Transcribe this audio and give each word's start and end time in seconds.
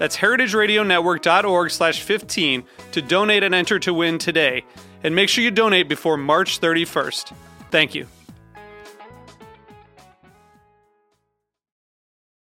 That's 0.00 0.16
heritageradionetwork.org 0.16 1.70
slash 1.70 2.00
15 2.00 2.64
to 2.92 3.02
donate 3.02 3.42
and 3.42 3.54
enter 3.54 3.78
to 3.80 3.92
win 3.92 4.16
today. 4.16 4.64
And 5.04 5.14
make 5.14 5.28
sure 5.28 5.44
you 5.44 5.50
donate 5.50 5.90
before 5.90 6.16
March 6.16 6.58
31st. 6.58 7.34
Thank 7.70 7.94
you. 7.94 8.06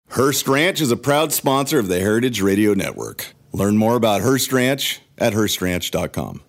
Hearst 0.09 0.47
Ranch 0.47 0.81
is 0.81 0.89
a 0.89 0.97
proud 0.97 1.33
sponsor 1.33 1.77
of 1.77 1.87
the 1.87 1.99
Heritage 1.99 2.41
Radio 2.41 2.73
Network. 2.73 3.35
Learn 3.51 3.77
more 3.77 3.95
about 3.95 4.21
Hearst 4.21 4.51
Ranch 4.51 5.01
at 5.19 5.33
HearstRanch.com. 5.33 6.41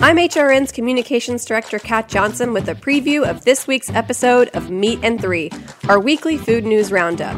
I'm 0.00 0.16
HRN's 0.16 0.72
Communications 0.72 1.44
Director 1.44 1.78
Kat 1.78 2.08
Johnson 2.08 2.52
with 2.52 2.68
a 2.68 2.74
preview 2.74 3.28
of 3.28 3.44
this 3.44 3.68
week's 3.68 3.90
episode 3.90 4.48
of 4.54 4.70
Meat 4.70 4.98
and 5.04 5.20
Three, 5.20 5.52
our 5.88 6.00
weekly 6.00 6.36
food 6.36 6.64
news 6.64 6.90
roundup. 6.90 7.36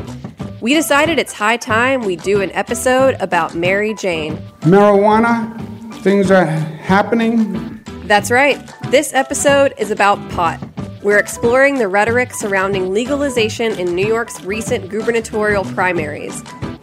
We 0.61 0.75
decided 0.75 1.19
it's 1.19 1.33
high 1.33 1.56
time 1.56 2.03
we 2.03 2.16
do 2.16 2.42
an 2.42 2.50
episode 2.53 3.16
about 3.20 3.55
Mary 3.55 3.94
Jane. 3.94 4.36
Marijuana, 4.61 5.58
things 6.02 6.30
are 6.30 6.44
happening. 6.44 7.80
That's 8.05 8.30
right. 8.30 8.61
This 8.91 9.14
episode 9.14 9.72
is 9.78 9.91
about 9.91 10.19
pot. 10.33 10.62
We're 11.02 11.19
exploring 11.19 11.78
the 11.78 11.89
rhetoric 11.89 12.34
surrounding 12.34 12.92
legalization 12.92 13.78
in 13.78 13.94
New 13.94 14.06
York's 14.06 14.42
recent 14.44 14.91
gubernatorial 14.91 15.64
primaries. 15.64 16.42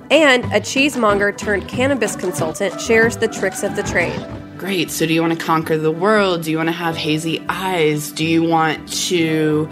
And 0.09 0.45
a 0.45 0.59
cheesemonger 0.59 1.38
turned 1.38 1.67
cannabis 1.67 2.16
consultant 2.16 2.81
shares 2.81 3.17
the 3.17 3.28
tricks 3.28 3.62
of 3.62 3.75
the 3.75 3.84
trade. 3.84 4.25
Great. 4.58 4.89
So, 4.89 5.06
do 5.06 5.14
you 5.14 5.22
want 5.22 5.38
to 5.38 5.45
conquer 5.45 5.78
the 5.78 5.91
world? 5.91 6.41
Do 6.41 6.50
you 6.50 6.58
want 6.58 6.69
to 6.69 6.73
have 6.73 6.97
hazy 6.97 7.45
eyes? 7.47 8.12
Do 8.12 8.25
you 8.25 8.41
want 8.41 8.91
to, 9.06 9.69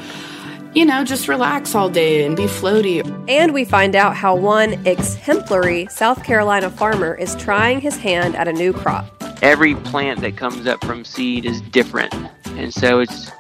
you 0.76 0.86
know, 0.86 1.06
just 1.06 1.30
relax 1.30 1.74
all 1.74 1.90
day 1.90 2.26
and 2.26 2.36
be 2.36 2.44
floaty? 2.44 3.02
And 3.30 3.54
we 3.54 3.64
find 3.64 3.96
out 3.96 4.16
how 4.16 4.36
one 4.36 4.74
exemplary 4.86 5.88
South 5.90 6.24
Carolina 6.24 6.70
farmer 6.70 7.16
is 7.16 7.34
trying 7.38 7.80
his 7.80 7.96
hand 7.96 8.36
at 8.36 8.50
a 8.50 8.54
new 8.54 8.74
crop. 8.74 9.10
Every 9.42 9.76
plant 9.76 10.20
that 10.22 10.36
comes 10.36 10.68
up 10.68 10.84
from 10.84 11.06
seed 11.06 11.46
is 11.46 11.62
different. 11.62 12.14
And 12.46 12.74
so 12.74 13.00
it's 13.00 13.32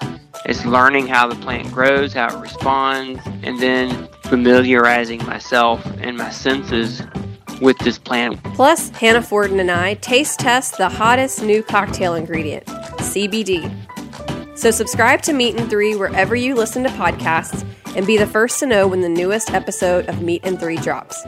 it's 0.46 0.64
learning 0.64 1.08
how 1.08 1.28
the 1.28 1.36
plant 1.36 1.72
grows, 1.74 2.14
how 2.14 2.28
it 2.28 2.40
responds, 2.40 3.20
and 3.44 3.60
then 3.60 4.08
familiarizing 4.24 5.26
myself 5.26 5.84
and 6.00 6.18
my 6.18 6.30
senses 6.30 7.02
with 7.62 7.78
this 7.80 7.98
plant. 7.98 8.42
Plus, 8.54 8.90
Hannah 8.90 9.22
Fordin 9.22 9.60
and 9.60 9.72
I 9.72 9.96
taste 9.96 10.40
test 10.40 10.78
the 10.78 10.88
hottest 10.88 11.42
new 11.42 11.64
cocktail 11.64 12.14
ingredient, 12.14 12.66
CBD. 12.66 13.74
So 14.56 14.72
subscribe 14.72 15.22
to 15.24 15.34
Meat 15.34 15.60
and 15.60 15.70
Three 15.70 15.96
wherever 15.96 16.36
you 16.36 16.56
listen 16.56 16.84
to 16.84 16.90
podcasts 16.90 17.68
and 17.96 18.08
be 18.08 18.18
the 18.18 18.26
first 18.26 18.60
to 18.60 18.66
know 18.66 18.88
when 18.88 19.02
the 19.02 19.10
newest 19.10 19.52
episode 19.52 20.08
of 20.08 20.22
Meat 20.22 20.42
and 20.46 20.60
Three 20.60 20.78
drops. 20.78 21.24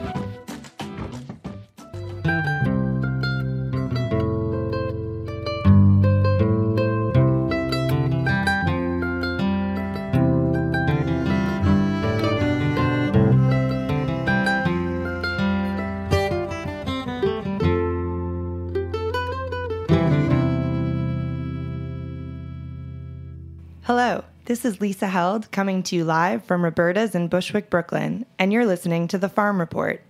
This 24.48 24.64
is 24.64 24.80
Lisa 24.80 25.08
Held 25.08 25.50
coming 25.50 25.82
to 25.82 25.94
you 25.94 26.04
live 26.04 26.42
from 26.42 26.64
Roberta's 26.64 27.14
in 27.14 27.28
Bushwick, 27.28 27.68
Brooklyn, 27.68 28.24
and 28.38 28.50
you're 28.50 28.64
listening 28.64 29.06
to 29.08 29.18
The 29.18 29.28
Farm 29.28 29.60
Report, 29.60 30.02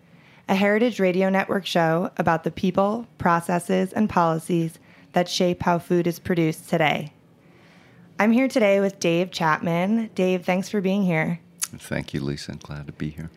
a 0.49 0.55
Heritage 0.55 1.01
Radio 1.01 1.29
Network 1.29 1.67
show 1.67 2.13
about 2.19 2.45
the 2.45 2.53
people, 2.53 3.09
processes, 3.19 3.93
and 3.93 4.09
policies 4.09 4.79
that 5.13 5.29
shape 5.29 5.65
how 5.65 5.81
food 5.81 6.07
is 6.07 6.21
produced 6.21 6.69
today. 6.71 7.13
I'm 8.21 8.31
here 8.31 8.47
today 8.47 8.79
with 8.79 9.01
Dave 9.01 9.33
Chapman. 9.33 10.11
Dave, 10.15 10.45
thanks 10.45 10.69
for 10.69 10.81
being 10.81 11.03
here. 11.03 11.41
Thank 11.59 12.15
you, 12.15 12.21
Lisa. 12.21 12.53
I'm 12.53 12.59
glad 12.59 12.87
to 12.87 12.93
be 12.93 13.11
here. 13.11 13.31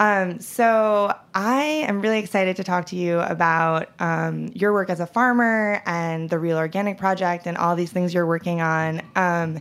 Um, 0.00 0.40
so 0.40 1.14
I 1.36 1.84
am 1.86 2.00
really 2.00 2.18
excited 2.18 2.56
to 2.56 2.64
talk 2.64 2.86
to 2.86 2.96
you 2.96 3.20
about 3.20 3.90
um, 4.00 4.48
your 4.54 4.72
work 4.72 4.90
as 4.90 4.98
a 4.98 5.06
farmer 5.06 5.84
and 5.86 6.28
the 6.28 6.40
Real 6.40 6.56
Organic 6.56 6.98
Project 6.98 7.46
and 7.46 7.56
all 7.56 7.76
these 7.76 7.92
things 7.92 8.12
you're 8.12 8.26
working 8.26 8.60
on. 8.60 9.02
Um, 9.14 9.60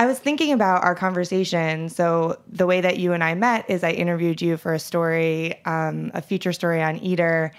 I 0.00 0.06
was 0.06 0.18
thinking 0.18 0.52
about 0.52 0.82
our 0.82 0.94
conversation. 0.94 1.90
So 1.90 2.40
the 2.48 2.66
way 2.66 2.80
that 2.80 2.96
you 2.96 3.12
and 3.12 3.22
I 3.22 3.34
met 3.34 3.68
is 3.68 3.84
I 3.84 3.90
interviewed 3.90 4.40
you 4.40 4.56
for 4.56 4.72
a 4.72 4.78
story, 4.78 5.62
um, 5.66 6.10
a 6.14 6.22
feature 6.22 6.54
story 6.54 6.82
on 6.82 6.96
Eater 6.96 7.52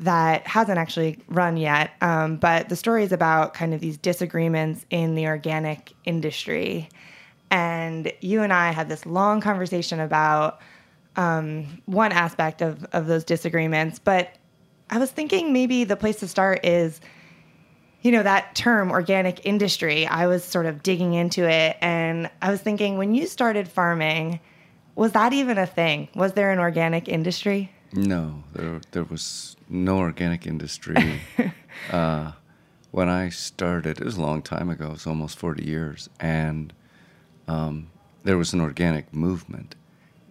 that 0.00 0.46
hasn't 0.46 0.78
actually 0.78 1.18
run 1.28 1.58
yet. 1.58 1.90
Um, 2.00 2.38
but 2.38 2.70
the 2.70 2.76
story 2.76 3.04
is 3.04 3.12
about 3.12 3.52
kind 3.52 3.74
of 3.74 3.80
these 3.80 3.98
disagreements 3.98 4.86
in 4.88 5.16
the 5.16 5.26
organic 5.26 5.92
industry. 6.06 6.88
And 7.50 8.10
you 8.22 8.40
and 8.40 8.54
I 8.54 8.70
had 8.70 8.88
this 8.88 9.04
long 9.04 9.42
conversation 9.42 10.00
about 10.00 10.62
um, 11.16 11.82
one 11.84 12.10
aspect 12.10 12.62
of, 12.62 12.86
of 12.94 13.06
those 13.06 13.22
disagreements. 13.22 13.98
But 13.98 14.38
I 14.88 14.96
was 14.96 15.10
thinking 15.10 15.52
maybe 15.52 15.84
the 15.84 15.96
place 15.96 16.16
to 16.20 16.26
start 16.26 16.64
is 16.64 17.02
you 18.02 18.10
know, 18.10 18.22
that 18.22 18.54
term 18.54 18.90
organic 18.90 19.46
industry, 19.46 20.06
I 20.06 20.26
was 20.26 20.44
sort 20.44 20.66
of 20.66 20.82
digging 20.82 21.14
into 21.14 21.48
it 21.48 21.76
and 21.80 22.28
I 22.42 22.50
was 22.50 22.60
thinking 22.60 22.98
when 22.98 23.14
you 23.14 23.26
started 23.26 23.68
farming, 23.68 24.40
was 24.96 25.12
that 25.12 25.32
even 25.32 25.56
a 25.56 25.66
thing? 25.66 26.08
Was 26.14 26.32
there 26.32 26.50
an 26.50 26.58
organic 26.58 27.08
industry? 27.08 27.72
No, 27.92 28.42
there, 28.52 28.80
there 28.90 29.04
was 29.04 29.56
no 29.68 29.98
organic 29.98 30.46
industry. 30.46 31.20
uh, 31.90 32.32
when 32.90 33.08
I 33.08 33.28
started, 33.28 34.00
it 34.00 34.04
was 34.04 34.16
a 34.16 34.20
long 34.20 34.42
time 34.42 34.68
ago, 34.68 34.88
it 34.88 34.92
was 34.92 35.06
almost 35.06 35.38
40 35.38 35.64
years, 35.64 36.10
and 36.20 36.72
um, 37.48 37.90
there 38.24 38.36
was 38.36 38.52
an 38.52 38.60
organic 38.60 39.14
movement. 39.14 39.74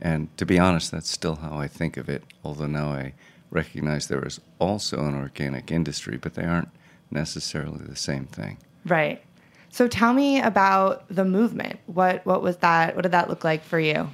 And 0.02 0.36
to 0.38 0.46
be 0.46 0.60
honest, 0.60 0.92
that's 0.92 1.10
still 1.10 1.36
how 1.36 1.58
I 1.58 1.68
think 1.68 1.98
of 1.98 2.10
it, 2.10 2.24
although 2.44 2.68
now 2.68 2.92
I 2.92 3.14
recognize 3.50 4.08
there 4.08 4.26
is 4.26 4.40
also 4.60 5.06
an 5.06 5.16
organic 5.16 5.72
industry, 5.72 6.18
but 6.18 6.34
they 6.34 6.46
aren't 6.46 6.70
necessarily 7.12 7.86
the 7.86 7.96
same 7.96 8.26
thing. 8.26 8.58
Right. 8.86 9.22
So 9.70 9.88
tell 9.88 10.14
me 10.14 10.42
about 10.42 11.08
the 11.10 11.24
movement. 11.24 11.80
What 11.86 12.26
what 12.26 12.42
was 12.42 12.58
that? 12.58 12.96
What 12.96 13.04
did 13.04 13.12
that 13.14 13.30
look 13.30 13.44
like 13.44 13.64
for 13.64 13.80
you? 13.80 14.10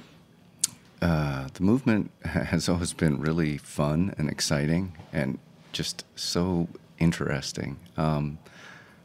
Uh, 1.00 1.48
the 1.54 1.62
movement 1.62 2.10
has 2.24 2.68
always 2.68 2.92
been 2.92 3.20
really 3.20 3.56
fun 3.56 4.14
and 4.18 4.28
exciting 4.28 4.96
and 5.12 5.38
just 5.72 6.04
so 6.16 6.68
interesting. 6.98 7.78
Um, 7.96 8.38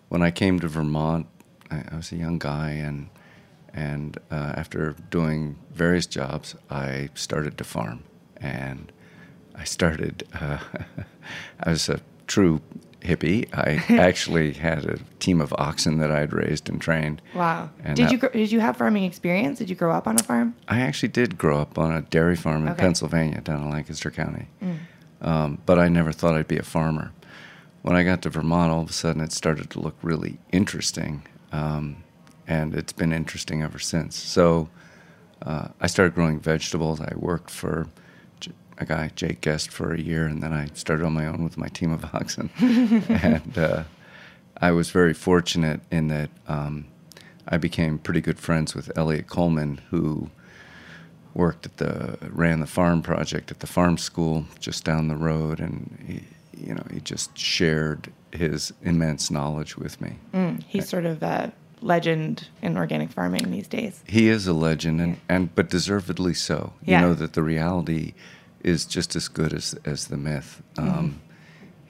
when 0.10 0.22
I 0.22 0.32
came 0.32 0.60
to 0.60 0.68
Vermont, 0.68 1.28
I, 1.70 1.84
I 1.92 1.96
was 1.96 2.12
a 2.12 2.16
young 2.16 2.40
guy, 2.40 2.72
and 2.72 3.10
and 3.74 4.18
uh, 4.32 4.54
after 4.56 4.96
doing 5.10 5.58
various 5.72 6.06
jobs, 6.06 6.56
I 6.70 7.10
started 7.16 7.58
to 7.58 7.64
farm, 7.64 8.04
and 8.38 8.92
I 9.56 9.64
started. 9.64 10.28
Uh, 10.34 10.60
I 11.64 11.72
was 11.72 11.90
a 11.90 12.00
true 12.28 12.62
hippie. 13.04 13.48
I 13.54 13.84
actually 14.00 14.54
had 14.54 14.86
a 14.86 14.98
team 15.20 15.42
of 15.42 15.54
oxen 15.58 16.00
that 16.00 16.12
I'd 16.12 16.34
raised 16.34 16.70
and 16.70 16.82
trained. 16.82 17.22
Wow! 17.36 17.70
And 17.84 17.96
did 17.96 18.08
that, 18.08 18.12
you 18.12 18.30
did 18.30 18.52
you 18.52 18.60
have 18.60 18.78
farming 18.78 19.04
experience? 19.04 19.60
Did 19.60 19.70
you 19.70 19.76
grow 19.76 19.92
up 19.92 20.08
on 20.08 20.16
a 20.16 20.24
farm? 20.24 20.56
I 20.68 20.82
actually 20.82 21.10
did 21.10 21.38
grow 21.38 21.60
up 21.60 21.78
on 21.78 21.92
a 21.92 22.02
dairy 22.02 22.36
farm 22.36 22.64
in 22.64 22.70
okay. 22.70 22.82
Pennsylvania, 22.82 23.42
down 23.42 23.64
in 23.64 23.70
Lancaster 23.70 24.12
County. 24.12 24.48
Mm. 24.62 24.78
Um, 25.22 25.62
but 25.66 25.80
I 25.80 25.88
never 25.88 26.12
thought 26.12 26.36
I'd 26.36 26.48
be 26.48 26.58
a 26.58 26.64
farmer. 26.64 27.12
when 27.82 27.96
I 27.96 28.04
got 28.04 28.22
to 28.22 28.30
Vermont, 28.30 28.72
all 28.72 28.82
of 28.82 28.90
a 28.90 28.94
sudden 28.94 29.22
it 29.22 29.32
started 29.32 29.70
to 29.72 29.80
look 29.80 29.96
really 30.02 30.40
interesting. 30.52 31.28
Um, 31.52 32.04
and 32.48 32.76
it's 32.76 32.94
been 32.94 33.14
interesting 33.14 33.62
ever 33.62 33.80
since. 33.80 34.16
So 34.16 34.70
uh, 35.42 35.70
I 35.80 35.88
started 35.88 36.16
growing 36.16 36.40
vegetables. 36.40 37.02
I 37.02 37.14
worked 37.16 37.50
for 37.50 37.88
a 38.78 38.86
guy, 38.86 39.12
Jake 39.16 39.42
Guest, 39.42 39.72
for 39.72 39.94
a 39.94 40.00
year, 40.00 40.26
and 40.26 40.42
then 40.42 40.54
I 40.54 40.68
started 40.74 41.06
on 41.06 41.14
my 41.14 41.28
own 41.28 41.44
with 41.44 41.58
my 41.58 41.68
team 41.68 41.92
of 41.92 42.06
oxen. 42.14 42.50
and 42.60 43.58
uh, 43.58 43.84
I 44.58 44.72
was 44.72 44.90
very 44.90 45.14
fortunate 45.14 45.82
in 45.92 46.08
that 46.08 46.30
um, 46.48 46.86
I 47.48 47.58
became 47.58 47.98
pretty 47.98 48.22
good 48.22 48.40
friends 48.40 48.74
with 48.76 48.96
Eliot 48.98 49.28
Coleman, 49.28 49.82
who 49.90 50.30
worked 51.34 51.66
at 51.66 51.78
the 51.78 52.18
ran 52.30 52.60
the 52.60 52.68
farm 52.68 53.02
project 53.02 53.50
at 53.52 53.60
the 53.60 53.68
farm 53.68 53.98
school 53.98 54.46
just 54.60 54.84
down 54.84 55.08
the 55.08 55.16
road, 55.16 55.60
and 55.60 55.98
he, 56.08 56.66
you 56.66 56.74
know, 56.74 56.86
he 56.92 57.00
just 57.00 57.38
shared 57.38 58.12
his 58.32 58.74
immense 58.82 59.30
knowledge 59.30 59.78
with 59.78 60.00
me. 60.02 60.16
Mm, 60.34 60.64
he's 60.64 60.88
sort 60.88 61.06
of 61.06 61.22
a 61.24 61.52
legend 61.82 62.48
in 62.62 62.78
organic 62.78 63.12
farming 63.12 63.52
these 63.52 63.68
days. 63.68 64.04
He 64.08 64.30
is 64.30 64.48
a 64.48 64.54
legend, 64.54 65.02
and, 65.02 65.20
and 65.28 65.54
but 65.56 65.70
deservedly 65.70 66.34
so. 66.34 66.74
Yeah. 66.86 67.02
You 67.02 67.08
know 67.08 67.14
that 67.16 67.34
the 67.34 67.44
reality 67.44 68.14
is 68.64 68.86
just 68.86 69.16
as 69.16 69.28
good 69.28 69.54
as 69.54 69.76
as 69.86 70.08
the 70.08 70.18
myth. 70.18 70.62
Um, 70.78 71.20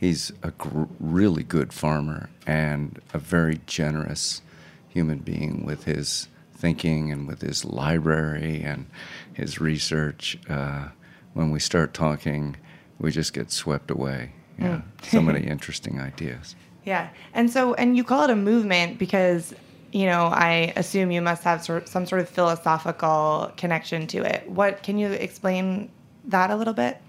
He's 0.04 0.34
a 0.44 0.52
gr- 0.52 0.84
really 1.00 1.44
good 1.44 1.72
farmer 1.72 2.30
and 2.46 3.00
a 3.14 3.18
very 3.18 3.62
generous 3.68 4.42
human 4.90 5.20
being 5.20 5.66
with 5.66 5.86
his 5.86 6.28
thinking 6.54 7.10
and 7.10 7.25
with 7.25 7.40
his 7.40 7.64
library 7.64 8.62
and 8.62 8.88
his 9.31 9.62
research. 9.62 10.38
Uh, 10.50 10.90
when 11.36 11.52
we 11.52 11.62
start 11.62 11.94
talking, 11.94 12.58
we 13.00 13.12
just 13.12 13.31
get 13.31 13.50
swept 13.50 13.90
away. 13.90 14.34
Yeah, 14.60 14.81
so 15.04 15.22
many 15.22 15.48
interesting 15.48 16.02
ideas. 16.02 16.58
Yeah. 16.84 17.08
And 17.34 17.50
so, 17.50 17.74
and 17.75 17.96
you 17.96 18.04
call 18.04 18.25
it 18.25 18.30
a 18.30 18.36
movement 18.36 19.00
because, 19.00 19.54
you 19.94 20.06
know, 20.06 20.25
I 20.25 20.74
assume 20.75 21.12
you 21.12 21.22
must 21.22 21.46
have 21.46 21.64
sort 21.64 21.88
some 21.88 22.06
sort 22.06 22.20
of 22.20 22.28
philosophical 22.28 23.54
connection 23.56 24.06
to 24.08 24.18
it. 24.24 24.50
What 24.50 24.84
can 24.84 24.98
you 24.98 25.08
explain 25.08 25.90
that 26.25 26.50
a 26.50 26.56
little 26.56 26.74
bit? 26.74 27.02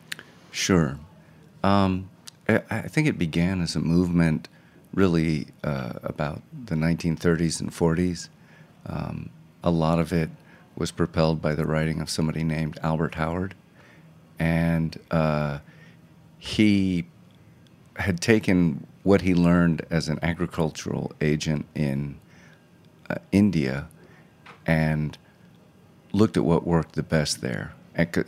Sure. 0.50 0.98
Um, 1.62 2.10
I, 2.48 2.62
I 2.70 2.82
think 2.82 3.08
it 3.08 3.18
began 3.18 3.60
as 3.60 3.76
a 3.76 3.80
movement 3.80 4.48
really 4.92 5.48
uh, 5.62 5.94
about 6.02 6.42
the 6.66 6.74
1930s 6.74 7.60
and 7.60 7.70
40s. 7.70 8.28
Um, 8.86 9.30
a 9.62 9.70
lot 9.70 9.98
of 9.98 10.12
it 10.12 10.30
was 10.76 10.90
propelled 10.90 11.40
by 11.40 11.54
the 11.54 11.66
writing 11.66 12.00
of 12.00 12.10
somebody 12.10 12.44
named 12.44 12.78
Albert 12.82 13.14
Howard. 13.14 13.54
And 14.38 14.98
uh, 15.10 15.58
he 16.38 17.06
had 17.96 18.20
taken 18.20 18.86
what 19.02 19.20
he 19.20 19.34
learned 19.34 19.86
as 19.90 20.08
an 20.08 20.18
agricultural 20.22 21.12
agent 21.20 21.66
in 21.74 22.18
uh, 23.08 23.16
India 23.32 23.88
and 24.66 25.16
looked 26.12 26.36
at 26.36 26.44
what 26.44 26.66
worked 26.66 26.94
the 26.94 27.02
best 27.02 27.40
there. 27.40 27.74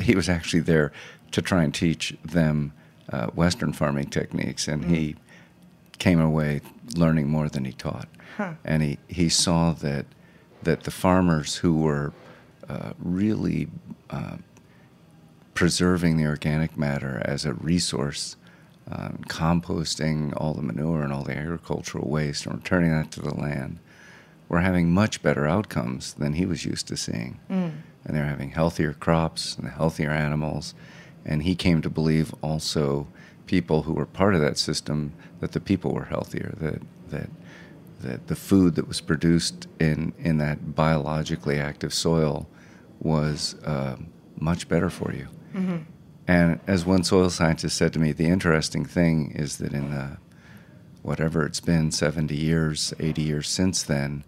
He 0.01 0.15
was 0.15 0.29
actually 0.29 0.61
there 0.61 0.93
to 1.33 1.43
try 1.43 1.63
and 1.65 1.75
teach 1.75 2.17
them 2.25 2.73
uh, 3.13 3.27
Western 3.29 3.73
farming 3.73 4.11
techniques, 4.11 4.69
and 4.69 4.85
he 4.85 5.17
came 5.99 6.21
away 6.21 6.61
learning 6.95 7.29
more 7.29 7.49
than 7.49 7.65
he 7.65 7.73
taught. 7.73 8.09
And 8.65 8.83
he, 8.83 8.99
he 9.09 9.29
saw 9.29 9.73
that 9.73 10.07
that 10.63 10.83
the 10.83 10.91
farmers 10.91 11.57
who 11.57 11.75
were 11.79 12.13
uh, 12.69 12.93
really 12.99 13.69
uh, 14.11 14.37
preserving 15.55 16.17
the 16.17 16.27
organic 16.27 16.77
matter 16.77 17.23
as 17.25 17.45
a 17.47 17.55
resource, 17.55 18.37
um, 18.91 19.21
composting 19.29 20.33
all 20.37 20.55
the 20.55 20.63
manure 20.63 21.03
and 21.03 21.13
all 21.13 21.23
the 21.23 21.37
agricultural 21.37 22.09
waste 22.09 22.47
and 22.47 22.57
returning 22.57 22.91
that 22.91 23.11
to 23.13 23.21
the 23.23 23.35
land, 23.35 23.79
were 24.49 24.61
having 24.61 24.93
much 24.93 25.23
better 25.23 25.47
outcomes 25.47 26.15
than 26.15 26.33
he 26.35 26.45
was 26.45 26.65
used 26.65 26.89
to 26.89 26.97
seeing. 26.97 27.39
And 28.07 28.17
they're 28.17 28.25
having 28.25 28.51
healthier 28.51 28.95
crops 28.95 29.57
and 29.57 29.69
healthier 29.69 30.11
animals. 30.11 30.75
And 31.25 31.43
he 31.43 31.55
came 31.55 31.83
to 31.83 31.91
believe 31.91 32.33
also 32.41 33.09
people 33.47 33.83
who 33.83 33.93
were 33.93 34.07
part 34.07 34.35
of 34.35 34.41
that 34.41 34.57
system 34.57 35.13
that 35.41 35.53
the 35.53 35.61
people 35.61 35.93
were 35.93 36.05
healthier, 36.05 36.55
that 36.61 36.81
that 37.11 37.31
that 38.01 38.27
the 38.29 38.37
food 38.37 38.77
that 38.77 38.87
was 38.87 39.01
produced 39.01 39.67
in 39.81 40.13
in 40.19 40.39
that 40.39 40.75
biologically 40.75 41.59
active 41.59 41.93
soil 41.93 42.49
was 43.01 43.57
uh, 43.65 43.97
much 44.39 44.69
better 44.69 44.89
for 44.91 45.13
you. 45.13 45.29
And 46.29 46.61
as 46.67 46.85
one 46.85 47.05
soil 47.05 47.31
scientist 47.31 47.77
said 47.77 47.93
to 47.93 47.99
me, 47.99 48.13
the 48.13 48.27
interesting 48.27 48.85
thing 48.85 49.33
is 49.33 49.59
that 49.59 49.73
in 49.73 49.91
the 49.91 50.19
whatever 51.03 51.47
it's 51.47 51.61
been 51.61 51.93
70 51.93 52.35
years, 52.35 52.93
80 52.99 53.23
years 53.23 53.49
since 53.49 53.83
then, 53.85 54.25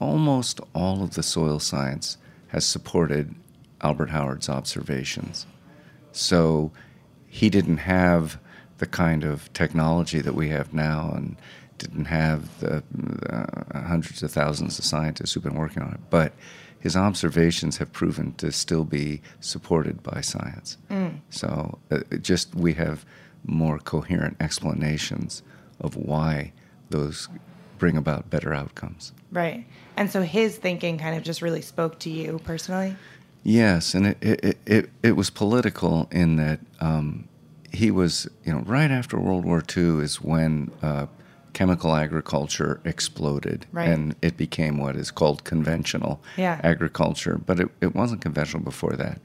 almost 0.00 0.60
all 0.74 1.02
of 1.02 1.14
the 1.14 1.22
soil 1.22 1.60
science 1.60 2.18
has 2.48 2.64
supported 2.66 3.34
Albert 3.80 4.10
Howard's 4.10 4.48
observations. 4.48 5.46
So 6.12 6.72
he 7.26 7.50
didn't 7.50 7.78
have 7.78 8.38
the 8.78 8.86
kind 8.86 9.24
of 9.24 9.52
technology 9.52 10.20
that 10.20 10.34
we 10.34 10.48
have 10.48 10.72
now 10.72 11.12
and 11.14 11.36
didn't 11.78 12.06
have 12.06 12.60
the 12.60 12.82
uh, 13.30 13.78
hundreds 13.80 14.22
of 14.22 14.32
thousands 14.32 14.78
of 14.78 14.84
scientists 14.84 15.32
who've 15.32 15.42
been 15.42 15.54
working 15.54 15.82
on 15.82 15.92
it. 15.92 16.00
But 16.10 16.32
his 16.80 16.96
observations 16.96 17.76
have 17.78 17.92
proven 17.92 18.34
to 18.34 18.52
still 18.52 18.84
be 18.84 19.20
supported 19.40 20.02
by 20.02 20.20
science. 20.20 20.78
So 21.30 21.78
uh, 21.90 22.00
just 22.20 22.54
we 22.54 22.74
have 22.74 23.04
more 23.44 23.78
coherent 23.78 24.36
explanations 24.40 25.42
of 25.80 25.96
why 25.96 26.52
those 26.90 27.28
bring 27.78 27.96
about 27.96 28.30
better 28.30 28.52
outcomes. 28.54 29.12
Right. 29.30 29.66
And 29.98 30.08
so 30.10 30.22
his 30.22 30.56
thinking 30.56 30.96
kind 30.96 31.16
of 31.16 31.24
just 31.24 31.42
really 31.42 31.60
spoke 31.60 31.98
to 32.00 32.10
you 32.10 32.40
personally. 32.44 32.94
Yes, 33.42 33.94
and 33.94 34.06
it 34.06 34.18
it, 34.22 34.58
it, 34.64 34.90
it 35.02 35.12
was 35.16 35.28
political 35.28 36.08
in 36.12 36.36
that 36.36 36.60
um, 36.80 37.26
he 37.72 37.90
was, 37.90 38.28
you 38.44 38.52
know, 38.52 38.60
right 38.60 38.90
after 38.92 39.18
World 39.18 39.44
War 39.44 39.60
II 39.76 39.98
is 40.00 40.22
when 40.22 40.70
uh, 40.82 41.06
chemical 41.52 41.96
agriculture 41.96 42.80
exploded, 42.84 43.66
Right. 43.72 43.88
and 43.88 44.14
it 44.22 44.36
became 44.36 44.78
what 44.78 44.94
is 44.94 45.10
called 45.10 45.42
conventional 45.42 46.20
Yeah. 46.36 46.60
agriculture. 46.62 47.36
But 47.44 47.58
it, 47.58 47.68
it 47.80 47.94
wasn't 47.96 48.20
conventional 48.20 48.62
before 48.62 48.92
that, 48.92 49.20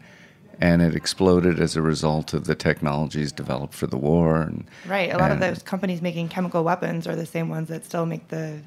and 0.60 0.82
it 0.82 0.96
exploded 0.96 1.60
as 1.60 1.76
a 1.76 1.82
result 1.82 2.34
of 2.34 2.46
the 2.46 2.56
technologies 2.56 3.32
developed 3.32 3.74
for 3.74 3.88
the 3.88 3.98
war. 3.98 4.42
And, 4.42 4.66
Right. 4.88 5.14
A 5.14 5.18
lot 5.18 5.32
of 5.32 5.40
those 5.40 5.64
companies 5.64 6.02
making 6.02 6.30
chemical 6.30 6.64
weapons 6.64 7.08
are 7.08 7.16
the 7.16 7.26
same 7.26 7.50
ones 7.50 7.70
that 7.70 7.86
still 7.86 8.06
make 8.06 8.28
the 8.30 8.60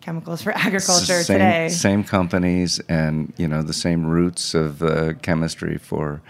chemicals 0.00 0.42
for 0.42 0.52
agriculture 0.56 1.22
same, 1.22 1.38
today. 1.38 1.68
Same 1.68 2.04
companies, 2.04 2.80
and 2.88 3.32
you 3.36 3.48
know 3.48 3.62
the 3.62 3.72
same 3.72 4.06
roots 4.06 4.54
of 4.54 4.82
uh, 4.82 5.14
chemistry 5.22 5.78
for 5.78 6.22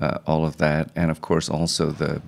uh, 0.00 0.18
all 0.26 0.44
of 0.46 0.56
that, 0.58 0.90
and 0.94 1.10
of 1.10 1.20
course 1.20 1.48
also 1.48 1.90
the 1.90 2.22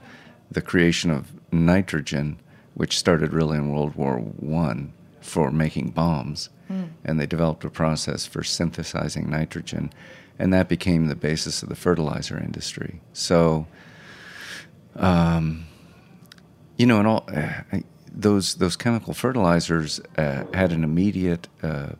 the 0.50 0.62
creation 0.62 1.10
of 1.10 1.32
nitrogen, 1.52 2.38
which 2.74 2.98
started 2.98 3.32
really 3.32 3.58
in 3.58 3.72
World 3.72 3.94
War 3.94 4.16
One 4.18 4.92
for 5.20 5.50
making 5.50 5.90
bombs, 5.90 6.48
and 7.04 7.20
they 7.20 7.26
developed 7.26 7.64
a 7.64 7.70
process 7.70 8.26
for 8.26 8.42
synthesizing 8.42 9.28
nitrogen, 9.30 9.92
and 10.38 10.52
that 10.52 10.68
became 10.68 11.06
the 11.06 11.16
basis 11.16 11.62
of 11.62 11.68
the 11.68 11.76
fertilizer 11.76 12.38
industry. 12.38 13.00
So 13.12 13.66
you 16.76 16.86
know, 16.86 16.98
and 16.98 17.08
all 17.08 17.28
uh, 17.34 17.78
those 18.12 18.56
those 18.56 18.76
chemical 18.76 19.14
fertilizers 19.14 20.00
uh, 20.18 20.44
had 20.54 20.72
an 20.72 20.84
immediate, 20.84 21.48
uh, 21.62 21.90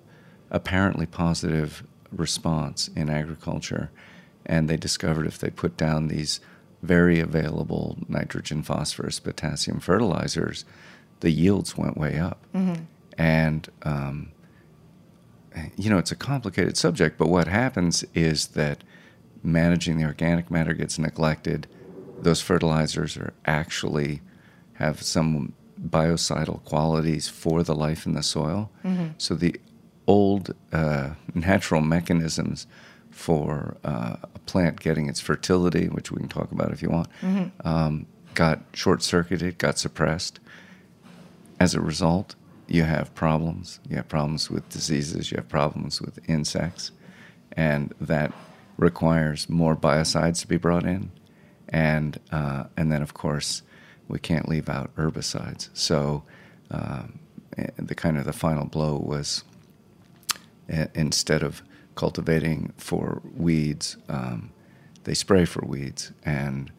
apparently 0.50 1.06
positive 1.06 1.82
response 2.12 2.88
in 2.96 3.10
agriculture, 3.10 3.90
and 4.44 4.68
they 4.68 4.76
discovered 4.76 5.26
if 5.26 5.38
they 5.38 5.50
put 5.50 5.76
down 5.76 6.08
these 6.08 6.40
very 6.82 7.20
available 7.20 7.96
nitrogen, 8.08 8.62
phosphorus, 8.62 9.18
potassium 9.18 9.80
fertilizers, 9.80 10.64
the 11.20 11.30
yields 11.30 11.76
went 11.76 11.96
way 11.96 12.18
up, 12.18 12.44
and 13.18 13.68
um, 13.82 14.30
you 15.76 15.90
know, 15.90 15.98
it's 15.98 16.12
a 16.12 16.16
complicated 16.16 16.76
subject, 16.76 17.18
but 17.18 17.28
what 17.28 17.48
happens 17.48 18.04
is 18.14 18.48
that 18.48 18.84
managing 19.42 19.98
the 19.98 20.04
organic 20.04 20.50
matter 20.50 20.75
gets 20.75 20.98
neglected. 20.98 21.66
Those 22.20 22.40
fertilizers 22.40 23.16
are 23.16 23.32
actually 23.44 24.20
have 24.75 25.02
some 25.02 25.52
biocidal 25.80 26.62
qualities 26.64 27.28
for 27.28 27.62
the 27.62 27.75
life 27.75 28.06
in 28.06 28.14
the 28.14 28.22
soil. 28.22 28.70
So 29.18 29.34
the 29.34 29.58
old 30.06 30.54
uh, 30.72 31.10
natural 31.34 31.80
mechanisms 31.80 32.66
for 33.10 33.76
uh, 33.84 34.16
a 34.34 34.38
plant 34.40 34.80
getting 34.80 35.08
its 35.08 35.20
fertility, 35.20 35.86
which 35.88 36.10
we 36.10 36.18
can 36.18 36.28
talk 36.28 36.52
about 36.52 36.70
if 36.72 36.82
you 36.82 36.90
want, 36.90 37.08
um, 37.64 38.06
got 38.34 38.60
short 38.75 39.02
circuited, 39.02 39.58
got 39.58 39.78
suppressed. 39.78 40.38
As 41.58 41.75
a 41.75 41.80
result, 41.80 42.34
you 42.68 42.82
have 42.82 43.14
problems. 43.14 43.80
You 43.88 43.96
have 43.96 44.08
problems 44.08 44.50
with 44.50 44.68
diseases. 44.68 45.30
You 45.30 45.37
have 45.37 45.49
problems 45.49 46.00
with 46.00 46.18
insects, 46.28 46.90
and 47.52 47.94
that 48.00 48.32
requires 48.76 49.49
more 49.49 49.76
biocides 49.76 50.40
to 50.40 50.49
be 50.49 50.56
brought 50.56 50.85
in, 50.85 51.11
and 51.68 52.18
uh, 52.30 52.64
and 52.76 52.90
then 52.90 53.02
of 53.02 53.14
course 53.14 53.62
we 54.08 54.18
can't 54.18 54.49
leave 54.49 54.68
out 54.68 54.94
herbicides. 54.96 55.68
So 55.73 56.25
um, 56.70 57.18
the 57.76 57.94
kind 57.94 58.18
of 58.18 58.25
the 58.25 58.32
final 58.32 58.66
blow 58.66 58.96
was 58.96 59.44
uh, 60.73 60.87
instead 60.94 61.42
of 61.42 61.62
cultivating 61.94 62.73
for 62.76 63.23
weeds, 63.35 63.96
um, 64.08 64.52
they 65.04 65.14
spray 65.14 65.44
for 65.44 65.64
weeds 65.64 66.12
and 66.25 66.70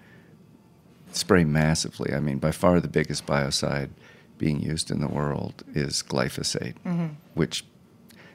spray 1.12 1.44
massively. 1.44 2.13
I 2.13 2.20
mean, 2.20 2.38
by 2.38 2.51
far 2.51 2.79
the 2.79 2.88
biggest 2.88 3.25
biocide 3.25 3.89
being 4.38 4.62
used 4.62 4.91
in 4.91 5.00
the 5.01 5.08
world 5.08 5.63
is 5.74 6.03
glyphosate, 6.03 6.75
mm-hmm. 6.86 7.08
which 7.34 7.65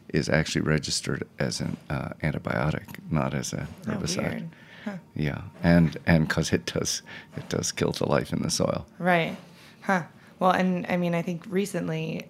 is 0.08 0.28
actually 0.28 0.62
registered 0.62 1.26
as 1.38 1.60
an 1.60 1.76
uh, 1.88 2.10
antibiotic, 2.22 2.98
not 3.10 3.34
as 3.34 3.52
a 3.52 3.66
oh, 3.86 3.90
herbicide. 3.90 4.48
Huh. 4.84 4.96
Yeah, 5.14 5.42
and 5.62 5.96
and 6.06 6.28
because 6.28 6.52
it 6.52 6.66
does 6.66 7.02
it 7.36 7.48
does 7.48 7.72
kill 7.72 7.92
the 7.92 8.08
life 8.08 8.32
in 8.32 8.42
the 8.42 8.50
soil. 8.50 8.86
Right. 8.98 9.36
Huh. 9.82 10.02
Well, 10.38 10.50
and 10.50 10.86
I 10.88 10.96
mean, 10.96 11.14
I 11.14 11.22
think 11.22 11.44
recently, 11.48 12.26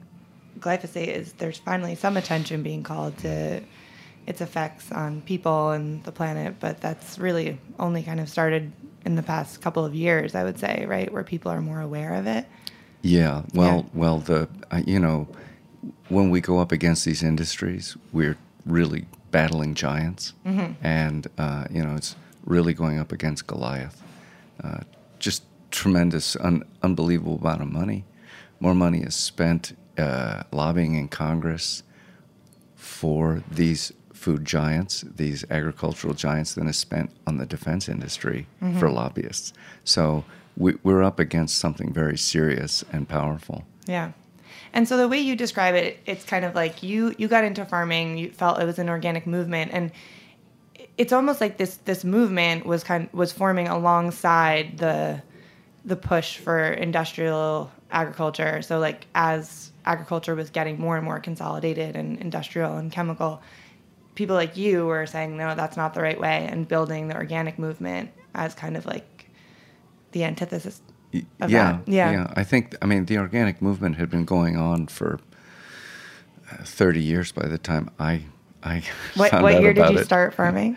glyphosate 0.58 1.08
is 1.08 1.32
there's 1.34 1.58
finally 1.58 1.94
some 1.94 2.16
attention 2.16 2.62
being 2.62 2.82
called 2.82 3.16
to 3.18 3.62
its 4.26 4.40
effects 4.40 4.92
on 4.92 5.22
people 5.22 5.70
and 5.70 6.04
the 6.04 6.12
planet, 6.12 6.56
but 6.60 6.80
that's 6.80 7.18
really 7.18 7.58
only 7.78 8.02
kind 8.02 8.20
of 8.20 8.28
started 8.28 8.70
in 9.04 9.16
the 9.16 9.22
past 9.22 9.60
couple 9.60 9.84
of 9.84 9.94
years, 9.94 10.34
I 10.34 10.44
would 10.44 10.58
say, 10.58 10.84
right, 10.86 11.12
where 11.12 11.24
people 11.24 11.50
are 11.50 11.60
more 11.60 11.80
aware 11.80 12.14
of 12.14 12.26
it. 12.26 12.46
Yeah. 13.02 13.42
Well, 13.52 13.78
yeah. 13.78 13.90
well, 13.94 14.18
the 14.18 14.48
uh, 14.70 14.82
you 14.86 14.98
know, 14.98 15.28
when 16.08 16.30
we 16.30 16.40
go 16.40 16.58
up 16.58 16.72
against 16.72 17.04
these 17.04 17.22
industries, 17.22 17.96
we're 18.12 18.38
really 18.64 19.06
battling 19.30 19.74
giants, 19.74 20.34
mm-hmm. 20.46 20.72
and 20.84 21.26
uh, 21.38 21.66
you 21.70 21.82
know, 21.82 21.96
it's 21.96 22.16
really 22.44 22.74
going 22.74 22.98
up 22.98 23.12
against 23.12 23.46
Goliath. 23.46 24.02
Uh, 24.62 24.80
just 25.18 25.42
tremendous, 25.70 26.36
un- 26.36 26.64
unbelievable 26.82 27.38
amount 27.38 27.62
of 27.62 27.70
money. 27.70 28.04
More 28.60 28.74
money 28.74 29.00
is 29.00 29.14
spent 29.14 29.76
uh, 29.98 30.42
lobbying 30.52 30.94
in 30.94 31.08
Congress 31.08 31.82
for 32.76 33.42
these 33.50 33.92
food 34.12 34.44
giants, 34.44 35.04
these 35.16 35.44
agricultural 35.50 36.14
giants, 36.14 36.54
than 36.54 36.68
is 36.68 36.76
spent 36.76 37.10
on 37.26 37.38
the 37.38 37.46
defense 37.46 37.88
industry 37.88 38.46
mm-hmm. 38.62 38.78
for 38.78 38.88
lobbyists. 38.88 39.52
So 39.84 40.24
we, 40.56 40.76
we're 40.82 41.02
up 41.02 41.18
against 41.18 41.58
something 41.58 41.92
very 41.92 42.18
serious 42.18 42.84
and 42.92 43.08
powerful. 43.08 43.64
Yeah. 43.86 44.12
And 44.72 44.88
so 44.88 44.96
the 44.96 45.08
way 45.08 45.18
you 45.18 45.36
describe 45.36 45.74
it, 45.74 45.98
it's 46.06 46.24
kind 46.24 46.44
of 46.44 46.54
like 46.54 46.82
you 46.82 47.14
you 47.18 47.28
got 47.28 47.44
into 47.44 47.64
farming, 47.64 48.16
you 48.16 48.30
felt 48.30 48.60
it 48.60 48.64
was 48.64 48.78
an 48.78 48.88
organic 48.88 49.26
movement, 49.26 49.70
and 49.72 49.92
it's 50.96 51.12
almost 51.12 51.40
like 51.40 51.58
this 51.58 51.76
this 51.78 52.04
movement 52.04 52.64
was 52.64 52.82
kind 52.82 53.08
was 53.12 53.32
forming 53.32 53.68
alongside 53.68 54.78
the 54.78 55.22
the 55.84 55.96
push 55.96 56.36
for 56.36 56.64
industrial 56.64 57.70
agriculture. 57.90 58.62
So 58.62 58.78
like 58.78 59.06
as 59.14 59.72
agriculture 59.84 60.34
was 60.34 60.48
getting 60.48 60.78
more 60.78 60.96
and 60.96 61.04
more 61.04 61.20
consolidated 61.20 61.96
and 61.96 62.18
industrial 62.18 62.76
and 62.76 62.90
chemical, 62.90 63.42
people 64.14 64.36
like 64.36 64.56
you 64.56 64.86
were 64.86 65.06
saying 65.06 65.36
no, 65.36 65.54
that's 65.54 65.76
not 65.76 65.92
the 65.92 66.00
right 66.00 66.18
way, 66.18 66.46
and 66.50 66.66
building 66.66 67.08
the 67.08 67.16
organic 67.16 67.58
movement 67.58 68.10
as 68.34 68.54
kind 68.54 68.76
of 68.76 68.86
like 68.86 69.11
the 70.12 70.24
antithesis. 70.24 70.80
yeah, 71.12 71.22
that. 71.38 71.82
yeah, 71.86 72.10
yeah. 72.12 72.32
I 72.36 72.44
think 72.44 72.76
I 72.80 72.86
mean 72.86 73.06
the 73.06 73.18
organic 73.18 73.60
movement 73.60 73.96
had 73.96 74.10
been 74.10 74.24
going 74.24 74.56
on 74.56 74.86
for 74.86 75.20
uh, 76.50 76.64
thirty 76.64 77.02
years 77.02 77.32
by 77.32 77.46
the 77.48 77.58
time 77.58 77.90
I 77.98 78.24
I 78.62 78.82
what, 79.16 79.32
what 79.42 79.60
year 79.60 79.74
did 79.74 79.90
you 79.90 79.98
it. 79.98 80.04
start 80.04 80.34
farming? 80.34 80.76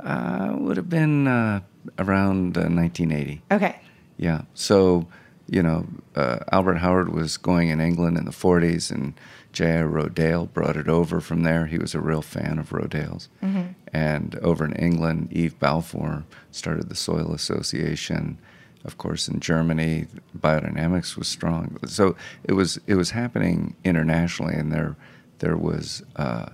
Uh, 0.00 0.54
would 0.58 0.76
have 0.76 0.90
been 0.90 1.26
uh, 1.26 1.60
around 1.98 2.56
uh, 2.56 2.68
1980. 2.68 3.42
Okay. 3.50 3.76
Yeah. 4.16 4.42
So, 4.54 5.06
you 5.48 5.62
know, 5.62 5.86
uh, 6.14 6.40
Albert 6.52 6.76
Howard 6.76 7.12
was 7.12 7.36
going 7.36 7.68
in 7.68 7.80
England 7.80 8.18
in 8.18 8.24
the 8.24 8.30
40s, 8.30 8.90
and 8.90 9.14
J.I. 9.52 9.82
Rodale 9.82 10.52
brought 10.52 10.76
it 10.76 10.88
over 10.88 11.20
from 11.20 11.42
there. 11.42 11.66
He 11.66 11.78
was 11.78 11.94
a 11.94 12.00
real 12.00 12.22
fan 12.22 12.58
of 12.58 12.70
Rodale's. 12.70 13.28
Mm-hmm. 13.42 13.72
And 13.92 14.34
over 14.36 14.64
in 14.64 14.74
England, 14.74 15.32
Eve 15.32 15.58
Balfour 15.58 16.24
started 16.50 16.88
the 16.88 16.94
Soil 16.94 17.32
Association. 17.32 18.38
Of 18.84 18.98
course, 18.98 19.28
in 19.28 19.40
Germany, 19.40 20.06
biodynamics 20.38 21.16
was 21.16 21.26
strong. 21.26 21.78
So 21.86 22.16
it 22.44 22.52
was 22.52 22.78
it 22.86 22.96
was 22.96 23.10
happening 23.10 23.76
internationally, 23.82 24.54
and 24.54 24.70
there 24.70 24.96
there 25.38 25.56
was 25.56 26.02
uh, 26.16 26.46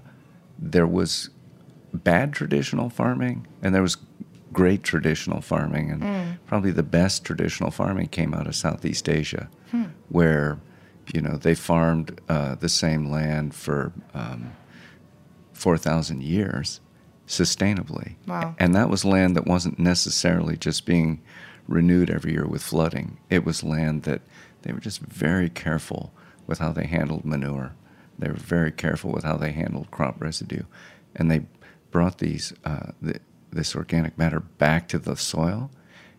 there 0.59 0.87
was 0.87 1.31
bad 1.93 2.33
traditional 2.33 2.91
farming 2.91 3.47
and 3.63 3.75
there 3.75 3.83
was 3.83 3.97
great 4.53 4.83
traditional 4.83 5.41
farming 5.41 5.91
and 5.91 6.03
mm. 6.03 6.39
probably 6.47 6.71
the 6.71 6.83
best 6.83 7.25
traditional 7.25 7.71
farming 7.71 8.07
came 8.09 8.35
out 8.35 8.47
of 8.47 8.55
southeast 8.55 9.09
asia 9.09 9.49
hmm. 9.71 9.85
where 10.09 10.59
you 11.13 11.21
know 11.21 11.37
they 11.37 11.55
farmed 11.55 12.21
uh, 12.29 12.55
the 12.57 12.69
same 12.69 13.11
land 13.11 13.55
for 13.55 13.93
um, 14.15 14.53
4000 15.53 16.23
years 16.23 16.81
sustainably 17.27 18.15
wow. 18.27 18.55
and 18.59 18.75
that 18.75 18.89
was 18.89 19.05
land 19.05 19.37
that 19.37 19.47
wasn't 19.47 19.79
necessarily 19.79 20.57
just 20.57 20.85
being 20.85 21.21
renewed 21.71 22.11
every 22.11 22.33
year 22.33 22.47
with 22.47 22.63
flooding 22.63 23.19
it 23.31 23.45
was 23.45 23.65
land 23.65 24.03
that 24.03 24.21
they 24.63 24.73
were 24.73 24.81
just 24.81 25.01
very 25.01 25.49
careful 25.49 26.13
with 26.47 26.59
how 26.59 26.73
they 26.73 26.85
handled 26.87 27.25
manure 27.25 27.75
they 28.21 28.29
were 28.29 28.35
very 28.35 28.71
careful 28.71 29.11
with 29.11 29.25
how 29.25 29.39
they 29.39 29.53
handled 29.53 29.91
crop 29.91 30.21
residue, 30.21 30.65
and 31.17 31.31
they 31.31 31.47
brought 31.91 32.19
these 32.19 32.53
uh, 32.65 32.93
the, 33.01 33.19
this 33.51 33.75
organic 33.75 34.17
matter 34.19 34.41
back 34.41 34.89
to 34.89 34.99
the 34.99 35.17
soil. 35.17 35.71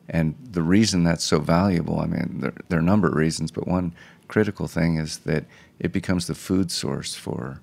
And 0.10 0.36
the 0.44 0.64
reason 0.64 1.04
that's 1.04 1.24
so 1.24 1.40
valuable, 1.40 2.00
I 2.00 2.08
mean, 2.08 2.40
there, 2.42 2.54
there, 2.68 2.80
are 2.80 2.82
a 2.82 2.86
number 2.86 3.08
of 3.08 3.14
reasons, 3.14 3.52
but 3.52 3.68
one 3.68 3.94
critical 4.28 4.68
thing 4.68 4.98
is 4.98 5.20
that 5.20 5.46
it 5.80 5.94
becomes 5.94 6.26
the 6.26 6.36
food 6.36 6.72
source 6.72 7.16
for 7.16 7.62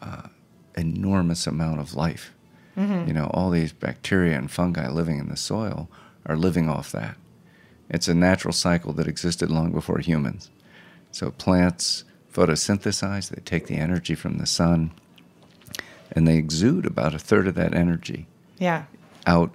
uh, 0.00 0.28
enormous 0.76 1.46
amount 1.46 1.80
of 1.80 1.94
life. 1.94 2.32
Mm-hmm. 2.76 3.08
You 3.08 3.14
know, 3.14 3.30
all 3.32 3.50
these 3.50 3.72
bacteria 3.72 4.36
and 4.36 4.50
fungi 4.50 4.88
living 4.88 5.18
in 5.18 5.28
the 5.28 5.36
soil 5.36 5.88
are 6.26 6.36
living 6.36 6.68
off 6.68 6.92
that. 6.92 7.16
It's 7.90 8.08
a 8.08 8.14
natural 8.14 8.52
cycle 8.52 8.92
that 8.94 9.08
existed 9.08 9.50
long 9.50 9.72
before 9.72 9.98
humans. 9.98 10.50
So 11.10 11.32
plants 11.32 12.04
photosynthesize, 12.32 13.28
they 13.28 13.42
take 13.42 13.66
the 13.66 13.76
energy 13.76 14.14
from 14.14 14.38
the 14.38 14.46
sun, 14.46 14.92
and 16.12 16.26
they 16.26 16.36
exude 16.36 16.86
about 16.86 17.14
a 17.14 17.18
third 17.18 17.48
of 17.48 17.56
that 17.56 17.74
energy 17.74 18.26
yeah. 18.58 18.84
out 19.26 19.52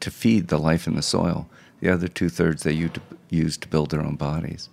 to 0.00 0.10
feed 0.10 0.48
the 0.48 0.58
life 0.58 0.86
in 0.86 0.96
the 0.96 1.02
soil. 1.02 1.48
The 1.80 1.90
other 1.90 2.08
two 2.08 2.28
thirds 2.28 2.64
they 2.64 2.90
use 3.30 3.56
to 3.58 3.68
build 3.68 3.90
their 3.90 4.02
own 4.02 4.16
bodies. 4.16 4.68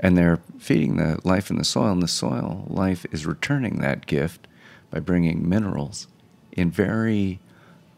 And 0.00 0.16
they're 0.16 0.40
feeding 0.58 0.96
the 0.96 1.20
life 1.24 1.50
in 1.50 1.58
the 1.58 1.64
soil, 1.64 1.92
and 1.92 2.02
the 2.02 2.08
soil 2.08 2.64
life 2.68 3.04
is 3.12 3.26
returning 3.26 3.78
that 3.78 4.06
gift 4.06 4.46
by 4.90 5.00
bringing 5.00 5.48
minerals 5.48 6.06
in 6.52 6.70
very 6.70 7.40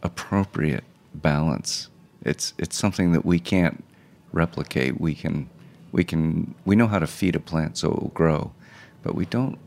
appropriate 0.03 0.85
balance. 1.15 1.89
It's, 2.23 2.53
it's 2.59 2.77
something 2.77 3.13
that 3.13 3.25
we 3.25 3.39
can't 3.39 3.85
replicate. 4.35 5.01
We 5.01 5.15
can, 5.15 5.49
we 5.93 6.05
can 6.05 6.55
we 6.65 6.77
know 6.77 6.89
how 6.89 6.99
to 6.99 7.07
feed 7.07 7.37
a 7.37 7.41
plant 7.41 7.79
so 7.79 7.93
it 7.93 8.03
will 8.03 8.13
grow 8.15 8.53
but 9.05 9.15
we 9.15 9.27
don't 9.27 9.59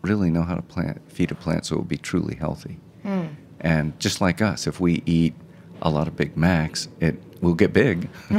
really 0.00 0.30
know 0.30 0.42
how 0.42 0.54
to 0.54 0.62
plant, 0.62 1.02
feed 1.10 1.30
a 1.30 1.34
plant 1.34 1.66
so 1.66 1.74
it 1.74 1.78
will 1.78 1.84
be 1.84 1.98
truly 1.98 2.36
healthy. 2.36 2.78
Mm. 3.04 3.34
And 3.60 3.98
just 4.00 4.20
like 4.20 4.40
us, 4.40 4.66
if 4.66 4.80
we 4.80 5.02
eat 5.04 5.34
a 5.82 5.90
lot 5.90 6.06
of 6.06 6.16
Big 6.16 6.36
Macs, 6.36 6.88
it 7.00 7.16
will 7.42 7.54
get 7.54 7.72
big. 7.72 8.08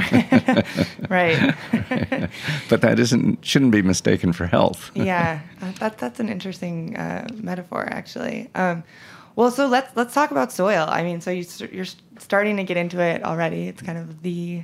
right. 1.10 1.54
but 2.70 2.82
that 2.82 2.98
isn't 3.00 3.46
shouldn't 3.46 3.72
be 3.72 3.82
mistaken 3.82 4.34
for 4.34 4.48
health. 4.48 4.92
yeah, 4.96 5.42
uh, 5.62 5.72
that 5.80 5.98
that's 5.98 6.20
an 6.20 6.30
interesting 6.30 6.96
uh, 6.96 7.28
metaphor, 7.36 7.88
actually. 7.92 8.50
Um, 8.56 8.84
well, 9.36 9.52
so 9.52 9.68
let's 9.68 9.96
let's 9.96 10.14
talk 10.14 10.32
about 10.32 10.52
soil. 10.52 10.86
I 10.88 11.04
mean, 11.04 11.22
so 11.22 11.32
you, 11.32 11.46
you're 11.72 11.86
starting 12.20 12.58
to 12.58 12.64
get 12.64 12.78
into 12.78 13.00
it 13.02 13.24
already. 13.24 13.68
It's 13.68 13.82
kind 13.82 13.98
of 13.98 14.22
the, 14.22 14.30
the 14.30 14.64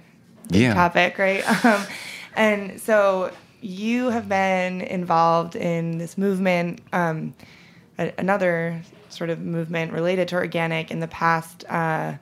yeah. 0.50 0.74
topic, 0.74 1.18
right? 1.18 1.44
Um, 1.66 1.86
and 2.34 2.80
so 2.80 3.32
you 3.60 4.10
have 4.10 4.30
been 4.30 4.82
involved 4.82 5.56
in 5.56 5.98
this 5.98 6.18
movement, 6.18 6.80
um, 6.94 7.34
a- 8.00 8.14
another 8.18 8.82
sort 9.10 9.30
of 9.30 9.40
movement 9.40 9.92
related 9.92 10.30
to 10.30 10.36
organic 10.36 10.92
in 10.92 11.02
the 11.02 11.08
past 11.08 11.66
uh, 11.70 12.14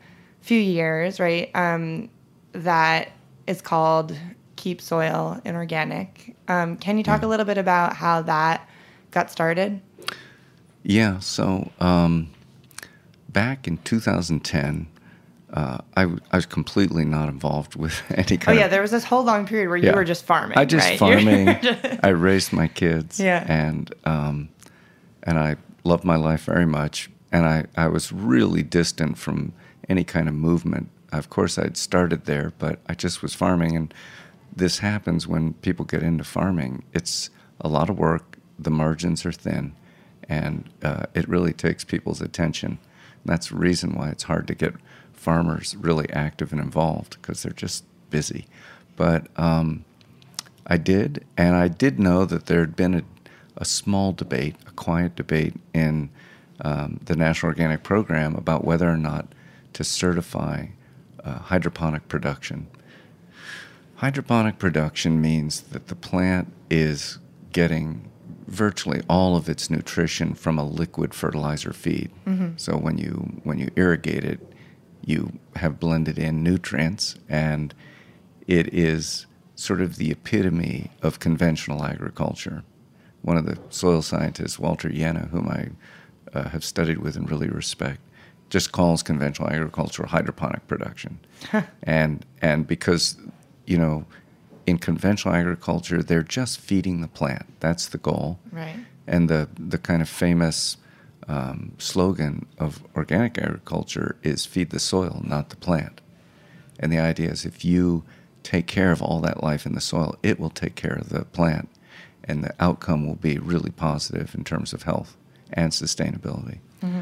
few 0.41 0.59
years, 0.59 1.19
right? 1.19 1.51
Um, 1.53 2.09
that 2.53 3.11
is 3.47 3.61
called 3.61 4.17
Keep 4.55 4.81
Soil 4.81 5.39
in 5.45 5.55
Organic. 5.55 6.35
Um, 6.47 6.75
can 6.77 6.97
you 6.97 7.03
talk 7.03 7.21
yeah. 7.21 7.27
a 7.27 7.29
little 7.29 7.45
bit 7.45 7.57
about 7.57 7.95
how 7.95 8.21
that 8.23 8.67
got 9.11 9.31
started? 9.31 9.79
Yeah, 10.83 11.19
so 11.19 11.71
um, 11.79 12.31
back 13.27 13.67
in 13.67 13.77
2010, 13.79 14.87
uh, 15.53 15.79
I, 15.95 16.03
w- 16.03 16.19
I 16.31 16.35
was 16.35 16.45
completely 16.45 17.05
not 17.05 17.29
involved 17.29 17.75
with 17.75 18.01
any 18.11 18.37
kind. 18.37 18.57
Oh 18.57 18.61
yeah, 18.61 18.67
there 18.67 18.81
was 18.81 18.91
this 18.91 19.03
whole 19.03 19.23
long 19.23 19.47
period 19.47 19.69
where 19.69 19.77
yeah. 19.77 19.91
you 19.91 19.95
were 19.95 20.05
just 20.05 20.25
farming. 20.25 20.57
I 20.57 20.65
just 20.65 20.87
right? 20.87 20.99
farming. 20.99 21.49
I 22.03 22.09
raised 22.09 22.53
my 22.53 22.67
kids. 22.67 23.19
Yeah. 23.19 23.45
And 23.47 23.93
um, 24.05 24.49
and 25.23 25.39
I 25.39 25.55
loved 25.83 26.03
my 26.03 26.15
life 26.15 26.43
very 26.43 26.65
much, 26.65 27.09
and 27.31 27.45
I 27.45 27.65
I 27.75 27.87
was 27.87 28.11
really 28.11 28.63
distant 28.63 29.17
from 29.17 29.53
any 29.87 30.03
kind 30.03 30.27
of 30.27 30.35
movement. 30.35 30.89
Of 31.11 31.31
course, 31.31 31.57
I'd 31.57 31.77
started 31.77 32.25
there, 32.25 32.53
but 32.59 32.79
I 32.87 32.93
just 32.93 33.23
was 33.23 33.33
farming, 33.33 33.75
and 33.75 33.93
this 34.55 34.79
happens 34.79 35.27
when 35.27 35.53
people 35.53 35.85
get 35.85 36.03
into 36.03 36.23
farming. 36.23 36.83
It's 36.93 37.31
a 37.59 37.67
lot 37.67 37.89
of 37.89 37.97
work. 37.97 38.37
The 38.59 38.69
margins 38.69 39.25
are 39.25 39.31
thin, 39.31 39.73
and 40.27 40.69
uh, 40.83 41.05
it 41.15 41.27
really 41.27 41.53
takes 41.53 41.83
people's 41.83 42.21
attention. 42.21 42.77
And 43.23 43.33
that's 43.33 43.49
the 43.49 43.55
reason 43.55 43.95
why 43.95 44.09
it's 44.09 44.23
hard 44.23 44.47
to 44.47 44.53
get 44.53 44.75
farmers 45.19 45.75
really 45.75 46.09
active 46.11 46.51
and 46.51 46.61
involved 46.61 47.17
because 47.21 47.43
they're 47.43 47.51
just 47.51 47.83
busy. 48.09 48.47
But 48.95 49.27
um, 49.37 49.85
I 50.65 50.77
did, 50.77 51.25
and 51.37 51.55
I 51.55 51.67
did 51.67 51.99
know 51.99 52.25
that 52.25 52.45
there 52.45 52.61
had 52.61 52.75
been 52.75 52.95
a, 52.95 53.03
a 53.57 53.65
small 53.65 54.13
debate, 54.13 54.55
a 54.67 54.71
quiet 54.71 55.15
debate 55.15 55.55
in 55.73 56.09
um, 56.61 56.99
the 57.05 57.15
National 57.15 57.49
Organic 57.49 57.83
Program 57.83 58.35
about 58.35 58.65
whether 58.65 58.89
or 58.89 58.97
not 58.97 59.27
to 59.73 59.83
certify 59.83 60.67
uh, 61.23 61.39
hydroponic 61.39 62.07
production. 62.07 62.67
Hydroponic 63.95 64.57
production 64.59 65.21
means 65.21 65.61
that 65.61 65.87
the 65.87 65.95
plant 65.95 66.51
is 66.69 67.19
getting 67.51 68.09
virtually 68.47 69.01
all 69.09 69.35
of 69.35 69.47
its 69.47 69.69
nutrition 69.69 70.33
from 70.33 70.57
a 70.57 70.63
liquid 70.63 71.13
fertilizer 71.13 71.73
feed. 71.73 72.09
Mm-hmm. 72.25 72.51
So 72.57 72.77
when 72.77 72.97
you 72.97 73.41
when 73.43 73.59
you 73.59 73.69
irrigate 73.75 74.23
it, 74.23 74.39
you 75.09 75.39
have 75.55 75.79
blended 75.79 76.19
in 76.19 76.43
nutrients, 76.43 77.15
and 77.27 77.73
it 78.47 78.73
is 78.73 79.25
sort 79.55 79.81
of 79.81 79.97
the 79.97 80.11
epitome 80.11 80.91
of 81.01 81.19
conventional 81.19 81.83
agriculture. 81.83 82.63
One 83.21 83.35
of 83.35 83.45
the 83.45 83.57
soil 83.69 84.01
scientists, 84.01 84.59
Walter 84.59 84.89
Jehne, 84.89 85.29
whom 85.29 85.49
I 85.49 85.69
uh, 86.33 86.49
have 86.49 86.63
studied 86.63 86.99
with 86.99 87.15
and 87.15 87.29
really 87.29 87.49
respect, 87.49 87.99
just 88.49 88.71
calls 88.71 89.03
conventional 89.03 89.49
agriculture 89.49 90.05
hydroponic 90.05 90.67
production, 90.67 91.19
and 91.83 92.25
and 92.41 92.65
because 92.67 93.17
you 93.65 93.77
know 93.77 94.05
in 94.69 94.77
conventional 94.77 95.33
agriculture, 95.33 96.01
they're 96.03 96.23
just 96.23 96.59
feeding 96.59 97.01
the 97.01 97.07
plant. 97.07 97.45
That's 97.59 97.87
the 97.87 97.97
goal. 97.97 98.39
Right. 98.51 98.77
And 99.07 99.27
the, 99.27 99.49
the 99.57 99.79
kind 99.79 100.01
of 100.01 100.07
famous 100.07 100.77
um, 101.29 101.73
slogan 101.77 102.47
of 102.57 102.83
organic 102.95 103.37
agriculture 103.37 104.17
is 104.23 104.47
feed 104.47 104.71
the 104.71 104.79
soil, 104.79 105.21
not 105.23 105.49
the 105.49 105.55
plant. 105.55 106.01
And 106.79 106.91
the 106.91 106.99
idea 106.99 107.29
is 107.29 107.45
if 107.45 107.63
you 107.63 108.03
take 108.41 108.65
care 108.65 108.91
of 108.91 109.01
all 109.01 109.21
that 109.21 109.43
life 109.43 109.65
in 109.65 109.75
the 109.75 109.81
soil, 109.81 110.15
it 110.23 110.39
will 110.39 110.49
take 110.49 110.75
care 110.75 110.95
of 110.95 111.09
the 111.09 111.25
plant. 111.25 111.69
And 112.23 112.43
the 112.43 112.55
outcome 112.59 113.05
will 113.07 113.15
be 113.15 113.37
really 113.37 113.69
positive 113.69 114.33
in 114.33 114.43
terms 114.43 114.73
of 114.73 114.83
health 114.83 115.15
and 115.53 115.71
sustainability. 115.71 116.59
Mm-hmm. 116.81 117.01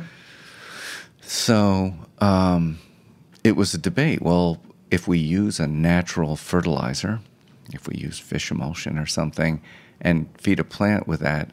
So 1.22 1.94
um, 2.20 2.80
it 3.44 3.56
was 3.56 3.74
a 3.74 3.78
debate. 3.78 4.22
Well, 4.22 4.62
if 4.92 5.08
we 5.08 5.20
use 5.20 5.60
a 5.60 5.68
natural 5.68 6.36
fertilizer, 6.36 7.22
if 7.72 7.88
we 7.88 7.96
use 7.96 8.20
fish 8.20 8.52
emulsion 8.52 8.98
or 8.98 9.06
something, 9.06 9.62
and 10.02 10.30
feed 10.38 10.60
a 10.60 10.64
plant 10.64 11.08
with 11.08 11.22
that, 11.22 11.52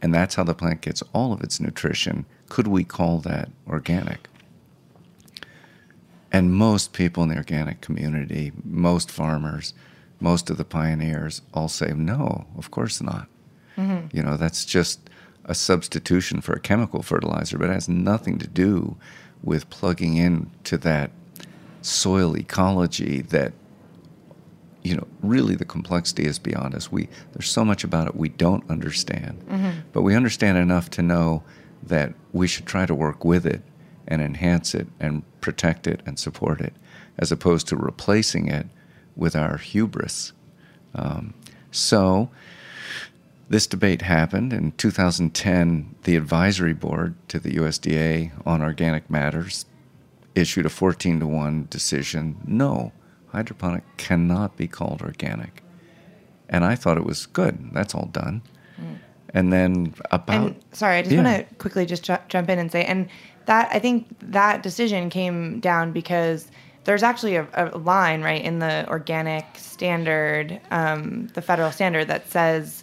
and 0.00 0.14
that's 0.14 0.36
how 0.36 0.44
the 0.44 0.54
plant 0.54 0.80
gets 0.80 1.02
all 1.12 1.32
of 1.32 1.42
its 1.42 1.60
nutrition, 1.60 2.24
could 2.48 2.66
we 2.66 2.84
call 2.84 3.18
that 3.18 3.50
organic? 3.68 4.28
And 6.30 6.52
most 6.52 6.92
people 6.92 7.22
in 7.22 7.30
the 7.30 7.36
organic 7.36 7.80
community, 7.80 8.52
most 8.64 9.10
farmers, 9.10 9.72
most 10.20 10.50
of 10.50 10.56
the 10.56 10.64
pioneers 10.64 11.42
all 11.54 11.68
say, 11.68 11.92
no, 11.94 12.46
of 12.56 12.70
course 12.70 13.00
not. 13.00 13.28
Mm-hmm. 13.76 14.16
You 14.16 14.22
know, 14.22 14.36
that's 14.36 14.64
just 14.64 15.00
a 15.44 15.54
substitution 15.54 16.40
for 16.40 16.52
a 16.52 16.60
chemical 16.60 17.02
fertilizer, 17.02 17.56
but 17.56 17.70
it 17.70 17.74
has 17.74 17.88
nothing 17.88 18.38
to 18.38 18.46
do 18.46 18.96
with 19.42 19.70
plugging 19.70 20.16
into 20.16 20.76
that 20.78 21.10
soil 21.80 22.36
ecology 22.36 23.22
that 23.22 23.52
you 24.82 24.96
know, 24.96 25.06
really 25.22 25.54
the 25.54 25.64
complexity 25.64 26.24
is 26.24 26.38
beyond 26.38 26.74
us. 26.74 26.90
We 26.90 27.08
there's 27.32 27.50
so 27.50 27.64
much 27.64 27.84
about 27.84 28.06
it 28.06 28.16
we 28.16 28.28
don't 28.28 28.68
understand, 28.70 29.42
mm-hmm. 29.48 29.80
but 29.92 30.02
we 30.02 30.14
understand 30.14 30.58
enough 30.58 30.90
to 30.90 31.02
know 31.02 31.42
that 31.82 32.14
we 32.32 32.46
should 32.46 32.66
try 32.66 32.86
to 32.86 32.94
work 32.94 33.24
with 33.24 33.46
it 33.46 33.62
and 34.06 34.22
enhance 34.22 34.74
it 34.74 34.86
and 35.00 35.22
protect 35.40 35.86
it 35.86 36.00
and 36.06 36.18
support 36.18 36.60
it, 36.60 36.74
as 37.18 37.30
opposed 37.32 37.68
to 37.68 37.76
replacing 37.76 38.48
it 38.48 38.66
with 39.16 39.34
our 39.36 39.56
hubris. 39.58 40.32
Um, 40.94 41.34
so. 41.70 42.30
This 43.50 43.66
debate 43.66 44.02
happened 44.02 44.52
in 44.52 44.72
2010. 44.72 45.94
The 46.02 46.16
advisory 46.16 46.74
board 46.74 47.14
to 47.28 47.38
the 47.38 47.52
USDA 47.52 48.30
on 48.44 48.60
organic 48.60 49.08
matters 49.08 49.64
issued 50.34 50.66
a 50.66 50.68
14 50.68 51.20
to 51.20 51.26
1 51.26 51.66
decision 51.70 52.36
no, 52.46 52.92
hydroponic 53.38 53.84
cannot 53.96 54.56
be 54.56 54.66
called 54.66 55.00
organic. 55.00 55.62
And 56.48 56.64
I 56.64 56.74
thought 56.74 56.96
it 56.96 57.04
was 57.04 57.26
good. 57.26 57.70
That's 57.72 57.94
all 57.94 58.06
done. 58.06 58.42
Mm. 58.80 58.98
And 59.34 59.52
then 59.52 59.94
about. 60.10 60.46
And, 60.46 60.64
sorry, 60.72 60.96
I 60.96 61.02
just 61.02 61.14
yeah. 61.14 61.22
want 61.22 61.48
to 61.48 61.54
quickly 61.56 61.86
just 61.86 62.02
ju- 62.02 62.24
jump 62.28 62.48
in 62.48 62.58
and 62.58 62.72
say, 62.72 62.84
and 62.84 63.08
that 63.46 63.68
I 63.72 63.78
think 63.78 64.08
that 64.20 64.62
decision 64.62 65.08
came 65.08 65.60
down 65.60 65.92
because 65.92 66.50
there's 66.84 67.02
actually 67.02 67.36
a, 67.36 67.46
a 67.52 67.78
line 67.78 68.22
right 68.22 68.42
in 68.42 68.58
the 68.58 68.88
organic 68.88 69.44
standard, 69.54 70.60
um, 70.70 71.28
the 71.34 71.42
federal 71.42 71.70
standard 71.70 72.08
that 72.08 72.28
says 72.28 72.82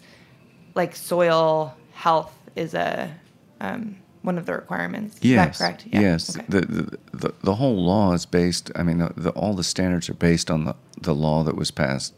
like 0.76 0.96
soil 0.96 1.76
health 1.92 2.34
is 2.56 2.74
a 2.74 3.12
um, 3.60 3.96
one 4.26 4.38
of 4.38 4.46
the 4.46 4.54
requirements. 4.54 5.18
Is 5.18 5.24
yes, 5.24 5.60
that 5.60 5.64
correct? 5.64 5.88
Yeah. 5.92 6.02
Yes. 6.02 6.36
Okay. 6.36 6.46
The, 6.50 6.62
the, 6.62 6.98
the, 7.14 7.34
the, 7.44 7.56
whole 7.56 7.76
law 7.76 8.14
is 8.14 8.26
based, 8.26 8.72
I 8.76 8.84
mean, 8.84 8.98
the, 8.98 9.14
the, 9.16 9.30
all 9.32 9.54
the 9.54 9.64
standards 9.64 10.10
are 10.10 10.16
based 10.16 10.50
on 10.50 10.66
the, 10.66 10.76
the 11.00 11.14
law 11.14 11.44
that 11.44 11.56
was 11.56 11.72
passed 11.72 12.14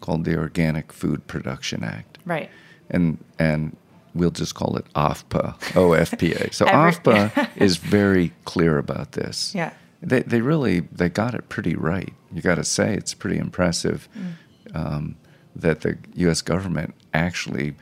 called 0.00 0.24
the 0.24 0.36
Organic 0.36 0.92
Food 0.92 1.26
Production 1.26 1.84
Act. 1.84 2.18
Right. 2.24 2.50
And, 2.90 3.18
and 3.38 3.76
we'll 4.14 4.30
just 4.30 4.54
call 4.54 4.76
it 4.76 4.84
OFPA, 4.94 5.58
OFPA. 5.72 6.52
So 6.52 6.66
Every, 6.66 6.92
OFPA 6.92 7.48
is 7.56 7.76
very 7.76 8.32
clear 8.44 8.78
about 8.78 9.12
this. 9.12 9.54
Yeah. 9.54 9.72
They, 10.02 10.22
they 10.22 10.40
really, 10.40 10.80
they 10.80 11.08
got 11.08 11.34
it 11.34 11.48
pretty 11.48 11.76
right. 11.76 12.12
You 12.32 12.42
got 12.42 12.56
to 12.56 12.64
say 12.64 12.94
it's 12.94 13.14
pretty 13.14 13.38
impressive 13.38 14.08
mm. 14.18 14.76
um, 14.76 15.16
that 15.54 15.82
the 15.82 15.98
U.S. 16.14 16.42
government 16.42 16.94
actually 17.14 17.74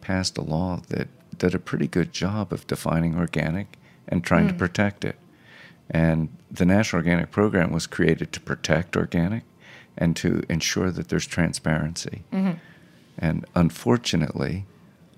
passed 0.00 0.38
a 0.38 0.42
law 0.42 0.80
that 0.88 1.08
did 1.38 1.54
a 1.54 1.58
pretty 1.58 1.86
good 1.86 2.12
job 2.12 2.52
of 2.52 2.66
defining 2.66 3.16
organic 3.16 3.78
and 4.06 4.24
trying 4.24 4.44
mm. 4.44 4.48
to 4.48 4.54
hmm. 4.54 4.58
protect 4.58 5.04
it. 5.04 5.16
And 5.90 6.28
the 6.50 6.66
National 6.66 7.00
Organic 7.00 7.30
Program 7.30 7.72
was 7.72 7.86
created 7.86 8.32
to 8.32 8.40
protect 8.40 8.96
organic 8.96 9.44
and 9.96 10.14
to 10.16 10.42
ensure 10.48 10.90
that 10.90 11.08
there's 11.08 11.26
transparency. 11.26 12.24
Mm-hmm. 12.32 12.58
And 13.18 13.46
unfortunately, 13.54 14.66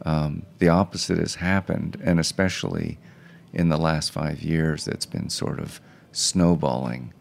um, 0.04 0.46
the 0.58 0.68
opposite 0.68 1.18
has 1.18 1.36
happened, 1.36 2.00
and 2.02 2.18
especially 2.18 2.98
in 3.52 3.68
the 3.68 3.76
last 3.76 4.12
five 4.12 4.42
years, 4.42 4.88
it's 4.88 5.06
been 5.06 5.28
sort 5.28 5.58
of 5.58 5.80
snowballing 6.12 7.12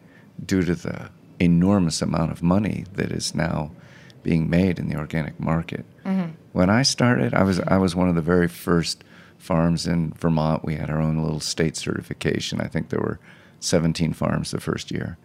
due 0.44 0.62
to 0.62 0.74
the 0.74 1.10
enormous 1.38 2.00
amount 2.00 2.30
of 2.32 2.42
money 2.42 2.84
that 2.94 3.10
is 3.10 3.34
now 3.34 3.72
being 4.22 4.50
made 4.50 4.78
in 4.78 4.88
the 4.88 4.96
organic 4.96 5.38
market. 5.40 5.84
Mm-hmm. 6.04 6.30
When 6.52 6.70
I 6.70 6.82
started, 6.82 7.34
I 7.34 7.42
was 7.42 7.60
I 7.60 7.78
was 7.78 7.94
one 7.94 8.08
of 8.08 8.14
the 8.14 8.22
very 8.22 8.48
first 8.48 9.04
farms 9.38 9.86
in 9.86 10.12
Vermont. 10.14 10.64
We 10.64 10.74
had 10.76 10.90
our 10.90 11.00
own 11.00 11.22
little 11.22 11.40
state 11.40 11.76
certification. 11.76 12.60
I 12.60 12.66
think 12.66 12.88
there 12.88 13.00
were 13.00 13.18
17 13.60 14.12
farms 14.12 14.50
the 14.50 14.60
first 14.60 14.90
year, 14.90 15.16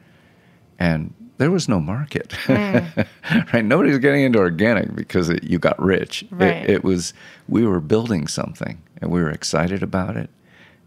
and 0.79 1.13
there 1.37 1.51
was 1.51 1.67
no 1.67 1.79
market. 1.79 2.29
Mm. 2.45 3.07
right? 3.53 3.65
Nobody 3.65 3.89
was 3.89 3.99
getting 3.99 4.21
into 4.21 4.39
organic 4.39 4.95
because 4.95 5.29
it, 5.29 5.43
you 5.43 5.59
got 5.59 5.81
rich. 5.81 6.25
Right. 6.31 6.63
It, 6.63 6.69
it 6.69 6.83
was 6.83 7.13
we 7.47 7.65
were 7.65 7.81
building 7.81 8.27
something, 8.27 8.81
and 9.01 9.11
we 9.11 9.21
were 9.21 9.31
excited 9.31 9.83
about 9.83 10.15
it. 10.15 10.29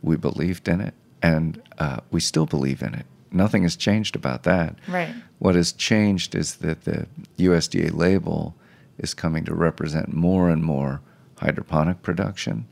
We 0.02 0.16
believed 0.16 0.68
in 0.68 0.80
it, 0.80 0.94
and 1.20 1.60
uh, 1.78 1.98
we 2.10 2.20
still 2.20 2.46
believe 2.46 2.82
in 2.82 2.94
it 2.94 3.06
nothing 3.30 3.62
has 3.62 3.76
changed 3.76 4.16
about 4.16 4.42
that. 4.44 4.76
Right. 4.88 5.14
What 5.38 5.54
has 5.54 5.72
changed 5.72 6.34
is 6.34 6.56
that 6.56 6.84
the 6.84 7.06
USDA 7.38 7.94
label 7.94 8.54
is 8.98 9.14
coming 9.14 9.44
to 9.44 9.54
represent 9.54 10.12
more 10.12 10.50
and 10.50 10.62
more 10.64 11.00
hydroponic 11.38 12.02
production, 12.02 12.66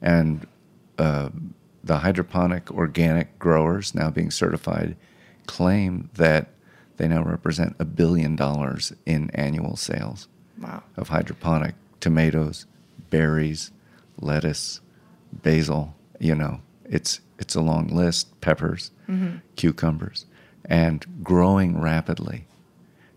and 0.00 0.46
uh, 0.98 1.30
the 1.82 1.98
hydroponic 1.98 2.70
organic 2.70 3.38
growers 3.38 3.94
now 3.94 4.10
being 4.10 4.30
certified 4.30 4.96
claim 5.46 6.10
that 6.14 6.50
they 6.96 7.08
now 7.08 7.22
represent 7.22 7.74
a 7.78 7.84
billion 7.84 8.36
dollars 8.36 8.92
in 9.06 9.30
annual 9.30 9.76
sales 9.76 10.28
wow. 10.60 10.82
of 10.96 11.08
hydroponic 11.08 11.74
tomatoes, 12.00 12.66
berries, 13.10 13.70
lettuce, 14.20 14.80
basil. 15.32 15.94
You 16.20 16.34
know, 16.34 16.60
it's 16.84 17.20
it's 17.38 17.54
a 17.54 17.60
long 17.60 17.88
list. 17.88 18.40
Peppers, 18.40 18.90
mm-hmm. 19.08 19.38
cucumbers, 19.56 20.26
and 20.64 21.06
growing 21.22 21.80
rapidly. 21.80 22.46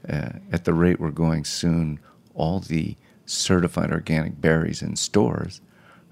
Uh, 0.08 0.30
at 0.52 0.66
the 0.66 0.74
rate 0.74 1.00
we're 1.00 1.12
going 1.12 1.46
soon, 1.46 2.00
all 2.34 2.60
the 2.60 2.96
certified 3.26 3.92
organic 3.92 4.42
berries 4.42 4.82
in 4.82 4.96
stores 4.96 5.62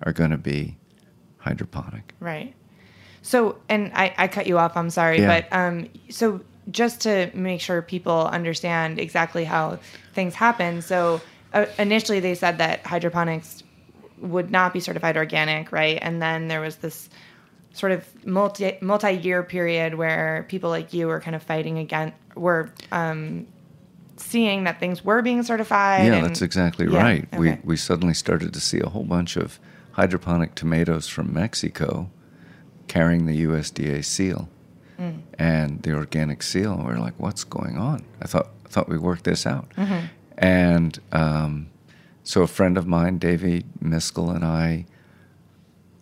are 0.04 0.14
going 0.14 0.30
to 0.30 0.38
be 0.38 0.78
hydroponic. 1.38 2.14
Right. 2.20 2.54
So, 3.22 3.58
and 3.68 3.92
I, 3.94 4.14
I 4.18 4.28
cut 4.28 4.48
you 4.48 4.58
off. 4.58 4.78
I'm 4.78 4.90
sorry, 4.90 5.20
yeah. 5.20 5.42
but 5.42 5.56
um, 5.56 5.90
so 6.10 6.42
just 6.72 7.02
to 7.02 7.32
make 7.34 7.62
sure 7.62 7.82
people 7.82 8.28
understand 8.28 9.00
exactly 9.00 9.44
how 9.44 9.80
things 10.14 10.36
happen. 10.36 10.82
So 10.82 11.22
uh, 11.54 11.66
initially, 11.78 12.20
they 12.20 12.36
said 12.36 12.60
that 12.60 12.86
hydroponics 12.86 13.64
would 14.20 14.52
not 14.52 14.74
be 14.74 14.80
certified 14.80 15.18
organic, 15.18 15.72
right? 15.72 15.98
And 16.02 16.22
then 16.22 16.48
there 16.48 16.62
was 16.62 16.78
this 16.78 17.10
sort 17.74 17.92
of 17.92 18.06
multi 18.26 18.78
multi 18.82 19.12
year 19.12 19.44
period 19.44 19.96
where 19.96 20.46
people 20.50 20.70
like 20.70 20.94
you 20.94 21.08
were 21.08 21.20
kind 21.20 21.36
of 21.36 21.44
fighting 21.44 21.78
against 21.78 22.16
were 22.36 22.72
um, 22.92 23.48
seeing 24.18 24.64
that 24.66 24.80
things 24.80 25.04
were 25.04 25.22
being 25.22 25.44
certified. 25.44 26.06
Yeah, 26.06 26.16
and- 26.16 26.26
that's 26.26 26.42
exactly 26.42 26.88
Yeah, 26.90 27.02
right. 27.02 27.28
We 27.40 27.52
okay. 27.52 27.62
we 27.64 27.78
suddenly 27.78 28.14
started 28.14 28.54
to 28.54 28.60
see 28.60 28.80
a 28.80 28.90
whole 28.90 29.04
bunch 29.06 29.36
of 29.38 29.60
hydroponic 29.94 30.56
tomatoes 30.56 31.08
from 31.08 31.34
Mexico 31.34 32.10
carrying 32.88 33.26
the 33.26 33.44
USDA 33.44 34.04
seal 34.04 34.50
Mm. 35.00 35.22
and 35.38 35.82
the 35.84 35.94
organic 35.94 36.44
seal. 36.44 36.82
We're 36.86 36.98
like, 36.98 37.14
what's 37.18 37.46
going 37.46 37.78
on? 37.78 38.04
I 38.22 38.28
thought 38.28 38.50
I 38.66 38.70
thought 38.70 38.90
we 38.90 38.98
worked 38.98 39.24
this 39.24 39.46
out. 39.48 39.70
Mm-hmm. 39.78 40.06
And 40.38 41.00
um, 41.14 41.68
so 42.24 42.42
a 42.42 42.48
friend 42.48 42.78
of 42.78 42.86
mine, 42.88 43.18
Davey 43.18 43.64
Miskell, 43.82 44.36
and 44.36 44.44
I 44.44 44.86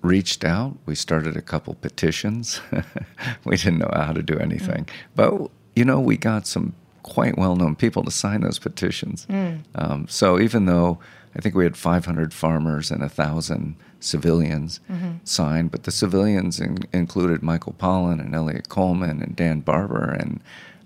reached 0.07 0.43
out. 0.43 0.77
We 0.85 0.95
started 0.95 1.35
a 1.37 1.41
couple 1.41 1.73
petitions. 1.75 2.61
we 3.45 3.57
didn't 3.57 3.79
know 3.79 3.91
how 3.93 4.13
to 4.13 4.23
do 4.23 4.37
anything, 4.39 4.87
but 5.15 5.31
you 5.75 5.85
know, 5.85 5.99
we 5.99 6.17
got 6.17 6.47
some 6.47 6.73
quite 7.03 7.37
well-known 7.37 7.75
people 7.75 8.03
to 8.03 8.11
sign 8.11 8.41
those 8.41 8.59
petitions. 8.59 9.27
Um, 9.75 10.07
so 10.09 10.39
even 10.39 10.65
though 10.65 10.99
I 11.35 11.39
think 11.41 11.55
we 11.55 11.63
had 11.63 11.77
500 11.77 12.33
farmers 12.33 12.89
and 12.91 13.03
a 13.03 13.09
thousand 13.09 13.75
civilians 13.99 14.79
signed, 15.23 15.71
but 15.71 15.83
the 15.83 15.91
civilians 15.91 16.59
in, 16.59 16.79
included 16.91 17.43
Michael 17.43 17.73
Pollan 17.73 18.19
and 18.19 18.33
Eliot 18.33 18.69
Coleman 18.69 19.21
and 19.21 19.35
Dan 19.35 19.59
Barber 19.61 20.17
and 20.19 20.41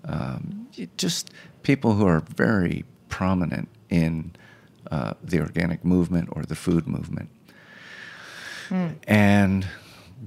um, 0.05 0.67
just 0.97 1.31
people 1.63 1.93
who 1.93 2.05
are 2.05 2.19
very 2.36 2.84
prominent 3.07 3.69
in 3.89 4.34
uh, 4.91 5.13
the 5.23 5.39
organic 5.39 5.86
movement 5.86 6.29
or 6.34 6.43
the 6.43 6.55
food 6.55 6.88
movement. 6.88 7.29
And 9.07 9.67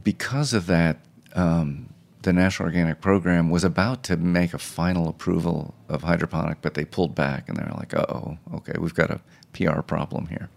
because 0.02 0.52
of 0.52 0.66
that, 0.66 0.98
um, 1.34 1.88
the 2.22 2.32
National 2.32 2.66
Organic 2.66 3.00
Program 3.00 3.50
was 3.50 3.64
about 3.64 4.02
to 4.04 4.16
make 4.16 4.54
a 4.54 4.58
final 4.58 5.08
approval 5.08 5.74
of 5.88 6.02
hydroponic, 6.02 6.62
but 6.62 6.74
they 6.74 6.84
pulled 6.84 7.14
back 7.14 7.48
and 7.48 7.56
they're 7.56 7.72
like, 7.76 7.94
oh, 7.94 8.38
okay, 8.54 8.74
we've 8.78 8.94
got 8.94 9.10
a 9.10 9.20
PR 9.52 9.82
problem 9.82 10.26
here. 10.26 10.48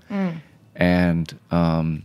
And, 0.75 1.37
um, 1.51 2.03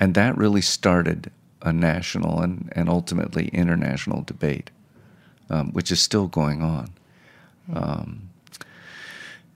and 0.00 0.14
that 0.14 0.36
really 0.36 0.60
started 0.60 1.30
a 1.62 1.72
national 1.72 2.40
and, 2.40 2.70
and 2.72 2.88
ultimately 2.88 3.48
international 3.48 4.22
debate, 4.22 4.70
um, 5.50 5.72
which 5.72 5.90
is 5.90 6.00
still 6.00 6.26
going 6.26 6.62
on. 6.62 6.90
Um, 7.72 8.30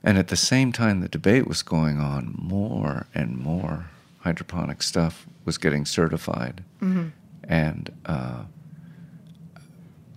and 0.03 0.17
at 0.17 0.27
the 0.29 0.35
same 0.35 0.71
time 0.71 1.01
the 1.01 1.09
debate 1.09 1.47
was 1.47 1.61
going 1.61 1.99
on, 1.99 2.35
more 2.37 3.07
and 3.13 3.37
more 3.37 3.89
hydroponic 4.19 4.83
stuff 4.83 5.27
was 5.45 5.57
getting 5.57 5.85
certified. 5.85 6.63
Mm-hmm. 6.81 7.07
And 7.43 7.91
uh, 8.05 8.43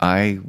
I, 0.00 0.40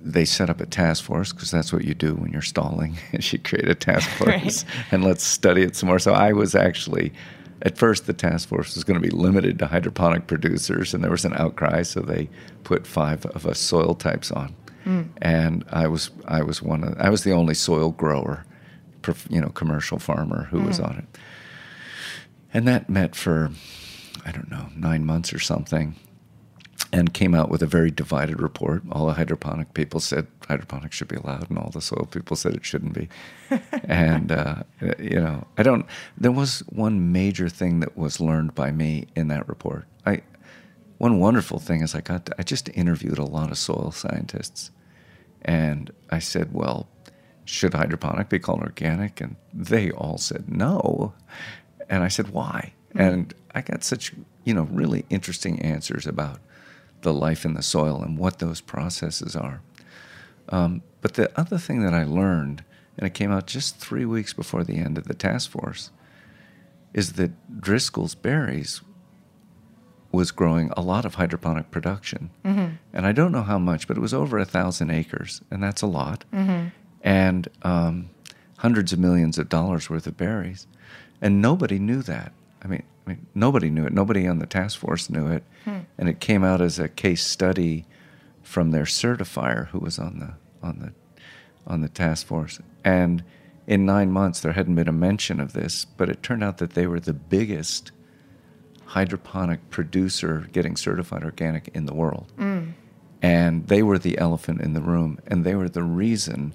they 0.00 0.24
set 0.24 0.50
up 0.50 0.60
a 0.60 0.66
task 0.66 1.04
force 1.04 1.32
because 1.32 1.50
that's 1.50 1.72
what 1.72 1.84
you 1.84 1.94
do 1.94 2.14
when 2.14 2.32
you're 2.32 2.42
stalling. 2.42 2.96
is 3.12 3.32
you 3.32 3.38
create 3.38 3.68
a 3.68 3.74
task 3.74 4.08
force 4.18 4.64
and 4.90 5.04
let's 5.04 5.24
study 5.24 5.62
it 5.62 5.76
some 5.76 5.88
more. 5.88 5.98
So 5.98 6.12
I 6.12 6.32
was 6.32 6.54
actually, 6.54 7.12
at 7.62 7.78
first, 7.78 8.06
the 8.06 8.12
task 8.12 8.48
force 8.48 8.74
was 8.74 8.84
going 8.84 9.00
to 9.00 9.06
be 9.06 9.14
limited 9.14 9.58
to 9.60 9.66
hydroponic 9.66 10.26
producers, 10.26 10.92
and 10.92 11.04
there 11.04 11.10
was 11.10 11.24
an 11.24 11.34
outcry, 11.34 11.82
so 11.82 12.00
they 12.00 12.28
put 12.64 12.86
five 12.86 13.24
of 13.26 13.46
us 13.46 13.58
soil 13.58 13.94
types 13.94 14.30
on. 14.32 14.54
Mm. 14.84 15.08
And 15.22 15.64
I 15.70 15.86
was 15.86 16.10
I 16.26 16.42
was 16.42 16.60
one 16.60 16.84
of 16.84 17.00
I 17.00 17.08
was 17.08 17.24
the 17.24 17.32
only 17.32 17.54
soil 17.54 17.92
grower, 17.92 18.44
prof- 19.00 19.26
you 19.30 19.40
know, 19.40 19.48
commercial 19.48 19.98
farmer 19.98 20.44
who 20.50 20.60
was 20.60 20.78
mm. 20.78 20.88
on 20.88 20.98
it. 20.98 21.18
And 22.54 22.68
that 22.68 22.88
met 22.88 23.16
for, 23.16 23.50
I 24.24 24.30
don't 24.30 24.50
know, 24.50 24.68
nine 24.76 25.04
months 25.04 25.32
or 25.32 25.40
something, 25.40 25.96
and 26.92 27.12
came 27.12 27.34
out 27.34 27.50
with 27.50 27.62
a 27.62 27.66
very 27.66 27.90
divided 27.90 28.40
report. 28.40 28.84
All 28.92 29.06
the 29.06 29.14
hydroponic 29.14 29.74
people 29.74 29.98
said 29.98 30.28
hydroponics 30.46 30.96
should 30.96 31.08
be 31.08 31.16
allowed, 31.16 31.50
and 31.50 31.58
all 31.58 31.70
the 31.70 31.80
soil 31.80 32.06
people 32.08 32.36
said 32.36 32.54
it 32.54 32.64
shouldn't 32.64 32.94
be. 32.94 33.08
and, 33.84 34.30
uh, 34.30 34.62
you 35.00 35.20
know, 35.20 35.48
I 35.58 35.64
don't, 35.64 35.84
there 36.16 36.30
was 36.30 36.60
one 36.68 37.10
major 37.10 37.48
thing 37.48 37.80
that 37.80 37.98
was 37.98 38.20
learned 38.20 38.54
by 38.54 38.70
me 38.70 39.08
in 39.16 39.26
that 39.28 39.48
report. 39.48 39.86
I, 40.06 40.22
one 40.98 41.18
wonderful 41.18 41.58
thing 41.58 41.82
is 41.82 41.96
I 41.96 42.00
got, 42.00 42.26
to, 42.26 42.34
I 42.38 42.44
just 42.44 42.70
interviewed 42.74 43.18
a 43.18 43.24
lot 43.24 43.50
of 43.50 43.58
soil 43.58 43.90
scientists. 43.90 44.70
And 45.42 45.92
I 46.10 46.20
said, 46.20 46.54
well, 46.54 46.88
should 47.44 47.74
hydroponic 47.74 48.28
be 48.28 48.38
called 48.38 48.62
organic? 48.62 49.20
And 49.20 49.36
they 49.52 49.90
all 49.90 50.18
said 50.18 50.48
no. 50.48 51.14
And 51.88 52.02
I 52.02 52.08
said, 52.08 52.30
why? 52.30 52.72
And 52.94 53.34
I 53.54 53.60
got 53.60 53.84
such, 53.84 54.12
you 54.44 54.54
know, 54.54 54.64
really 54.70 55.04
interesting 55.10 55.60
answers 55.60 56.06
about 56.06 56.40
the 57.02 57.12
life 57.12 57.44
in 57.44 57.54
the 57.54 57.62
soil 57.62 58.02
and 58.02 58.16
what 58.18 58.38
those 58.38 58.60
processes 58.60 59.36
are. 59.36 59.60
Um, 60.48 60.82
but 61.00 61.14
the 61.14 61.30
other 61.38 61.58
thing 61.58 61.82
that 61.82 61.94
I 61.94 62.04
learned, 62.04 62.64
and 62.96 63.06
it 63.06 63.14
came 63.14 63.32
out 63.32 63.46
just 63.46 63.76
three 63.76 64.04
weeks 64.04 64.32
before 64.32 64.64
the 64.64 64.76
end 64.76 64.96
of 64.98 65.04
the 65.04 65.14
task 65.14 65.50
force, 65.50 65.90
is 66.92 67.14
that 67.14 67.60
Driscoll's 67.60 68.14
berries 68.14 68.80
was 70.12 70.30
growing 70.30 70.70
a 70.76 70.80
lot 70.80 71.04
of 71.04 71.16
hydroponic 71.16 71.70
production. 71.72 72.30
And 72.92 73.06
I 73.06 73.12
don't 73.12 73.32
know 73.32 73.42
how 73.42 73.58
much, 73.58 73.88
but 73.88 73.96
it 73.96 74.00
was 74.00 74.14
over 74.14 74.38
a 74.38 74.44
thousand 74.44 74.90
acres, 74.90 75.40
and 75.50 75.62
that's 75.62 75.82
a 75.82 75.86
lot. 75.88 76.24
And 77.02 77.48
um, 77.62 78.10
hundreds 78.58 78.92
of 78.92 78.98
millions 79.00 79.38
of 79.38 79.48
dollars 79.48 79.90
worth 79.90 80.06
of 80.06 80.16
berries. 80.16 80.66
And 81.24 81.40
nobody 81.40 81.78
knew 81.78 82.02
that. 82.02 82.32
I 82.62 82.68
mean, 82.68 82.82
I 83.06 83.10
mean, 83.10 83.26
nobody 83.34 83.70
knew 83.70 83.86
it. 83.86 83.94
Nobody 83.94 84.26
on 84.28 84.38
the 84.38 84.46
task 84.46 84.78
force 84.78 85.08
knew 85.08 85.26
it. 85.28 85.42
Hmm. 85.64 85.78
And 85.96 86.08
it 86.08 86.20
came 86.20 86.44
out 86.44 86.60
as 86.60 86.78
a 86.78 86.86
case 86.86 87.26
study 87.26 87.86
from 88.42 88.70
their 88.70 88.84
certifier 88.84 89.68
who 89.68 89.78
was 89.78 89.98
on 89.98 90.18
the 90.18 90.34
on 90.66 90.80
the 90.80 90.92
on 91.66 91.80
the 91.80 91.88
task 91.88 92.26
force. 92.26 92.60
And 92.84 93.24
in 93.66 93.86
nine 93.86 94.10
months, 94.10 94.40
there 94.40 94.52
hadn't 94.52 94.74
been 94.74 94.86
a 94.86 94.92
mention 94.92 95.40
of 95.40 95.54
this, 95.54 95.86
but 95.86 96.10
it 96.10 96.22
turned 96.22 96.44
out 96.44 96.58
that 96.58 96.74
they 96.74 96.86
were 96.86 97.00
the 97.00 97.14
biggest 97.14 97.90
hydroponic 98.84 99.70
producer 99.70 100.46
getting 100.52 100.76
certified 100.76 101.24
organic 101.24 101.68
in 101.68 101.86
the 101.86 101.94
world. 101.94 102.32
Hmm. 102.36 102.70
And 103.22 103.68
they 103.68 103.82
were 103.82 103.98
the 103.98 104.18
elephant 104.18 104.60
in 104.60 104.74
the 104.74 104.82
room, 104.82 105.18
and 105.26 105.42
they 105.42 105.54
were 105.54 105.70
the 105.70 105.82
reason 105.82 106.52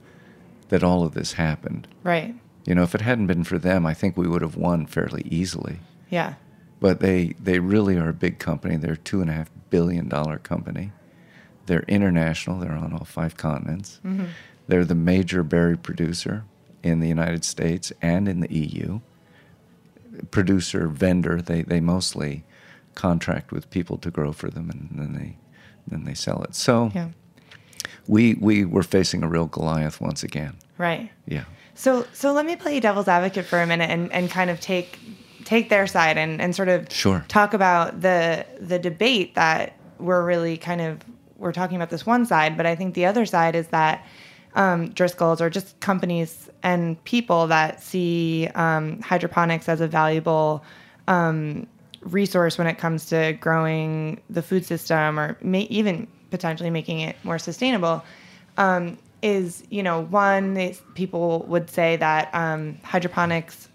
that 0.67 0.83
all 0.83 1.03
of 1.03 1.15
this 1.15 1.33
happened. 1.33 1.87
Right. 2.03 2.35
You 2.69 2.75
know, 2.75 2.83
if 2.83 2.93
it 2.93 3.01
hadn't 3.01 3.25
been 3.25 3.43
for 3.43 3.57
them, 3.57 3.87
I 3.87 3.95
think 3.95 4.15
we 4.15 4.27
would 4.27 4.43
have 4.43 4.55
won 4.55 4.85
fairly 4.85 5.23
easily. 5.25 5.79
Yeah. 6.11 6.35
But 6.79 6.99
they, 6.99 7.33
they 7.41 7.57
really 7.57 7.97
are 7.97 8.09
a 8.09 8.13
big 8.13 8.37
company. 8.37 8.77
They're 8.77 8.93
a 8.93 8.97
two 8.97 9.21
and 9.21 9.29
a 9.29 9.33
half 9.33 9.49
billion 9.71 10.07
dollar 10.07 10.37
company. 10.37 10.91
They're 11.65 11.83
international. 11.87 12.59
They're 12.59 12.71
on 12.71 12.93
all 12.93 13.05
five 13.05 13.35
continents. 13.37 13.99
Mm-hmm. 14.05 14.25
They're 14.67 14.85
the 14.85 14.93
major 14.93 15.41
berry 15.41 15.77
producer 15.77 16.43
in 16.83 16.99
the 16.99 17.07
United 17.07 17.43
States 17.43 17.91
and 18.03 18.27
in 18.29 18.39
the 18.41 18.53
EU. 18.53 18.99
Producer, 20.29 20.87
vendor, 20.87 21.41
they, 21.41 21.63
they 21.63 21.79
mostly 21.79 22.43
contract 22.93 23.51
with 23.51 23.67
people 23.71 23.97
to 23.97 24.11
grow 24.11 24.31
for 24.31 24.49
them 24.51 24.69
and 24.69 24.89
then 24.93 25.13
they 25.13 25.37
then 25.87 26.03
they 26.03 26.13
sell 26.13 26.43
it. 26.43 26.53
So 26.53 26.91
Yeah. 26.93 27.09
we 28.07 28.35
we 28.35 28.63
were 28.63 28.83
facing 28.83 29.23
a 29.23 29.27
real 29.27 29.47
Goliath 29.47 29.99
once 29.99 30.21
again. 30.21 30.53
Right. 30.77 31.09
Yeah. 31.25 31.45
So 31.79 32.05
so 32.11 32.33
let 32.33 32.45
me 32.45 32.57
play 32.57 32.77
devil's 32.81 33.07
advocate 33.07 33.45
for 33.45 33.61
a 33.61 33.65
minute 33.65 33.89
and, 33.89 34.11
and 34.11 34.29
kind 34.29 34.49
of 34.49 34.59
take 34.59 34.99
take 35.45 35.69
their 35.69 35.87
side 35.87 36.17
and, 36.17 36.41
and 36.41 36.53
sort 36.53 36.67
of 36.67 36.91
Sure. 36.91 37.23
talk 37.29 37.53
about 37.53 38.01
the 38.01 38.45
the 38.59 38.77
debate 38.77 39.35
that 39.35 39.77
we're 39.97 40.25
really 40.25 40.57
kind 40.57 40.81
of 40.81 40.99
we're 41.37 41.53
talking 41.53 41.77
about 41.77 41.89
this 41.89 42.05
one 42.05 42.25
side, 42.25 42.57
but 42.57 42.65
I 42.65 42.75
think 42.75 42.95
the 42.95 43.05
other 43.05 43.25
side 43.25 43.55
is 43.55 43.67
that 43.67 44.05
um, 44.55 44.89
Driscoll's 44.89 45.39
or 45.39 45.49
just 45.49 45.79
companies 45.79 46.49
and 46.63 47.01
people 47.05 47.47
that 47.47 47.81
see 47.81 48.49
um, 48.55 48.99
hydroponics 49.01 49.69
as 49.69 49.79
a 49.79 49.87
valuable 49.87 50.65
um, 51.07 51.65
resource 52.01 52.57
when 52.57 52.67
it 52.67 52.77
comes 52.77 53.05
to 53.05 53.37
growing 53.39 54.19
the 54.29 54.41
food 54.41 54.65
system 54.65 55.17
or 55.17 55.37
may, 55.41 55.61
even 55.61 56.07
potentially 56.29 56.69
making 56.69 56.99
it 56.99 57.15
more 57.23 57.39
sustainable 57.39 58.03
um, 58.57 58.97
is 59.21 59.63
you 59.69 59.83
know 59.83 60.01
one 60.01 60.73
people 60.95 61.45
would 61.47 61.69
say 61.69 61.95
that 61.97 62.29
um, 62.33 62.77
hydroponics 62.83 63.69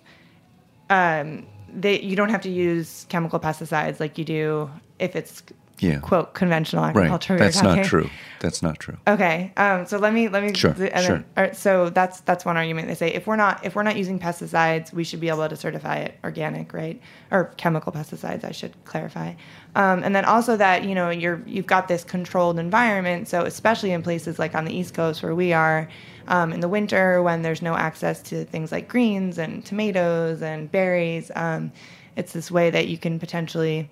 um, 0.90 1.46
they, 1.72 2.00
you 2.00 2.14
don't 2.14 2.30
have 2.30 2.42
to 2.42 2.50
use 2.50 3.06
chemical 3.08 3.40
pesticides 3.40 4.00
like 4.00 4.16
you 4.18 4.24
do 4.24 4.70
if 4.98 5.16
it's 5.16 5.42
Yeah. 5.80 5.98
quote 5.98 6.34
conventional 6.34 6.84
Right. 6.84 6.90
agriculture. 6.90 7.34
we 7.34 7.40
That's 7.40 7.62
not 7.62 7.84
true. 7.84 8.08
That's 8.40 8.62
not 8.62 8.78
true. 8.78 8.96
Okay, 9.08 9.52
um, 9.56 9.86
so 9.86 9.98
let 9.98 10.12
me 10.12 10.28
let 10.28 10.42
me 10.44 10.54
Sure, 10.54 10.70
then- 10.70 11.02
sure. 11.02 11.24
right, 11.36 11.56
so 11.56 11.90
that's 11.90 12.20
that's 12.20 12.44
one 12.44 12.56
argument. 12.56 12.88
They 12.88 12.94
say 12.94 13.08
if 13.12 13.26
we're 13.26 13.36
not 13.36 13.64
if 13.64 13.74
we're 13.74 13.82
not 13.82 13.96
using 13.96 14.18
pesticides, 14.18 14.92
we 14.92 15.02
should 15.02 15.18
be 15.20 15.28
able 15.28 15.48
to 15.48 15.56
certify 15.56 15.96
it 15.96 16.18
organic, 16.22 16.72
right? 16.72 17.00
Or 17.32 17.46
chemical 17.56 17.90
pesticides, 17.92 18.44
I 18.44 18.52
should 18.52 18.72
clarify. 18.84 19.32
Um, 19.74 20.02
and 20.04 20.14
then 20.14 20.24
also 20.24 20.56
that 20.56 20.84
you 20.84 20.94
know 20.94 21.10
you're 21.10 21.42
you've 21.46 21.66
got 21.66 21.88
this 21.88 22.04
controlled 22.04 22.58
environment. 22.58 23.26
So 23.28 23.42
especially 23.42 23.90
in 23.92 24.02
places 24.02 24.38
like 24.38 24.54
on 24.54 24.64
the 24.66 24.72
East 24.76 24.94
Coast 24.94 25.22
where 25.22 25.34
we 25.34 25.52
are, 25.52 25.88
um, 26.28 26.52
in 26.52 26.60
the 26.60 26.68
winter 26.68 27.20
when 27.22 27.42
there's 27.42 27.62
no 27.62 27.74
access 27.74 28.22
to 28.22 28.44
things 28.44 28.70
like 28.70 28.88
greens 28.88 29.38
and 29.38 29.64
tomatoes 29.64 30.40
and 30.42 30.70
berries, 30.70 31.30
um, 31.34 31.72
it's 32.16 32.32
this 32.32 32.50
way 32.50 32.70
that 32.70 32.86
you 32.88 32.96
can 32.96 33.18
potentially 33.18 33.90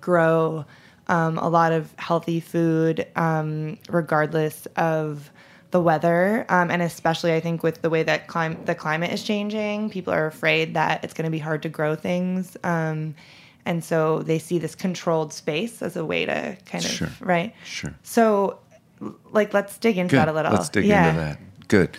grow 0.00 0.64
um, 1.08 1.38
a 1.38 1.48
lot 1.48 1.72
of 1.72 1.92
healthy 1.98 2.40
food 2.40 3.06
um, 3.16 3.78
regardless 3.88 4.66
of 4.76 5.30
the 5.70 5.80
weather 5.80 6.46
um, 6.48 6.70
and 6.70 6.82
especially 6.82 7.32
i 7.34 7.40
think 7.40 7.62
with 7.62 7.82
the 7.82 7.90
way 7.90 8.02
that 8.04 8.28
clim- 8.28 8.64
the 8.64 8.74
climate 8.74 9.12
is 9.12 9.22
changing 9.24 9.90
people 9.90 10.12
are 10.12 10.26
afraid 10.26 10.74
that 10.74 11.02
it's 11.02 11.12
going 11.14 11.24
to 11.24 11.30
be 11.30 11.38
hard 11.38 11.62
to 11.62 11.68
grow 11.68 11.94
things 11.96 12.56
um, 12.62 13.14
and 13.66 13.82
so 13.82 14.20
they 14.20 14.38
see 14.38 14.58
this 14.58 14.74
controlled 14.74 15.32
space 15.32 15.82
as 15.82 15.96
a 15.96 16.04
way 16.04 16.24
to 16.26 16.56
kind 16.66 16.84
of 16.84 16.90
Sure. 16.90 17.08
right 17.20 17.52
Sure. 17.64 17.92
so 18.04 18.58
like 19.32 19.52
let's 19.52 19.76
dig 19.78 19.98
into 19.98 20.12
Good. 20.12 20.18
that 20.20 20.28
a 20.28 20.32
little 20.32 20.52
Let's 20.52 20.68
dig 20.68 20.84
yeah 20.86 21.08
into 21.08 21.20
that. 21.20 21.38
Good. 21.68 21.96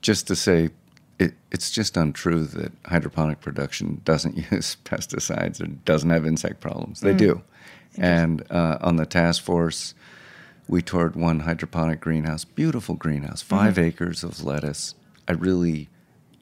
Just 0.00 0.26
to 0.26 0.34
say, 0.36 0.70
it, 1.18 1.34
it's 1.52 1.70
just 1.70 1.96
untrue 1.96 2.44
that 2.46 2.72
hydroponic 2.86 3.40
production 3.40 4.00
doesn't 4.04 4.36
use 4.50 4.76
pesticides 4.84 5.62
or 5.62 5.66
doesn't 5.66 6.10
have 6.10 6.26
insect 6.26 6.60
problems. 6.60 7.00
Mm. 7.00 7.02
They 7.02 7.14
do. 7.14 7.42
And 7.98 8.42
uh, 8.50 8.78
on 8.80 8.96
the 8.96 9.06
task 9.06 9.42
force, 9.42 9.94
we 10.68 10.80
toured 10.82 11.16
one 11.16 11.40
hydroponic 11.40 12.00
greenhouse, 12.00 12.44
beautiful 12.44 12.94
greenhouse, 12.94 13.42
Mm-hmm. 13.42 13.56
5 13.56 13.78
acres 13.78 14.24
of 14.24 14.42
lettuce. 14.44 14.94
I 15.28 15.32
really 15.32 15.88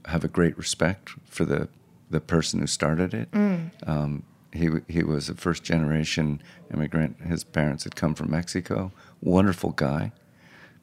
have 0.07 0.25
a 0.25 0.29
great 0.29 0.57
respect 0.57 1.11
for 1.27 1.45
the 1.45 1.69
the 2.11 2.21
person 2.21 2.59
who 2.59 2.67
started 2.67 3.15
it. 3.15 3.31
Mm. 3.31 3.71
Um, 3.87 4.23
he 4.53 4.69
he 4.89 5.05
was 5.05 5.29
a 5.29 5.35
first 5.35 5.63
generation 5.63 6.43
immigrant. 6.75 7.21
His 7.21 7.45
parents 7.45 7.85
had 7.85 7.95
come 7.95 8.15
from 8.15 8.31
Mexico. 8.31 8.91
Wonderful 9.21 9.71
guy, 9.71 10.11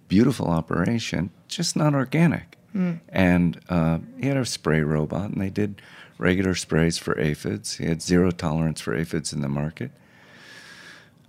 beautiful 0.07 0.47
operation, 0.47 1.31
just 1.49 1.75
not 1.75 1.93
organic. 1.93 2.55
And 3.09 3.59
uh, 3.69 3.97
he 4.19 4.27
had 4.27 4.37
a 4.37 4.45
spray 4.45 4.81
robot, 4.81 5.31
and 5.31 5.41
they 5.41 5.49
did 5.49 5.81
regular 6.19 6.53
sprays 6.53 6.99
for 6.99 7.19
aphids. 7.19 7.77
He 7.77 7.85
had 7.87 8.03
zero 8.03 8.29
tolerance 8.29 8.79
for 8.81 8.93
aphids 8.95 9.33
in 9.33 9.41
the 9.41 9.49
market. 9.49 9.89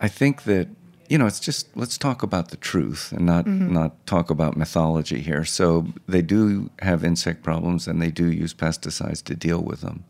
I 0.00 0.08
think 0.08 0.44
that 0.44 0.68
you 1.08 1.18
know 1.18 1.26
it's 1.26 1.40
just 1.40 1.74
let's 1.76 1.98
talk 1.98 2.22
about 2.22 2.50
the 2.50 2.56
truth 2.56 3.12
and 3.12 3.26
not 3.26 3.46
not 3.46 4.06
talk 4.06 4.30
about 4.30 4.56
mythology 4.56 5.20
here. 5.20 5.44
So 5.44 5.86
they 6.06 6.22
do 6.22 6.70
have 6.80 7.04
insect 7.04 7.42
problems 7.42 7.88
and 7.88 8.00
they 8.00 8.10
do 8.10 8.30
use 8.30 8.54
pesticides 8.54 9.22
to 9.24 9.34
deal 9.34 9.60
with 9.60 9.80
them. 9.80 10.04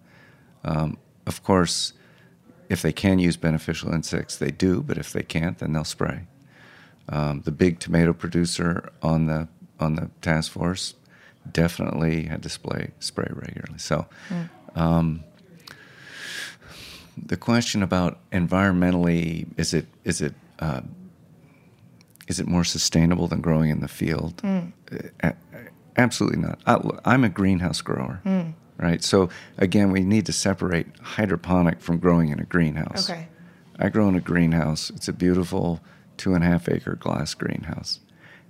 Um, 0.64 0.98
of 1.27 1.42
course, 1.42 1.92
if 2.68 2.83
they 2.83 2.92
can 2.92 3.18
use 3.18 3.37
beneficial 3.37 3.92
insects, 3.92 4.37
they 4.37 4.51
do. 4.51 4.83
But 4.83 4.98
if 4.98 5.12
they 5.12 5.22
can't, 5.22 5.59
then 5.59 5.72
they'll 5.72 5.85
spray. 5.85 6.27
Um, 7.09 7.42
the 7.42 7.53
big 7.53 7.79
tomato 7.79 8.12
producer 8.12 8.90
on 9.03 9.27
the 9.27 9.48
on 9.81 9.94
the 9.94 10.11
task 10.20 10.53
force 10.53 10.94
definitely 11.51 12.24
had 12.24 12.42
to 12.42 12.48
spray 12.48 12.90
spray 12.98 13.29
regularly. 13.31 13.79
So 13.79 14.07
the 17.26 17.37
question 17.37 17.83
about 17.83 18.18
environmentally 18.31 19.46
is 19.57 19.74
it 19.74 19.87
is 20.04 20.20
it 20.20 20.35
uh, 20.59 20.81
is 22.26 22.40
it 22.40 22.46
more 22.46 22.64
sustainable 22.64 23.28
than 23.28 23.40
growing 23.40 23.70
in 23.70 23.81
the 23.81 23.88
field? 23.88 24.42
Uh, 25.22 25.33
absolutely 25.96 26.38
not. 26.40 26.61
I, 26.66 26.78
I'm 27.04 27.24
a 27.24 27.28
greenhouse 27.28 27.81
grower, 27.81 28.20
right? 28.76 29.02
So 29.02 29.31
again, 29.57 29.90
we 29.92 30.00
need 30.00 30.26
to 30.26 30.33
separate 30.33 30.87
hydroponic 31.00 31.81
from 31.81 31.98
growing 31.98 32.28
in 32.28 32.38
a 32.38 32.44
greenhouse. 32.44 33.09
Okay. 33.09 33.28
I 33.78 33.88
grow 33.88 34.09
in 34.09 34.16
a 34.16 34.20
greenhouse. 34.20 34.90
It's 34.90 35.09
a 35.09 35.12
beautiful 35.12 35.81
two 36.16 36.35
and 36.35 36.42
a 36.42 36.46
half 36.46 36.68
acre 36.68 36.96
glass 36.96 37.33
greenhouse, 37.35 38.00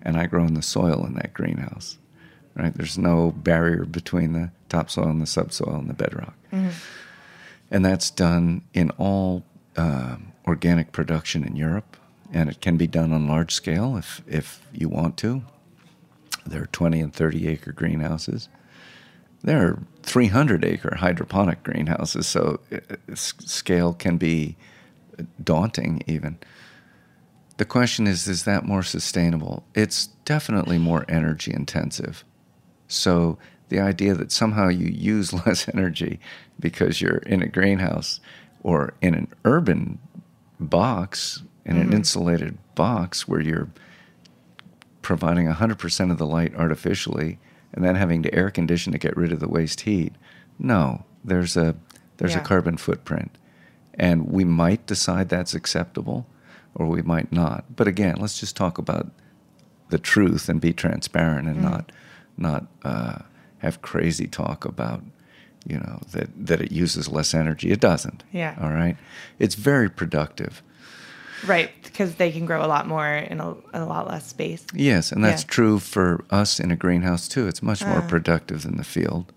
and 0.02 0.16
I 0.16 0.26
grow 0.26 0.44
in 0.44 0.54
the 0.54 0.62
soil 0.62 1.04
in 1.06 1.14
that 1.14 1.32
greenhouse. 1.34 1.98
Right? 2.56 2.74
There's 2.74 2.98
no 2.98 3.30
barrier 3.30 3.84
between 3.84 4.32
the 4.32 4.50
topsoil 4.68 5.08
and 5.08 5.22
the 5.22 5.26
subsoil 5.26 5.76
and 5.76 5.88
the 5.88 5.94
bedrock 5.94 6.34
and 7.70 7.84
that's 7.84 8.10
done 8.10 8.62
in 8.72 8.90
all 8.92 9.44
um 9.76 10.32
organic 10.46 10.92
production 10.92 11.44
in 11.44 11.56
Europe, 11.56 11.96
and 12.32 12.48
it 12.48 12.60
can 12.60 12.76
be 12.76 12.86
done 12.86 13.12
on 13.12 13.28
large 13.28 13.52
scale 13.52 13.96
if 13.96 14.22
if 14.26 14.60
you 14.72 14.88
want 14.88 15.16
to. 15.18 15.42
There 16.46 16.62
are 16.62 16.66
20 16.66 17.00
and 17.00 17.12
30 17.12 17.46
acre 17.46 17.72
greenhouses. 17.72 18.48
There 19.42 19.66
are 19.66 19.82
300 20.02 20.64
acre 20.64 20.96
hydroponic 20.96 21.62
greenhouses, 21.62 22.26
so 22.26 22.60
uh, 22.72 22.78
scale 23.14 23.92
can 23.92 24.16
be 24.16 24.56
daunting 25.42 26.02
even. 26.06 26.38
The 27.58 27.64
question 27.64 28.06
is 28.06 28.26
is 28.26 28.44
that 28.44 28.64
more 28.64 28.82
sustainable? 28.82 29.64
It's 29.74 30.06
definitely 30.24 30.78
more 30.78 31.04
energy 31.08 31.52
intensive. 31.52 32.24
So 32.88 33.38
the 33.68 33.80
idea 33.80 34.14
that 34.14 34.32
somehow 34.32 34.68
you 34.68 34.86
use 34.86 35.32
less 35.46 35.68
energy 35.68 36.20
because 36.58 37.00
you're 37.00 37.18
in 37.18 37.42
a 37.42 37.48
greenhouse 37.48 38.20
or 38.62 38.94
in 39.00 39.14
an 39.14 39.28
urban 39.44 39.98
box, 40.58 41.42
in 41.64 41.76
an 41.76 41.92
insulated 41.92 42.58
box 42.74 43.28
where 43.28 43.40
you're 43.40 43.68
providing 45.02 45.46
100% 45.46 46.10
of 46.10 46.18
the 46.18 46.26
light 46.26 46.54
artificially 46.54 47.38
and 47.72 47.84
then 47.84 47.94
having 47.94 48.22
to 48.22 48.34
air 48.34 48.50
condition 48.50 48.92
to 48.92 48.98
get 48.98 49.16
rid 49.16 49.32
of 49.32 49.40
the 49.40 49.48
waste 49.48 49.82
heat. 49.82 50.12
No, 50.58 51.04
there's 51.24 51.56
a 51.56 51.76
there's 52.16 52.32
Yeah. 52.34 52.40
a 52.40 52.44
carbon 52.44 52.76
footprint. 52.76 53.30
And 53.94 54.26
we 54.26 54.44
might 54.44 54.86
decide 54.86 55.28
that's 55.28 55.54
acceptable 55.54 56.26
or 56.74 56.86
we 56.86 57.02
might 57.02 57.32
not. 57.32 57.64
But 57.76 57.86
again, 57.86 58.16
let's 58.18 58.40
just 58.40 58.56
talk 58.56 58.78
about 58.78 59.08
the 59.90 59.98
truth 59.98 60.48
and 60.48 60.60
be 60.60 60.72
transparent 60.72 61.46
and 61.48 61.62
not 61.62 61.92
not 62.36 62.66
uh, 62.84 63.18
have 63.58 63.82
crazy 63.82 64.26
talk 64.26 64.64
about 64.64 65.02
you 65.66 65.76
know 65.78 66.00
that 66.12 66.28
that 66.46 66.60
it 66.60 66.72
uses 66.72 67.08
less 67.08 67.34
energy. 67.34 67.70
It 67.70 67.80
doesn't. 67.80 68.24
Yeah. 68.32 68.56
All 68.60 68.70
right. 68.70 68.96
It's 69.38 69.54
very 69.54 69.90
productive. 69.90 70.62
right 71.46 71.70
because 71.84 72.16
they 72.16 72.32
can 72.32 72.46
grow 72.46 72.64
a 72.64 72.66
lot 72.66 72.86
more 72.88 73.06
in 73.06 73.38
a, 73.40 73.54
a 73.72 73.84
lot 73.84 74.08
less 74.08 74.26
space 74.26 74.64
Yes, 74.74 75.12
and 75.12 75.24
that's 75.24 75.42
Yeah. 75.42 75.48
true 75.48 75.78
for 75.78 76.24
us 76.30 76.58
in 76.60 76.70
a 76.72 76.76
greenhouse 76.76 77.28
too. 77.28 77.46
It's 77.46 77.62
much 77.62 77.84
more 77.84 78.02
ah. 78.02 78.08
productive 78.08 78.62
than 78.62 78.76
the 78.76 78.84
field, 78.84 79.32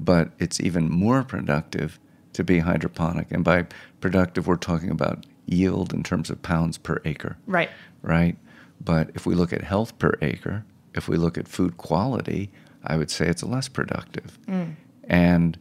but 0.00 0.30
it's 0.38 0.58
even 0.60 0.90
more 0.90 1.22
productive 1.22 1.98
to 2.32 2.42
be 2.42 2.58
hydroponic. 2.60 3.30
And 3.30 3.44
by 3.44 3.66
productive, 4.00 4.46
we're 4.48 4.56
talking 4.56 4.90
about 4.90 5.26
yield 5.46 5.92
in 5.94 6.02
terms 6.02 6.30
of 6.30 6.42
pounds 6.42 6.76
per 6.78 7.00
acre. 7.04 7.36
right 7.46 7.70
right? 8.02 8.36
But 8.84 9.10
if 9.14 9.24
we 9.26 9.34
look 9.34 9.52
at 9.52 9.62
health 9.62 9.96
per 9.98 10.12
acre, 10.20 10.64
if 10.94 11.08
we 11.08 11.16
look 11.16 11.38
at 11.38 11.48
food 11.48 11.76
quality, 11.76 12.50
I 12.84 12.96
would 12.96 13.10
say 13.10 13.26
it's 13.26 13.42
less 13.42 13.68
productive. 13.68 14.38
And 15.08 15.58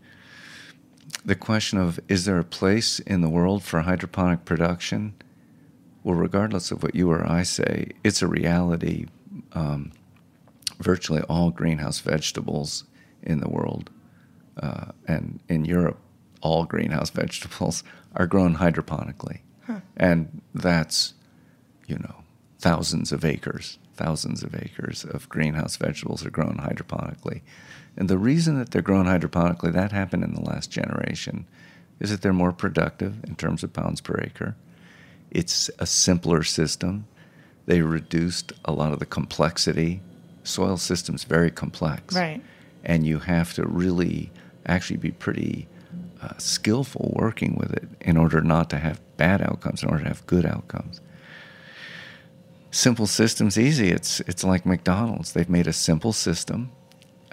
the 1.26 1.36
question 1.36 1.80
of 1.80 2.00
is 2.08 2.26
there 2.26 2.40
a 2.40 2.44
place 2.44 3.00
in 3.00 3.22
the 3.22 3.30
world 3.30 3.64
for 3.64 3.82
hydroponic 3.82 4.46
production? 4.46 5.14
Well, 6.04 6.16
regardless 6.16 6.72
of 6.72 6.84
what 6.84 6.96
you 6.96 7.10
or 7.10 7.26
I 7.26 7.44
say, 7.44 7.92
it's 8.04 8.22
a 8.22 8.28
reality. 8.28 9.08
Um, 9.54 9.92
virtually 10.80 11.22
all 11.24 11.50
greenhouse 11.50 12.00
vegetables 12.00 12.84
in 13.22 13.40
the 13.40 13.50
world 13.50 13.90
uh, 14.62 14.88
and 15.08 15.40
in 15.48 15.66
Europe, 15.66 15.98
all 16.42 16.66
greenhouse 16.66 17.10
vegetables 17.22 17.84
are 18.16 18.28
grown 18.28 18.56
hydroponically. 18.56 19.40
And 19.98 20.42
that's, 20.54 21.14
you 21.88 21.98
know, 21.98 22.16
thousands 22.60 23.12
of 23.12 23.24
acres, 23.24 23.78
thousands 23.96 24.44
of 24.44 24.56
acres 24.56 25.04
of 25.04 25.30
greenhouse 25.30 25.76
vegetables 25.78 26.26
are 26.26 26.30
grown 26.32 26.58
hydroponically. 26.58 27.42
And 27.96 28.10
the 28.10 28.18
reason 28.18 28.58
that 28.58 28.72
they're 28.72 28.82
grown 28.82 29.06
hydroponically, 29.06 29.72
that 29.74 29.92
happened 29.92 30.24
in 30.24 30.34
the 30.34 30.42
last 30.42 30.72
generation, 30.72 31.46
is 32.00 32.10
that 32.10 32.22
they're 32.22 32.34
more 32.34 32.52
productive 32.52 33.24
in 33.24 33.36
terms 33.36 33.64
of 33.64 33.74
pounds 33.74 34.02
per 34.02 34.20
acre. 34.20 34.56
It's 35.32 35.70
a 35.80 35.86
simpler 35.86 36.44
system. 36.44 37.06
They 37.66 37.82
reduced 37.82 38.52
a 38.66 38.72
lot 38.72 38.94
of 38.94 39.00
the 39.00 39.06
complexity. 39.06 40.02
Soil 40.44 40.78
system's 40.78 41.24
very 41.24 41.52
complex. 41.52 42.16
Right. 42.16 42.42
And 42.84 43.06
you 43.06 43.20
have 43.20 43.54
to 43.54 43.66
really 43.66 44.32
actually 44.66 44.98
be 44.98 45.12
pretty 45.12 45.68
uh, 46.22 46.38
skillful 46.38 47.14
working 47.16 47.56
with 47.56 47.74
it 47.74 47.88
in 48.02 48.18
order 48.18 48.42
not 48.42 48.70
to 48.72 48.80
have 48.80 49.02
bad 49.18 49.42
outcomes, 49.42 49.84
in 49.84 49.90
order 49.90 50.04
to 50.04 50.10
have 50.10 50.26
good 50.26 50.46
outcomes. 50.46 51.02
Simple 52.74 53.06
system's 53.06 53.56
easy. 53.58 53.92
It's 53.92 54.20
it's 54.22 54.44
like 54.44 54.66
McDonald's. 54.66 55.34
They've 55.34 55.48
made 55.50 55.68
a 55.68 55.74
simple 55.74 56.12
system. 56.12 56.72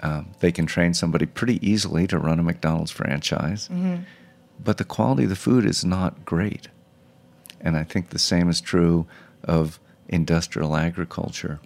Um, 0.03 0.27
they 0.39 0.51
can 0.51 0.67
train 0.67 0.93
somebody 0.93 1.25
pretty 1.25 1.57
easily 1.67 2.05
to 2.07 2.19
run 2.19 2.39
a 2.39 2.43
McDonald's 2.43 2.91
franchise, 2.91 3.67
but 4.63 4.77
the 4.77 4.83
quality 4.83 5.23
of 5.23 5.29
the 5.29 5.35
food 5.35 5.65
is 5.65 5.83
not 5.83 6.25
great. 6.25 6.67
And 7.59 7.75
I 7.75 7.83
think 7.83 8.09
the 8.09 8.19
same 8.19 8.49
is 8.49 8.61
true 8.61 9.07
of 9.43 9.79
industrial 10.07 10.75
agriculture. 10.75 11.59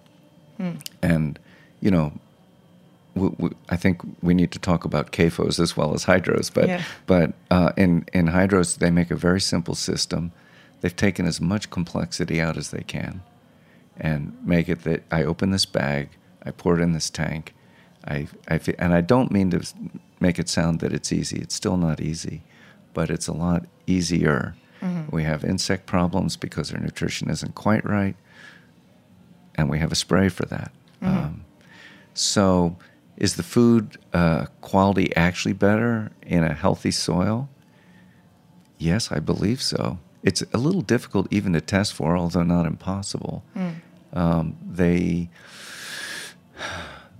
And, 1.02 1.38
you 1.80 1.90
know, 1.90 2.12
I 3.68 3.76
think 3.76 4.00
we 4.22 4.32
need 4.32 4.52
to 4.52 4.58
talk 4.58 4.84
about 4.86 5.12
CAFOs 5.12 5.60
as 5.60 5.76
well 5.76 5.92
as 5.94 6.04
hydros. 6.06 6.50
But, 6.52 6.68
Yeah. 6.68 6.82
but 7.06 7.34
uh, 7.50 7.72
in, 7.76 8.06
in 8.14 8.28
hydros, 8.28 8.78
they 8.78 8.90
make 8.90 9.10
a 9.10 9.16
very 9.16 9.40
simple 9.40 9.74
system. 9.74 10.32
They've 10.80 10.96
taken 10.96 11.26
as 11.26 11.40
much 11.40 11.68
complexity 11.70 12.40
out 12.40 12.56
as 12.56 12.70
they 12.70 12.82
can 12.82 13.20
and 13.98 14.36
make 14.44 14.68
it 14.68 14.82
that 14.84 15.02
I 15.10 15.22
open 15.24 15.50
this 15.50 15.66
bag, 15.66 16.10
I 16.44 16.50
pour 16.50 16.78
it 16.78 16.82
in 16.82 16.92
this 16.92 17.10
tank, 17.10 17.54
I, 18.06 18.28
I 18.48 18.58
fe- 18.58 18.76
and 18.78 18.94
I 18.94 19.00
don't 19.00 19.30
mean 19.32 19.50
to 19.50 19.66
make 20.20 20.38
it 20.38 20.48
sound 20.48 20.80
that 20.80 20.92
it's 20.92 21.12
easy. 21.12 21.38
It's 21.38 21.54
still 21.54 21.76
not 21.76 22.00
easy, 22.00 22.42
but 22.94 23.10
it's 23.10 23.26
a 23.28 23.32
lot 23.32 23.64
easier. 23.86 24.54
We 25.10 25.24
have 25.24 25.42
insect 25.44 25.86
problems 25.86 26.36
because 26.36 26.72
our 26.72 26.78
nutrition 26.78 27.28
isn't 27.30 27.54
quite 27.56 27.84
right, 27.84 28.14
and 29.56 29.68
we 29.68 29.78
have 29.80 29.90
a 29.90 29.96
spray 29.96 30.28
for 30.28 30.44
that. 30.46 30.70
Um, 31.02 31.44
so, 32.14 32.76
is 33.16 33.34
the 33.36 33.42
food 33.42 33.96
uh, 34.12 34.46
quality 34.60 35.14
actually 35.16 35.54
better 35.54 36.12
in 36.22 36.44
a 36.44 36.52
healthy 36.54 36.90
soil? 36.92 37.48
Yes, 38.78 39.10
I 39.10 39.18
believe 39.18 39.60
so. 39.62 39.98
It's 40.22 40.42
a 40.52 40.58
little 40.58 40.82
difficult 40.82 41.26
even 41.30 41.52
to 41.54 41.60
test 41.60 41.92
for, 41.94 42.16
although 42.16 42.42
not 42.42 42.66
impossible. 42.66 43.42
Um, 44.12 44.56
they 44.64 45.28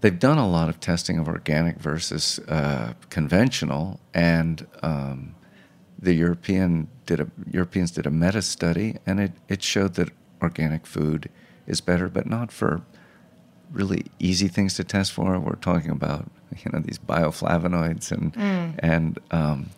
they've 0.01 0.19
done 0.19 0.39
a 0.39 0.49
lot 0.49 0.69
of 0.69 0.81
testing 0.81 1.19
of 1.19 1.29
organic 1.29 1.79
versus 1.79 2.39
uh, 2.49 2.95
conventional, 3.11 4.01
and 4.15 4.67
um, 4.83 5.35
the 5.99 6.15
European 6.15 6.89
did 7.07 7.21
a 7.21 7.29
Europeans 7.51 7.91
did 7.91 8.07
a 8.07 8.11
meta 8.11 8.43
study, 8.43 8.97
and 9.07 9.21
it, 9.21 9.33
it 9.49 9.63
showed 9.63 9.95
that 9.95 10.11
organic 10.43 10.87
food 10.87 11.31
is 11.67 11.81
better, 11.81 12.09
but 12.09 12.27
not 12.27 12.53
for 12.53 12.83
really 13.73 14.05
easy 14.19 14.49
things 14.49 14.75
to 14.75 14.85
test 14.85 15.13
for. 15.13 15.39
We're 15.39 15.57
talking 15.57 15.91
about 15.91 16.31
you 16.65 16.71
know 16.73 16.81
these 16.81 16.99
bioflavonoids 16.99 18.13
and 18.13 18.37
and 18.79 19.19
um, 19.31 19.71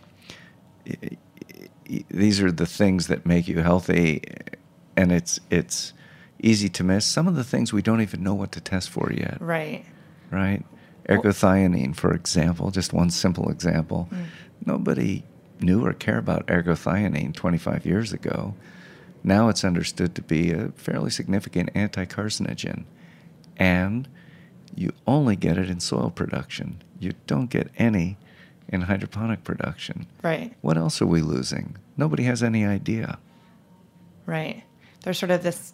these 2.11 2.41
are 2.41 2.53
the 2.53 2.67
things 2.67 3.07
that 3.07 3.25
make 3.27 3.49
you 3.49 3.61
healthy, 3.61 4.23
and 4.97 5.13
it's 5.13 5.41
it's 5.51 5.93
easy 6.41 6.69
to 6.69 6.85
miss. 6.85 7.05
Some 7.05 7.27
of 7.29 7.35
the 7.37 7.45
things 7.45 7.73
we 7.73 7.83
don't 7.83 8.01
even 8.01 8.23
know 8.23 8.35
what 8.35 8.53
to 8.53 8.61
test 8.61 8.91
for 8.91 9.13
yet 9.13 9.39
Right. 9.41 9.85
right? 10.31 10.65
Ergothioneine, 11.09 11.97
for 11.97 12.13
example, 12.13 12.71
just 12.71 12.93
one 12.93 13.11
simple 13.11 13.51
example. 13.51 14.09
Mm. 14.13 14.25
Nobody 14.67 15.25
knew 15.61 15.85
or 15.85 15.93
cared 15.93 16.19
about 16.19 16.47
ergothioneine 16.47 17.35
25 17.35 17.87
years 17.87 18.13
ago. 18.13 18.55
Now 19.25 19.49
it's 19.49 19.65
understood 19.65 20.15
to 20.15 20.23
be 20.23 20.53
a 20.53 20.69
fairly 20.77 21.11
significant 21.11 21.71
anti 21.75 22.05
carcinogen. 22.05 22.85
And 23.57 24.07
you 24.75 24.93
only 25.07 25.35
get 25.35 25.59
it 25.59 25.69
in 25.71 25.81
soil 25.81 26.11
production, 26.11 26.83
you 27.01 27.13
don't 27.27 27.51
get 27.51 27.69
any 27.79 28.17
in 28.69 28.83
hydroponic 28.83 29.43
production. 29.45 30.07
Right. 30.23 30.55
What 30.61 30.77
else 30.77 31.01
are 31.01 31.07
we 31.07 31.23
losing? 31.23 31.77
Nobody 31.97 32.25
has 32.25 32.43
any 32.43 32.65
idea. 32.67 33.19
Right. 34.27 34.63
There's 35.03 35.19
sort 35.19 35.31
of 35.31 35.43
this 35.43 35.73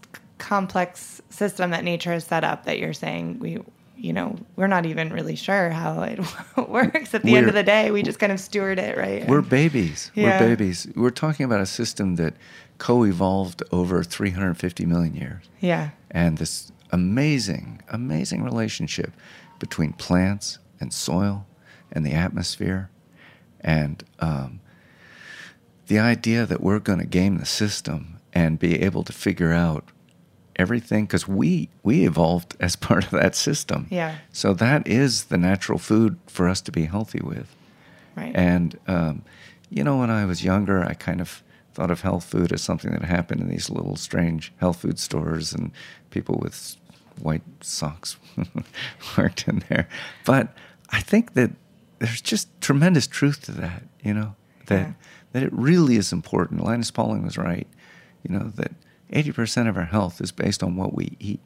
complex 0.48 1.20
system 1.30 1.70
that 1.70 1.84
nature 1.84 2.12
has 2.12 2.24
set 2.24 2.44
up 2.44 2.64
that 2.66 2.78
you're 2.78 2.92
saying 2.92 3.38
we, 3.40 3.58
you 3.96 4.12
know, 4.12 4.36
we're 4.56 4.66
not 4.66 4.84
even 4.86 5.10
really 5.12 5.36
sure 5.36 5.70
how 5.70 6.02
it 6.02 6.18
works. 6.68 7.14
At 7.14 7.22
the 7.22 7.34
end 7.36 7.46
We're- 7.46 7.48
of 7.48 7.54
the 7.54 7.62
day, 7.62 7.90
we 7.90 8.02
just 8.02 8.18
kind 8.18 8.32
of 8.32 8.38
steward 8.38 8.78
it, 8.78 8.96
right? 8.96 9.26
We're 9.26 9.40
babies. 9.40 10.10
Yeah. 10.14 10.40
We're 10.40 10.48
babies. 10.48 10.86
We're 10.94 11.10
talking 11.10 11.44
about 11.44 11.60
a 11.60 11.66
system 11.66 12.16
that 12.16 12.34
co 12.78 13.04
evolved 13.04 13.62
over 13.72 14.02
350 14.04 14.84
million 14.86 15.14
years. 15.14 15.44
yeah. 15.60 15.90
and 16.10 16.38
this 16.38 16.70
amazing, 16.90 17.80
amazing 17.88 18.42
relationship 18.44 19.12
between 19.58 19.92
plants 19.94 20.58
and 20.80 20.92
soil 20.92 21.46
and 21.90 22.04
the 22.04 22.12
atmosphere. 22.12 22.90
And 23.60 24.04
um, 24.20 24.60
the 25.86 25.98
idea 25.98 26.44
that 26.46 26.60
we're 26.60 26.78
going 26.80 26.98
to 27.00 27.06
game 27.06 27.38
the 27.38 27.46
system 27.46 28.18
and 28.32 28.58
be 28.58 28.82
able 28.82 29.02
to 29.04 29.12
figure 29.12 29.52
out 29.52 29.84
everything 30.56 31.04
because 31.04 31.26
we 31.28 31.68
we 31.82 32.06
evolved 32.06 32.56
as 32.60 32.76
part 32.76 33.04
of 33.04 33.10
that 33.10 33.34
system 33.34 33.86
Yeah. 33.90 34.16
so 34.32 34.54
that 34.54 34.86
is 34.86 35.24
the 35.24 35.38
natural 35.38 35.78
food 35.78 36.16
for 36.26 36.48
us 36.48 36.60
to 36.62 36.72
be 36.72 36.84
healthy 36.84 37.20
with 37.22 37.48
Right. 38.16 38.34
and 38.36 38.78
um, 38.86 39.22
you 39.70 39.82
know, 39.82 39.98
when 39.98 40.10
I 40.10 40.24
was 40.24 40.44
younger, 40.44 40.84
I 40.84 40.94
kind 40.94 41.20
of 41.20 41.42
thought 41.72 41.90
of 41.90 42.02
health 42.02 42.24
food 42.24 42.52
as 42.52 42.62
something 42.62 42.92
that 42.92 43.02
happened 43.02 43.40
in 43.40 43.48
these 43.48 43.68
little 43.70 43.96
strange 43.96 44.52
health 44.58 44.82
food 44.82 45.00
stores, 45.00 45.52
and 45.52 45.72
people 46.10 46.38
with 46.40 46.76
white 47.18 47.42
socks 47.60 48.16
worked 49.18 49.48
in 49.48 49.64
there. 49.68 49.88
But 50.24 50.54
I 50.90 51.00
think 51.00 51.34
that 51.34 51.50
there's 51.98 52.20
just 52.20 52.48
tremendous 52.60 53.08
truth 53.08 53.42
to 53.46 53.52
that. 53.52 53.82
You 54.04 54.14
know 54.14 54.36
that 54.66 54.86
Yeah. 54.86 54.92
that 55.32 55.42
it 55.42 55.52
really 55.52 55.96
is 55.96 56.12
important. 56.12 56.62
Linus 56.62 56.92
Pauling 56.92 57.24
was 57.24 57.36
right. 57.36 57.66
You 58.22 58.38
know 58.38 58.52
that 58.54 58.70
80% 59.12 59.68
of 59.68 59.76
our 59.76 59.84
health 59.84 60.20
is 60.20 60.32
based 60.32 60.62
on 60.62 60.76
what 60.76 60.94
we 60.94 61.16
eat, 61.20 61.40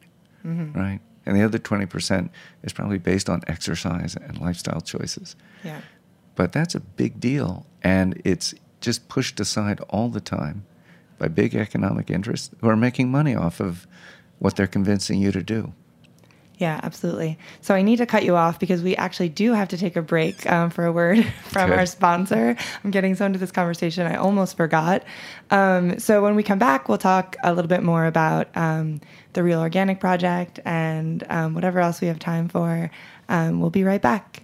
mm-hmm. 0.45 0.77
right? 0.77 0.99
And 1.25 1.35
the 1.35 1.43
other 1.43 1.59
20% 1.59 2.29
is 2.63 2.73
probably 2.73 2.97
based 2.97 3.29
on 3.29 3.41
exercise 3.47 4.15
and 4.15 4.39
lifestyle 4.39 4.81
choices. 4.81 5.35
yeah. 5.63 5.81
But 6.35 6.53
that's 6.53 6.73
a 6.73 6.79
big 6.79 7.19
deal, 7.19 7.65
and 7.83 8.21
it's 8.23 8.53
just 8.79 9.09
pushed 9.09 9.41
aside 9.41 9.81
all 9.89 10.07
the 10.07 10.21
time 10.21 10.65
by 11.17 11.27
big 11.27 11.53
economic 11.53 12.09
interests 12.09 12.49
who 12.61 12.69
are 12.69 12.77
making 12.77 13.11
money 13.11 13.35
off 13.35 13.59
of 13.59 13.85
what 14.39 14.55
they're 14.55 14.65
convincing 14.65 15.19
you 15.19 15.33
to 15.33 15.43
do. 15.43 15.73
Yeah, 16.59 16.79
absolutely. 16.83 17.39
So 17.61 17.73
I 17.73 17.81
need 17.81 17.95
to 17.97 18.05
cut 18.05 18.25
you 18.25 18.35
off 18.35 18.59
because 18.59 18.83
we 18.83 18.93
actually 18.97 19.29
do 19.29 19.53
have 19.53 19.69
to 19.69 19.77
take 19.77 19.95
a 19.95 20.01
break 20.01 20.45
um, 20.51 20.69
for 20.69 20.85
a 20.85 20.91
word 20.91 21.25
from 21.45 21.71
Okay. 21.71 21.79
our 21.79 21.85
sponsor. 21.85 22.55
I'm 22.83 22.91
getting 22.91 23.15
so 23.15 23.25
into 23.25 23.39
this 23.39 23.51
conversation, 23.51 24.05
I 24.05 24.15
almost 24.15 24.57
forgot. 24.57 25.03
Um, 25.51 25.97
so 25.99 26.21
when 26.21 26.35
we 26.35 26.43
come 26.43 26.59
back, 26.59 26.89
we'll 26.89 26.97
talk 26.97 27.37
a 27.45 27.53
little 27.53 27.69
bit 27.69 27.81
more 27.81 28.05
about 28.05 28.49
um, 28.57 28.99
the 29.33 29.41
Real 29.41 29.61
Organic 29.61 30.01
Project 30.01 30.59
and 30.65 31.23
um, 31.29 31.53
whatever 31.53 31.79
else 31.79 32.01
we 32.01 32.07
have 32.09 32.19
time 32.19 32.49
for. 32.49 32.91
Um, 33.29 33.61
we'll 33.61 33.69
be 33.69 33.85
right 33.85 34.01
back. 34.01 34.43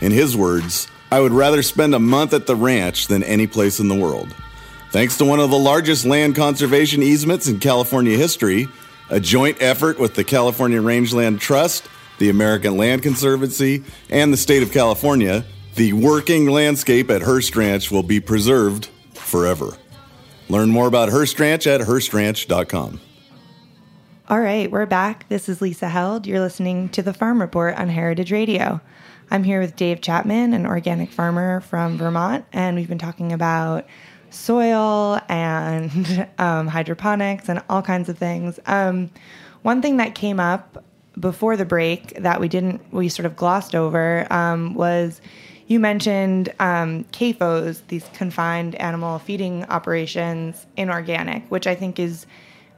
In 0.00 0.12
his 0.12 0.36
words, 0.36 0.88
I 1.10 1.20
would 1.20 1.32
rather 1.32 1.62
spend 1.62 1.94
a 1.94 1.98
month 1.98 2.32
at 2.32 2.46
the 2.46 2.56
ranch 2.56 3.08
than 3.08 3.22
any 3.22 3.46
place 3.46 3.80
in 3.80 3.88
the 3.88 3.94
world. 3.94 4.34
Thanks 4.90 5.18
to 5.18 5.24
one 5.24 5.40
of 5.40 5.50
the 5.50 5.58
largest 5.58 6.04
land 6.04 6.34
conservation 6.34 7.02
easements 7.02 7.48
in 7.48 7.60
California 7.60 8.16
history, 8.16 8.68
a 9.10 9.20
joint 9.20 9.60
effort 9.60 9.98
with 9.98 10.14
the 10.14 10.24
California 10.24 10.80
Rangeland 10.80 11.40
Trust, 11.40 11.88
the 12.18 12.30
American 12.30 12.76
Land 12.76 13.02
Conservancy, 13.02 13.84
and 14.10 14.32
the 14.32 14.36
state 14.36 14.62
of 14.62 14.72
California, 14.72 15.44
the 15.74 15.92
working 15.92 16.46
landscape 16.46 17.10
at 17.10 17.22
Hearst 17.22 17.54
Ranch 17.56 17.90
will 17.90 18.02
be 18.02 18.20
preserved 18.20 18.88
forever. 19.14 19.76
Learn 20.48 20.70
more 20.70 20.86
about 20.86 21.10
Hearst 21.10 21.38
Ranch 21.38 21.66
at 21.66 21.80
HearstRanch.com. 21.82 23.00
All 24.28 24.40
right, 24.40 24.70
we're 24.70 24.86
back. 24.86 25.28
This 25.28 25.48
is 25.48 25.60
Lisa 25.60 25.88
Held. 25.88 26.26
You're 26.26 26.40
listening 26.40 26.88
to 26.90 27.02
the 27.02 27.14
Farm 27.14 27.40
Report 27.40 27.76
on 27.76 27.88
Heritage 27.88 28.32
Radio. 28.32 28.80
I'm 29.30 29.44
here 29.44 29.60
with 29.60 29.76
Dave 29.76 30.00
Chapman, 30.00 30.54
an 30.54 30.64
organic 30.64 31.10
farmer 31.10 31.60
from 31.60 31.98
Vermont, 31.98 32.46
and 32.50 32.76
we've 32.76 32.88
been 32.88 32.98
talking 32.98 33.32
about 33.32 33.86
soil 34.30 35.20
and 35.28 36.26
um, 36.38 36.66
hydroponics 36.66 37.50
and 37.50 37.62
all 37.68 37.82
kinds 37.82 38.08
of 38.08 38.16
things. 38.16 38.58
Um, 38.64 39.10
one 39.62 39.82
thing 39.82 39.98
that 39.98 40.14
came 40.14 40.40
up 40.40 40.82
before 41.20 41.58
the 41.58 41.66
break 41.66 42.14
that 42.14 42.40
we 42.40 42.48
didn't, 42.48 42.80
we 42.90 43.10
sort 43.10 43.26
of 43.26 43.36
glossed 43.36 43.74
over 43.74 44.26
um, 44.32 44.72
was 44.72 45.20
you 45.66 45.78
mentioned 45.78 46.54
um, 46.58 47.04
CAFOs, 47.12 47.82
these 47.88 48.08
confined 48.14 48.76
animal 48.76 49.18
feeding 49.18 49.64
operations 49.64 50.66
in 50.76 50.88
organic, 50.88 51.46
which 51.50 51.66
I 51.66 51.74
think 51.74 51.98
is 51.98 52.26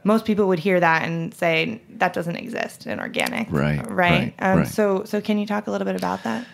most 0.03 0.25
people 0.25 0.47
would 0.47 0.59
hear 0.59 0.79
that 0.79 1.03
and 1.03 1.33
say 1.33 1.81
that 1.89 2.13
doesn't 2.13 2.35
exist 2.35 2.87
in 2.87 2.99
organic. 2.99 3.47
Right. 3.51 3.77
Right. 3.77 3.91
right, 3.91 4.33
um, 4.39 4.59
right. 4.59 4.67
So, 4.67 5.03
so 5.05 5.21
can 5.21 5.37
you 5.37 5.45
talk 5.45 5.67
a 5.67 5.71
little 5.71 5.85
bit 5.85 5.95
about 5.95 6.23
that? 6.23 6.45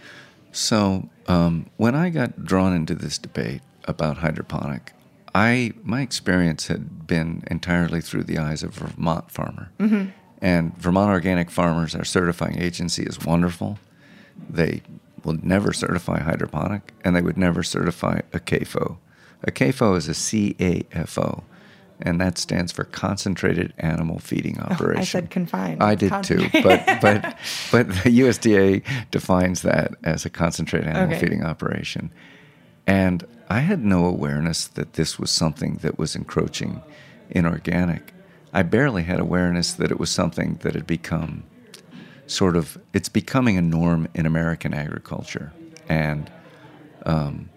So 0.52 1.10
um, 1.28 1.70
when 1.78 1.96
I 1.96 2.10
got 2.10 2.44
drawn 2.44 2.74
into 2.74 2.96
this 2.96 3.18
debate 3.18 3.62
about 3.86 4.18
hydroponic, 4.18 4.94
I 5.36 5.74
my 5.84 6.02
experience 6.02 6.68
had 6.68 7.06
been 7.06 7.44
entirely 7.50 8.02
through 8.02 8.24
the 8.24 8.40
eyes 8.40 8.64
of 8.64 8.82
a 8.82 8.88
Vermont 8.88 9.30
farmer. 9.32 9.72
Mm-hmm. 9.80 10.10
And 10.42 10.78
Vermont 10.78 11.10
Organic 11.10 11.50
Farmers, 11.50 11.96
our 11.96 12.04
certifying 12.04 12.60
agency, 12.60 13.04
is 13.04 13.24
wonderful. 13.26 13.80
They 14.50 14.82
will 15.24 15.38
never 15.44 15.74
certify 15.74 16.20
hydroponic, 16.20 16.94
and 17.04 17.16
they 17.16 17.22
would 17.22 17.38
never 17.38 17.64
certify 17.64 18.22
a 18.34 18.40
CAFO. 18.40 18.98
A 19.44 19.52
CAFO 19.52 19.96
is 19.98 20.08
a 20.08 20.12
CAFO, 20.12 21.44
and 22.02 22.22
that 22.22 22.38
stands 22.38 22.72
for 22.72 22.84
Concentrated 22.84 23.74
Animal 23.78 24.20
Feeding 24.20 24.60
Operation. 24.60 24.98
Oh, 24.98 25.02
I 25.02 25.04
said 25.04 25.30
confined. 25.30 25.82
I 25.82 25.96
did 25.96 26.14
too, 26.24 26.48
but 26.64 26.86
but 27.02 27.22
but 27.72 27.88
the 27.90 28.20
USDA 28.22 28.84
defines 29.12 29.62
that 29.64 29.96
as 30.04 30.26
a 30.26 30.30
concentrated 30.30 30.88
animal 30.88 31.16
Okay. 31.16 31.20
feeding 31.20 31.44
operation, 31.44 32.12
and 32.86 33.26
I 33.50 33.60
had 33.60 33.84
no 33.84 34.06
awareness 34.06 34.68
that 34.68 34.94
this 34.94 35.18
was 35.18 35.32
something 35.32 35.76
that 35.82 35.98
was 35.98 36.16
encroaching 36.16 36.82
in 37.30 37.46
organic. 37.46 38.14
I 38.54 38.64
barely 38.64 39.04
had 39.04 39.20
awareness 39.20 39.74
that 39.74 39.92
it 39.92 40.00
was 40.00 40.10
something 40.10 40.56
that 40.62 40.74
had 40.76 40.88
become 40.88 41.44
sort 42.28 42.56
of 42.58 42.78
it's 42.94 43.10
becoming 43.10 43.58
a 43.58 43.62
norm 43.62 44.08
in 44.14 44.26
American 44.26 44.74
agriculture, 44.74 45.52
and 45.90 46.30
um, 47.06 47.50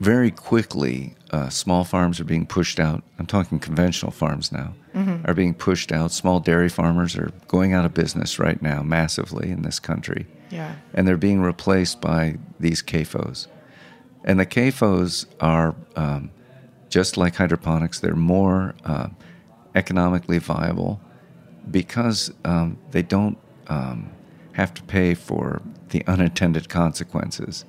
very 0.00 0.30
quickly, 0.30 1.14
uh, 1.30 1.48
small 1.50 1.84
farms 1.84 2.18
are 2.20 2.24
being 2.24 2.46
pushed 2.46 2.80
out. 2.80 3.02
I'm 3.18 3.26
talking 3.26 3.58
conventional 3.58 4.10
farms 4.10 4.50
now 4.50 4.74
are 5.24 5.34
being 5.34 5.54
pushed 5.54 5.92
out. 5.92 6.10
Small 6.10 6.40
dairy 6.40 6.68
farmers 6.68 7.16
are 7.16 7.30
going 7.46 7.72
out 7.72 7.84
of 7.84 7.94
business 7.94 8.38
right 8.40 8.60
now, 8.60 8.82
massively 8.82 9.50
in 9.50 9.62
this 9.62 9.78
country, 9.78 10.26
Yeah. 10.50 10.74
and 10.94 11.06
they're 11.06 11.16
being 11.16 11.40
replaced 11.40 12.00
by 12.00 12.38
these 12.58 12.82
CAFOs. 12.82 13.46
And 14.24 14.40
the 14.40 14.46
CAFOs 14.46 15.26
are 15.40 15.76
um, 15.94 16.30
just 16.88 17.16
like 17.16 17.36
hydroponics; 17.36 18.00
they're 18.00 18.16
more 18.16 18.74
uh, 18.84 19.08
economically 19.76 20.38
viable 20.38 21.00
because 21.70 22.32
um, 22.44 22.76
they 22.90 23.02
don't 23.02 23.38
um, 23.68 24.10
have 24.52 24.74
to 24.74 24.82
pay 24.82 25.14
for 25.14 25.62
the 25.90 26.04
unintended 26.06 26.68
consequences 26.68 27.64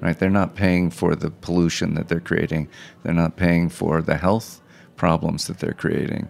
right? 0.00 0.18
They're 0.18 0.30
not 0.30 0.54
paying 0.54 0.90
for 0.90 1.14
the 1.14 1.30
pollution 1.30 1.94
that 1.94 2.08
they're 2.08 2.20
creating. 2.20 2.68
They're 3.02 3.14
not 3.14 3.36
paying 3.36 3.68
for 3.68 4.02
the 4.02 4.16
health 4.16 4.60
problems 4.96 5.46
that 5.46 5.58
they're 5.58 5.72
creating. 5.72 6.28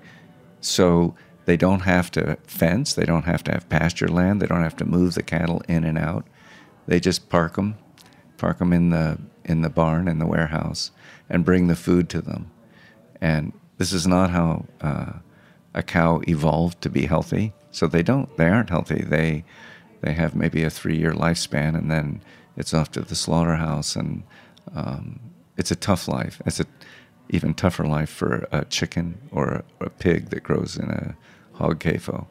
So 0.61 1.15
they 1.45 1.57
don't 1.57 1.81
have 1.81 2.11
to 2.13 2.37
fence. 2.47 2.93
They 2.93 3.05
don't 3.05 3.25
have 3.25 3.43
to 3.45 3.53
have 3.53 3.69
pasture 3.69 4.09
land. 4.09 4.43
They 4.43 4.47
don't 4.47 4.63
have 4.63 4.77
to 4.77 4.85
move 4.85 5.15
the 5.15 5.23
cattle 5.23 5.63
in 5.69 5.85
and 5.85 5.99
out. 5.99 6.27
They 6.87 7.01
just 7.01 7.29
park 7.29 7.55
them, 7.55 7.77
park 8.37 8.59
them 8.59 8.73
in 8.73 8.91
the 8.91 9.19
in 9.45 9.63
the 9.63 9.71
barn 9.71 10.09
in 10.09 10.19
the 10.19 10.27
warehouse, 10.27 10.91
and 11.29 11.45
bring 11.45 11.69
the 11.69 11.75
food 11.75 12.11
to 12.11 12.21
them. 12.21 12.51
And 13.21 13.53
this 13.79 13.93
is 13.93 14.07
not 14.07 14.31
how 14.31 14.67
uh, 14.81 15.13
a 15.75 15.83
cow 15.83 16.21
evolved 16.29 16.83
to 16.83 16.91
be 16.91 17.07
healthy. 17.07 17.55
So 17.71 17.87
they 17.87 18.03
don't. 18.03 18.35
They 18.37 18.49
aren't 18.49 18.71
healthy. 18.71 19.03
They 19.03 19.45
they 20.01 20.13
have 20.13 20.35
maybe 20.35 20.63
a 20.65 20.71
three 20.71 20.99
year 20.99 21.13
lifespan, 21.13 21.77
and 21.77 21.91
then 21.91 22.21
it's 22.59 22.75
off 22.75 22.91
to 22.93 23.01
the 23.01 23.15
slaughterhouse, 23.15 23.97
and 23.97 24.25
um, 24.75 25.21
it's 25.57 25.71
a 25.71 25.77
tough 25.77 26.09
life. 26.09 26.43
It's 26.45 26.61
a 26.61 26.67
even 27.31 27.55
tougher 27.55 27.87
life 27.87 28.11
for 28.11 28.49
a 28.53 28.65
chicken 28.65 29.19
or 29.31 29.63
a, 29.81 29.87
a 29.87 29.91
pig 29.91 30.31
that 30.31 30.43
grows 30.43 30.77
in 30.77 30.91
a 30.91 31.15
hog 31.55 31.79
CAFO. 31.79 32.27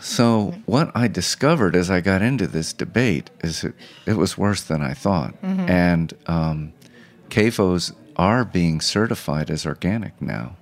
So 0.00 0.54
what 0.66 0.90
I 0.94 1.08
discovered 1.08 1.76
as 1.76 1.90
I 1.90 2.00
got 2.00 2.20
into 2.22 2.46
this 2.46 2.72
debate 2.72 3.30
is 3.42 3.64
it, 3.64 3.74
it 4.06 4.14
was 4.14 4.36
worse 4.36 4.62
than 4.62 4.82
I 4.82 4.92
thought, 4.92 5.34
and 5.68 6.12
um, 6.26 6.72
CAFOs 7.30 7.94
are 8.16 8.44
being 8.44 8.80
certified 8.80 9.50
as 9.50 9.64
organic 9.64 10.20
now. 10.20 10.56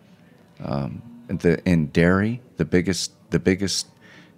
Um, 0.63 1.03
the, 1.29 1.67
in 1.69 1.87
dairy, 1.87 2.43
the 2.57 2.65
biggest 2.65 3.13
the 3.31 3.39
biggest 3.39 3.87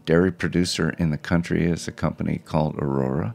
dairy 0.05 0.33
producer 0.33 0.91
in 0.99 1.11
the 1.11 1.19
country 1.19 1.65
is 1.65 1.89
a 1.89 1.93
company 1.93 2.41
called 2.45 2.77
Aurora, 2.79 3.35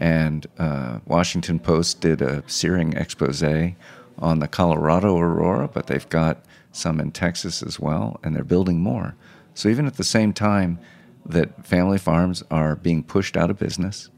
and 0.00 0.46
uh, 0.58 0.98
Washington 1.06 1.58
Post 1.58 2.00
did 2.00 2.20
a 2.22 2.42
searing 2.46 2.92
expose 2.94 3.42
on 4.18 4.38
the 4.40 4.48
Colorado 4.48 5.16
Aurora, 5.18 5.68
but 5.68 5.86
they've 5.86 6.08
got 6.08 6.44
some 6.72 7.00
in 7.00 7.10
Texas 7.12 7.62
as 7.62 7.80
well, 7.80 8.18
and 8.22 8.34
they're 8.34 8.44
building 8.44 8.80
more. 8.80 9.14
So 9.54 9.68
even 9.68 9.86
at 9.86 9.96
the 9.96 10.04
same 10.04 10.32
time 10.32 10.78
that 11.26 11.66
family 11.66 11.98
farms 11.98 12.42
are 12.50 12.76
being 12.76 13.02
pushed 13.02 13.36
out 13.36 13.50
of 13.50 13.58
business, 13.58 14.10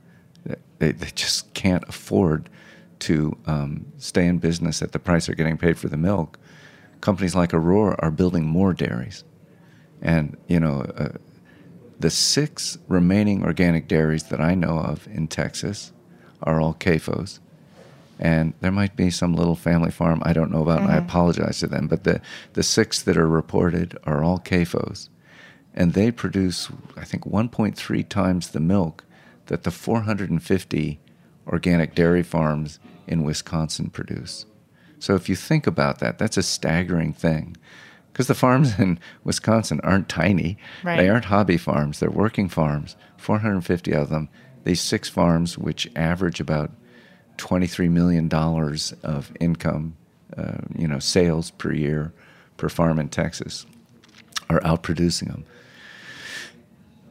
they, 0.78 0.92
they 0.92 1.10
just 1.14 1.52
can't 1.54 1.84
afford 1.88 2.48
to 3.00 3.36
um, 3.46 3.86
stay 3.98 4.26
in 4.26 4.38
business 4.38 4.82
at 4.82 4.92
the 4.92 4.98
price 4.98 5.26
they're 5.26 5.34
getting 5.34 5.58
paid 5.58 5.78
for 5.78 5.88
the 5.88 5.96
milk. 5.96 6.38
Companies 7.00 7.34
like 7.34 7.54
Aurora 7.54 7.96
are 8.00 8.10
building 8.10 8.46
more 8.46 8.74
dairies. 8.74 9.24
And, 10.02 10.36
you 10.48 10.60
know, 10.60 10.82
uh, 10.96 11.10
the 12.00 12.10
six 12.10 12.78
remaining 12.88 13.44
organic 13.44 13.86
dairies 13.86 14.24
that 14.24 14.40
I 14.40 14.54
know 14.54 14.78
of 14.78 15.06
in 15.06 15.28
Texas 15.28 15.92
are 16.42 16.60
all 16.60 16.74
CAFOs. 16.74 17.38
And 18.18 18.54
there 18.60 18.72
might 18.72 18.96
be 18.96 19.10
some 19.10 19.34
little 19.34 19.54
family 19.54 19.90
farm 19.90 20.22
I 20.24 20.32
don't 20.32 20.50
know 20.50 20.62
about, 20.62 20.80
and 20.80 20.90
I 20.90 20.96
mm-hmm. 20.96 21.06
apologize 21.06 21.60
to 21.60 21.66
them. 21.66 21.86
But 21.86 22.04
the, 22.04 22.20
the 22.54 22.62
six 22.62 23.02
that 23.02 23.16
are 23.16 23.28
reported 23.28 23.98
are 24.04 24.22
all 24.24 24.38
CAFOs. 24.38 25.08
And 25.74 25.92
they 25.92 26.10
produce, 26.10 26.68
I 26.96 27.04
think, 27.04 27.24
1.3 27.24 28.08
times 28.08 28.50
the 28.50 28.60
milk 28.60 29.04
that 29.46 29.62
the 29.62 29.70
450 29.70 31.00
organic 31.46 31.94
dairy 31.94 32.22
farms 32.22 32.78
in 33.06 33.24
Wisconsin 33.24 33.90
produce. 33.90 34.46
So 34.98 35.14
if 35.14 35.28
you 35.28 35.36
think 35.36 35.66
about 35.66 35.98
that, 35.98 36.18
that's 36.18 36.36
a 36.36 36.42
staggering 36.42 37.12
thing. 37.12 37.56
Because 38.12 38.26
the 38.26 38.34
farms 38.34 38.78
in 38.78 38.98
Wisconsin 39.24 39.80
aren't 39.82 40.08
tiny. 40.08 40.58
Right. 40.82 40.96
They 40.96 41.08
aren't 41.08 41.26
hobby 41.26 41.56
farms. 41.56 42.00
They're 42.00 42.10
working 42.10 42.48
farms, 42.48 42.96
450 43.16 43.92
of 43.92 44.08
them. 44.08 44.28
These 44.64 44.80
six 44.80 45.08
farms, 45.08 45.56
which 45.56 45.88
average 45.96 46.40
about 46.40 46.70
$23 47.38 47.90
million 47.90 48.28
of 49.02 49.32
income, 49.40 49.96
uh, 50.36 50.58
you 50.76 50.86
know, 50.86 50.98
sales 50.98 51.50
per 51.52 51.72
year 51.72 52.12
per 52.56 52.68
farm 52.68 52.98
in 52.98 53.08
Texas, 53.08 53.66
are 54.50 54.60
outproducing 54.60 55.28
them. 55.28 55.44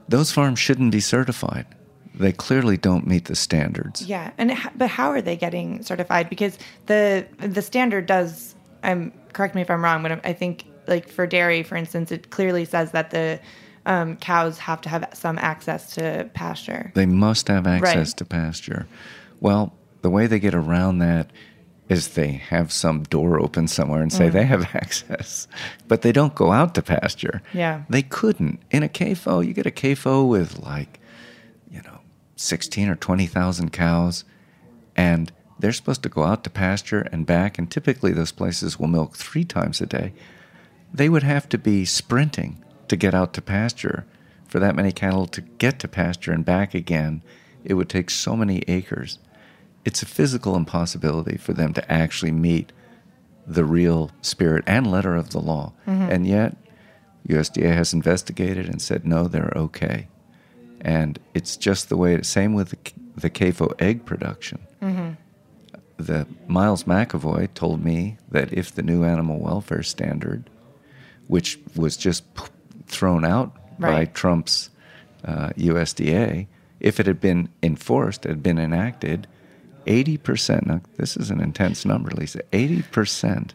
Those 0.07 0.31
farms 0.31 0.59
shouldn't 0.59 0.91
be 0.91 0.99
certified. 0.99 1.65
They 2.15 2.31
clearly 2.31 2.77
don't 2.77 3.07
meet 3.07 3.25
the 3.25 3.35
standards. 3.35 4.01
Yeah, 4.01 4.31
and 4.37 4.57
but 4.75 4.89
how 4.89 5.09
are 5.09 5.21
they 5.21 5.37
getting 5.37 5.83
certified? 5.83 6.29
Because 6.29 6.57
the 6.87 7.25
the 7.37 7.61
standard 7.61 8.07
does. 8.07 8.55
I'm 8.83 9.13
correct 9.33 9.55
me 9.55 9.61
if 9.61 9.69
I'm 9.69 9.83
wrong, 9.83 10.01
but 10.01 10.25
I 10.25 10.33
think 10.33 10.65
like 10.89 11.07
for 11.07 11.25
dairy, 11.27 11.63
for 11.63 11.75
instance, 11.77 12.11
it 12.11 12.29
clearly 12.31 12.65
says 12.65 12.91
that 12.91 13.11
the 13.11 13.39
um, 13.85 14.17
cows 14.17 14.57
have 14.59 14.81
to 14.81 14.89
have 14.89 15.09
some 15.13 15.37
access 15.37 15.93
to 15.95 16.29
pasture. 16.33 16.91
They 16.95 17.05
must 17.05 17.47
have 17.47 17.65
access 17.65 17.95
Right. 18.09 18.17
to 18.17 18.25
pasture. 18.25 18.87
Well, 19.39 19.73
the 20.01 20.09
way 20.09 20.27
they 20.27 20.39
get 20.39 20.53
around 20.53 20.99
that 20.99 21.31
is 21.87 22.09
they 22.09 22.33
have 22.33 22.71
some 22.71 23.03
door 23.03 23.39
open 23.39 23.67
somewhere 23.67 24.01
and 24.01 24.13
say 24.13 24.29
they 24.29 24.45
have 24.45 24.63
access, 24.75 25.47
but 25.87 26.01
they 26.03 26.11
don't 26.11 26.35
go 26.35 26.51
out 26.51 26.75
to 26.75 26.81
pasture. 26.83 27.41
Yeah. 27.53 27.83
They 27.89 28.03
couldn't. 28.03 28.59
In 28.69 28.83
a 28.83 28.89
CAFO, 28.89 29.45
you 29.45 29.53
get 29.53 29.65
a 29.65 29.71
CAFO 29.71 30.27
with 30.27 30.59
like, 30.59 30.99
you 31.71 31.81
know, 31.81 31.99
16 32.35 32.89
or 32.89 32.95
20,000 32.95 33.71
cows, 33.73 34.23
and 34.95 35.31
they're 35.57 35.73
supposed 35.73 36.03
to 36.03 36.09
go 36.09 36.23
out 36.23 36.43
to 36.43 36.49
pasture 36.51 37.07
and 37.11 37.25
back, 37.25 37.57
and 37.57 37.71
typically 37.71 38.11
those 38.13 38.31
places 38.31 38.77
will 38.79 38.87
milk 38.87 39.15
three 39.17 39.43
times 39.43 39.81
a 39.81 39.85
day. 39.87 40.13
They 40.93 41.09
would 41.09 41.23
have 41.23 41.47
to 41.49 41.57
be 41.57 41.85
sprinting 41.85 42.63
to 42.87 42.95
get 42.95 43.13
out 43.13 43.33
to 43.33 43.41
pasture. 43.41 44.05
For 44.47 44.59
that 44.59 44.75
many 44.75 44.91
cattle 44.91 45.27
to 45.27 45.41
get 45.41 45.79
to 45.79 45.87
pasture 45.87 46.31
and 46.31 46.43
back 46.43 46.73
again, 46.73 47.21
it 47.63 47.75
would 47.75 47.89
take 47.89 48.09
so 48.09 48.35
many 48.35 48.63
acres. 48.67 49.19
It's 49.85 50.01
a 50.01 50.07
physical 50.07 50.55
impossibility 50.55 51.37
for 51.37 51.53
them 51.53 51.73
to 51.73 51.91
actually 51.91 52.31
meet 52.31 52.71
the 53.45 53.63
real 53.63 54.11
spirit 54.21 54.63
and 54.67 54.89
letter 54.89 55.15
of 55.15 55.29
the 55.31 55.39
law. 55.39 55.73
Mm-hmm. 55.87 56.11
And 56.11 56.27
yet, 56.27 56.57
USDA 57.27 57.75
has 57.75 57.93
investigated 57.93 58.67
and 58.67 58.81
said 58.81 59.05
no, 59.05 59.27
they're 59.27 59.53
okay. 59.55 60.07
And 60.81 61.19
it's 61.33 61.57
just 61.57 61.89
the 61.89 61.97
way. 61.97 62.21
Same 62.21 62.53
with 62.53 62.69
the, 62.69 62.77
the 63.15 63.29
CAFO 63.29 63.79
egg 63.79 64.05
production. 64.05 64.59
Mm-hmm. 64.81 65.11
The 65.97 66.25
Miles 66.47 66.85
McEvoy 66.85 67.53
told 67.53 67.83
me 67.83 68.17
that 68.29 68.53
if 68.53 68.73
the 68.73 68.81
new 68.81 69.03
animal 69.03 69.39
welfare 69.39 69.83
standard 69.83 70.49
which 71.29 71.59
was 71.75 71.95
just 71.95 72.31
p- 72.33 72.43
thrown 72.87 73.23
out 73.23 73.55
by 73.79 74.03
Trump's 74.05 74.69
uh, 75.23 75.49
USDA, 75.49 76.47
if 76.81 76.99
it 76.99 77.05
had 77.05 77.21
been 77.21 77.47
enforced, 77.63 78.23
had 78.25 78.41
been 78.43 78.57
enacted, 78.57 79.27
80%, 79.85 80.65
now 80.65 80.81
this 80.97 81.15
is 81.15 81.29
an 81.29 81.39
intense 81.39 81.85
number, 81.85 82.09
Lisa, 82.11 82.41
80% 82.51 83.51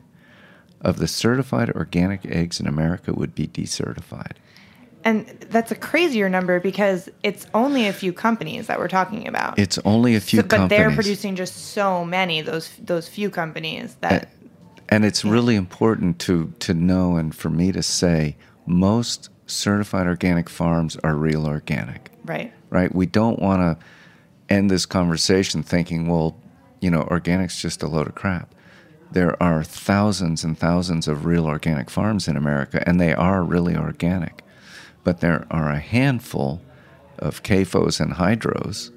of 0.80 0.98
the 0.98 1.08
certified 1.08 1.70
organic 1.70 2.24
eggs 2.26 2.60
in 2.60 2.66
America 2.66 3.12
would 3.12 3.34
be 3.34 3.46
decertified. 3.48 4.36
And 5.02 5.26
that's 5.50 5.70
a 5.70 5.74
crazier 5.74 6.30
number 6.30 6.60
because 6.60 7.10
it's 7.22 7.46
only 7.52 7.88
a 7.88 7.92
few 7.92 8.12
companies 8.12 8.68
that 8.68 8.78
we're 8.78 8.88
talking 8.88 9.26
about. 9.28 9.58
It's 9.58 9.78
only 9.84 10.14
a 10.14 10.20
few 10.20 10.38
So- 10.38 10.42
but 10.44 10.56
companies. 10.56 10.78
they're 10.78 10.94
producing 10.94 11.34
just 11.36 11.72
so 11.72 12.04
many 12.06 12.40
those 12.40 12.70
those 12.78 13.06
few 13.08 13.28
companies 13.28 13.96
that 14.00 14.30
And 14.88 15.04
it's 15.04 15.24
really 15.24 15.56
important 15.56 16.18
to, 16.20 16.52
to 16.60 16.74
know 16.74 17.16
and 17.16 17.34
for 17.34 17.50
me 17.50 17.72
to 17.72 17.82
say 17.82 18.36
most 18.66 19.30
certified 19.46 20.06
organic 20.06 20.48
farms 20.48 20.96
are 21.04 21.14
real 21.14 21.46
organic, 21.46 22.10
right. 22.24 22.52
right? 22.70 22.94
We 22.94 23.06
don't 23.06 23.38
want 23.38 23.60
to 23.78 23.84
end 24.48 24.70
this 24.70 24.86
conversation 24.86 25.62
thinking, 25.62 26.06
well, 26.06 26.38
you 26.80 26.90
know, 26.90 27.02
organic's 27.02 27.60
just 27.60 27.82
a 27.82 27.88
load 27.88 28.06
of 28.06 28.14
crap. 28.14 28.54
There 29.12 29.40
are 29.42 29.62
thousands 29.62 30.44
and 30.44 30.58
thousands 30.58 31.06
of 31.08 31.24
real 31.24 31.46
organic 31.46 31.88
farms 31.88 32.26
in 32.26 32.36
America, 32.36 32.82
and 32.86 33.00
they 33.00 33.14
are 33.14 33.42
really 33.42 33.76
organic. 33.76 34.42
But 35.04 35.20
there 35.20 35.46
are 35.50 35.70
a 35.70 35.78
handful 35.78 36.62
of 37.18 37.42
CAFOs 37.42 38.00
and 38.00 38.14
hydros 38.14 38.90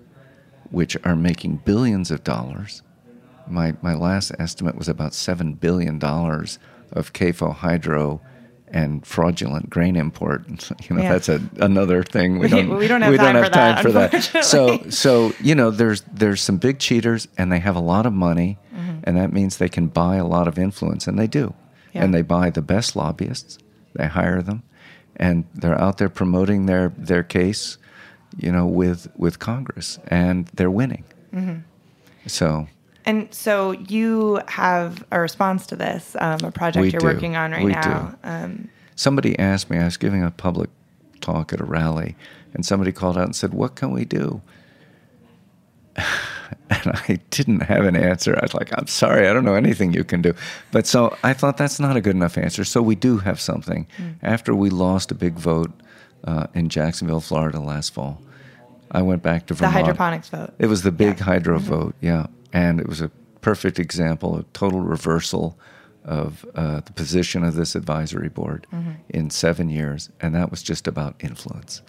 which 0.72 0.98
are 1.06 1.16
making 1.16 1.62
billions 1.64 2.12
of 2.12 2.24
dollars 2.24 2.82
my 3.52 3.76
my 3.82 3.94
last 3.94 4.32
estimate 4.40 4.76
was 4.76 4.88
about 4.90 5.14
seven 5.14 5.54
billion 5.54 6.00
dollars 6.00 6.60
of 6.92 7.14
CAFO 7.14 7.54
hydro 7.54 8.22
and 8.70 9.06
fraudulent 9.06 9.70
grain 9.70 9.96
import. 9.96 10.46
You 10.90 10.96
know, 10.96 11.02
Yeah. 11.04 11.14
that's 11.14 11.30
a, 11.30 11.40
another 11.60 12.04
thing. 12.04 12.40
We- 12.40 12.48
we 12.48 12.88
don't 12.88 13.02
have 13.02 13.52
time 13.52 13.82
for 13.84 13.92
that, 13.94 14.44
So 14.44 14.90
so 14.90 15.34
you 15.42 15.56
know, 15.56 15.72
there's 15.72 16.02
there's 16.14 16.42
some 16.42 16.58
big 16.58 16.80
cheaters, 16.80 17.28
and 17.38 17.52
they 17.52 17.60
have 17.60 17.76
a 17.76 17.82
lot 17.82 18.06
of 18.06 18.14
money, 18.14 18.58
Mm-hmm. 18.76 19.00
and 19.06 19.18
that 19.18 19.34
means 19.34 19.58
they 19.58 19.70
can 19.70 19.88
buy 19.88 20.18
a 20.18 20.26
lot 20.26 20.48
of 20.48 20.58
influence, 20.60 21.08
and 21.08 21.18
they 21.18 21.28
do, 21.28 21.54
Yeah. 21.94 22.04
and 22.04 22.14
they 22.14 22.22
buy 22.22 22.50
the 22.52 22.62
best 22.62 22.96
lobbyists. 22.96 23.58
They 23.96 24.06
hire 24.08 24.42
them, 24.44 24.62
and 25.16 25.46
they're 25.56 25.82
out 25.82 25.98
there 25.98 26.10
promoting 26.10 26.68
their 26.68 26.94
their 26.98 27.24
case, 27.24 27.78
you 28.38 28.52
know, 28.52 28.68
with 28.68 29.08
with 29.18 29.40
Congress, 29.40 29.98
and 30.08 30.46
they're 30.54 30.70
winning. 30.72 31.04
Mm-hmm. 31.34 31.60
So 32.28 32.68
And 33.08 33.34
so 33.34 33.72
you 33.72 34.42
have 34.48 35.04
a 35.12 35.20
response 35.20 35.66
to 35.68 35.76
this, 35.76 36.16
um, 36.20 36.40
a 36.44 36.52
project 36.52 36.82
We 36.82 36.92
you're 36.92 37.00
do. 37.00 37.06
working 37.08 37.36
on 37.36 37.52
right 37.52 37.64
We 37.64 37.72
now. 37.72 38.16
Um, 38.24 38.70
somebody 38.96 39.38
asked 39.40 39.70
me, 39.70 39.78
I 39.80 39.86
was 39.86 39.98
giving 39.98 40.24
a 40.24 40.30
public 40.30 40.70
talk 41.22 41.54
at 41.54 41.60
a 41.62 41.64
rally, 41.64 42.16
and 42.54 42.66
somebody 42.66 42.92
called 42.92 43.18
out 43.18 43.24
and 43.24 43.36
said, 43.36 43.54
What 43.54 43.76
can 43.76 43.92
we 43.92 44.06
do? 44.06 44.42
And 46.70 46.92
I 47.08 47.20
didn't 47.32 47.62
have 47.62 47.86
an 47.86 47.96
answer. 47.96 48.36
I 48.36 48.40
was 48.42 48.54
like, 48.54 48.78
I'm 48.78 48.88
sorry, 48.88 49.28
I 49.28 49.34
don't 49.34 49.44
know 49.46 49.56
anything 49.56 49.94
you 49.94 50.04
can 50.04 50.22
do. 50.22 50.34
But 50.72 50.86
so 50.86 51.16
I 51.24 51.34
thought 51.34 51.58
that's 51.58 51.80
not 51.80 51.96
a 51.96 52.02
good 52.02 52.16
enough 52.16 52.38
answer. 52.38 52.64
So 52.66 52.82
we 52.82 52.96
do 52.96 53.18
have 53.20 53.40
something. 53.40 53.88
After 54.22 54.54
we 54.54 54.70
lost 54.70 55.12
a 55.12 55.16
big 55.16 55.34
vote 55.36 55.72
uh, 56.26 56.48
in 56.54 56.68
Jacksonville, 56.70 57.22
Florida 57.22 57.60
last 57.60 57.94
fall, 57.94 58.22
I 58.92 59.02
went 59.02 59.24
back 59.24 59.46
to 59.48 59.54
the 59.54 59.70
hydroponics 59.70 60.30
vote. 60.30 60.54
It 60.60 60.68
was 60.68 60.84
the 60.84 60.92
big 60.92 61.08
Yeah. 61.08 61.14
Mm-hmm. 61.14 61.24
hydro 61.24 61.60
vote, 61.60 61.96
yeah, 62.02 62.28
and 62.58 62.80
it 62.80 62.88
was 62.88 63.02
a 63.02 63.10
perfect 63.42 63.78
example, 63.80 64.30
a 64.38 64.44
total 64.54 64.82
reversal 64.82 65.58
of 66.04 66.46
uh, 66.56 66.80
the 66.82 66.94
position 66.94 67.44
of 67.44 67.54
this 67.56 67.76
advisory 67.76 68.30
board 68.30 68.66
Mm-hmm. 68.72 68.92
in 69.10 69.30
seven 69.30 69.70
years, 69.70 70.10
and 70.22 70.34
that 70.36 70.50
was 70.52 70.64
just 70.64 70.88
about 70.88 71.16
influence. 71.30 71.82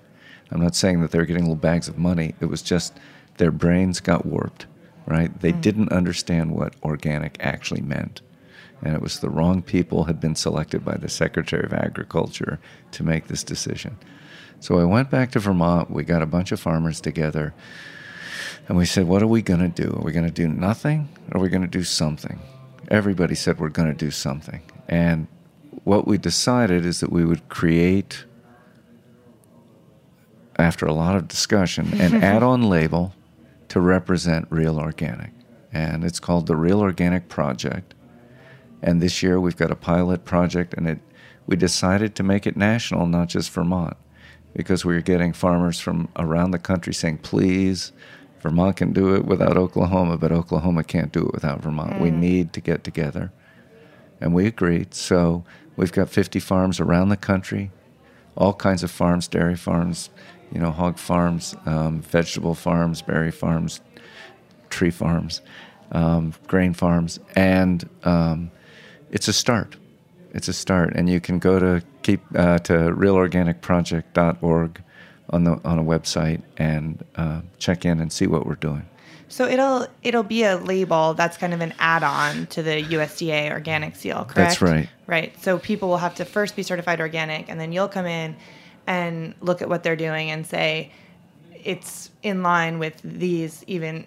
I'm 0.51 0.61
not 0.61 0.75
saying 0.75 1.01
that 1.01 1.11
they're 1.11 1.27
getting 1.31 1.45
little 1.45 1.57
bags 1.71 1.89
of 1.89 1.99
money. 1.99 2.35
It 2.41 2.47
was 2.47 2.63
just 2.63 2.99
their 3.37 3.51
brains 3.53 4.01
got 4.01 4.27
warped, 4.27 4.67
right? 5.07 5.31
They 5.41 5.53
Mm. 5.53 5.61
didn't 5.67 5.93
understand 6.01 6.47
what 6.53 6.75
organic 6.83 7.37
actually 7.41 7.83
meant. 7.83 8.21
And 8.83 8.95
it 8.95 9.03
was 9.03 9.21
the 9.21 9.31
wrong 9.31 9.63
people 9.63 10.05
had 10.05 10.21
been 10.21 10.35
selected 10.37 10.85
by 10.85 10.97
the 10.97 11.09
Secretary 11.09 11.65
of 11.65 11.73
Agriculture 11.73 12.59
to 12.93 13.03
make 13.03 13.27
this 13.27 13.45
decision. 13.45 13.97
So 14.61 14.79
I 14.81 14.85
went 14.85 15.11
back 15.11 15.31
to 15.33 15.39
Vermont. 15.41 15.91
We 15.91 16.03
got 16.05 16.23
a 16.23 16.27
bunch 16.37 16.51
of 16.53 16.61
farmers 16.61 17.01
together. 17.01 17.55
And 18.69 18.77
we 18.77 18.85
said, 18.85 19.09
What 19.09 19.23
are 19.23 19.27
we 19.27 19.43
going 19.43 19.61
to 19.61 19.83
do? 19.83 19.97
Are 19.99 20.05
we 20.05 20.13
going 20.13 20.27
to 20.27 20.31
do 20.31 20.47
nothing? 20.47 21.09
Or 21.31 21.39
are 21.39 21.43
we 21.43 21.49
going 21.49 21.63
to 21.63 21.69
do 21.69 21.83
something? 21.83 22.39
Everybody 22.91 23.35
said 23.35 23.59
we're 23.59 23.71
going 23.71 23.89
to 23.89 23.97
do 23.97 24.11
something. 24.11 24.63
And 24.89 25.27
what 25.85 26.07
we 26.07 26.19
decided 26.19 26.85
is 26.85 27.01
that 27.01 27.11
we 27.11 27.25
would 27.25 27.49
create, 27.49 28.25
after 30.57 30.87
a 30.87 30.93
lot 30.93 31.17
of 31.17 31.29
discussion, 31.29 32.01
an 32.01 32.23
add 32.23 32.43
on 32.43 32.69
label 32.69 33.15
to 33.69 33.81
represent 33.81 34.47
real 34.51 34.79
organic. 34.79 35.33
And 35.73 36.05
it's 36.05 36.21
called 36.21 36.47
the 36.47 36.57
Real 36.57 36.81
Organic 36.81 37.29
Project. 37.29 37.95
And 38.83 39.03
this 39.03 39.23
year 39.23 39.41
we've 39.41 39.57
got 39.57 39.71
a 39.71 39.77
pilot 39.77 40.25
project, 40.25 40.73
and 40.75 40.89
it, 40.89 40.99
we 41.47 41.57
decided 41.57 42.15
to 42.15 42.23
make 42.23 42.47
it 42.47 42.57
national, 42.57 43.07
not 43.07 43.29
just 43.29 43.51
Vermont, 43.51 43.97
because 44.55 44.85
we 44.85 44.95
were 44.95 45.03
getting 45.03 45.33
farmers 45.33 45.79
from 45.81 46.09
around 46.17 46.53
the 46.53 46.59
country 46.59 46.95
saying, 46.95 47.19
please, 47.19 47.93
Vermont 48.49 48.79
can 48.79 48.95
do 48.95 49.15
it 49.15 49.27
without 49.27 49.59
Oklahoma, 49.59 50.17
but 50.17 50.33
Oklahoma 50.33 50.83
can't 50.83 51.13
do 51.13 51.27
it 51.27 51.35
without 51.35 51.61
Vermont. 51.61 52.01
We 52.01 52.11
need 52.11 52.55
to 52.55 52.63
get 52.63 52.83
together. 52.83 53.31
And 54.23 54.33
we 54.33 54.47
agreed. 54.47 54.95
So 54.95 55.45
we've 55.77 55.93
got 55.93 56.09
50 56.09 56.41
farms 56.41 56.81
around 56.81 57.11
the 57.11 57.19
country, 57.19 57.71
all 58.39 58.55
kinds 58.55 58.83
of 58.83 58.91
farms, 58.91 59.29
dairy 59.29 59.55
farms, 59.55 60.09
you 60.51 60.61
know, 60.61 60.71
hog 60.71 60.99
farms, 60.99 61.55
um, 61.67 62.01
vegetable 62.01 62.55
farms, 62.55 63.03
berry 63.03 63.31
farms, 63.31 63.83
tree 64.71 64.91
farms, 64.91 65.43
um, 65.93 66.33
grain 66.47 66.73
farms, 66.73 67.21
and 67.37 67.87
um, 68.05 68.51
it's 69.11 69.29
a 69.29 69.33
start. 69.35 69.77
It's 70.33 70.49
a 70.49 70.55
start, 70.55 70.95
and 70.95 71.07
you 71.07 71.21
can 71.21 71.39
go 71.39 71.59
to 71.59 71.83
keep 72.03 72.23
uh, 72.35 72.61
to 72.61 72.73
realorganicproject.org 72.73 74.83
on 75.31 75.45
the 75.45 75.61
on 75.65 75.79
a 75.79 75.85
website 75.85 76.43
and 76.57 77.05
uh, 77.17 77.41
check 77.59 77.85
in 77.85 78.01
and 78.01 78.13
see 78.13 78.27
what 78.27 78.47
we're 78.47 78.55
doing. 78.55 78.87
So 79.29 79.47
it'll 79.47 79.87
it'll 80.03 80.23
be 80.23 80.45
a 80.45 80.57
label 80.57 81.15
that's 81.15 81.37
kind 81.37 81.53
of 81.53 81.61
an 81.61 81.75
add-on 81.79 82.47
to 82.47 82.63
the 82.63 82.83
USDA 82.83 83.51
organic 83.53 83.95
seal, 83.97 84.25
correct? 84.25 84.35
That's 84.35 84.63
right. 84.63 84.89
Right. 85.07 85.43
So 85.43 85.59
people 85.59 85.89
will 85.89 85.99
have 85.99 86.15
to 86.17 86.25
first 86.25 86.57
be 86.57 86.63
certified 86.63 87.01
organic, 87.01 87.49
and 87.51 87.61
then 87.61 87.73
you'll 87.73 87.89
come 87.89 88.07
in 88.07 88.37
and 88.87 89.35
look 89.41 89.61
at 89.61 89.69
what 89.69 89.83
they're 89.83 89.97
doing 89.97 90.31
and 90.31 90.47
say 90.47 90.93
it's 91.53 92.11
in 92.23 92.43
line 92.43 92.79
with 92.79 93.01
these 93.05 93.63
even 93.67 94.07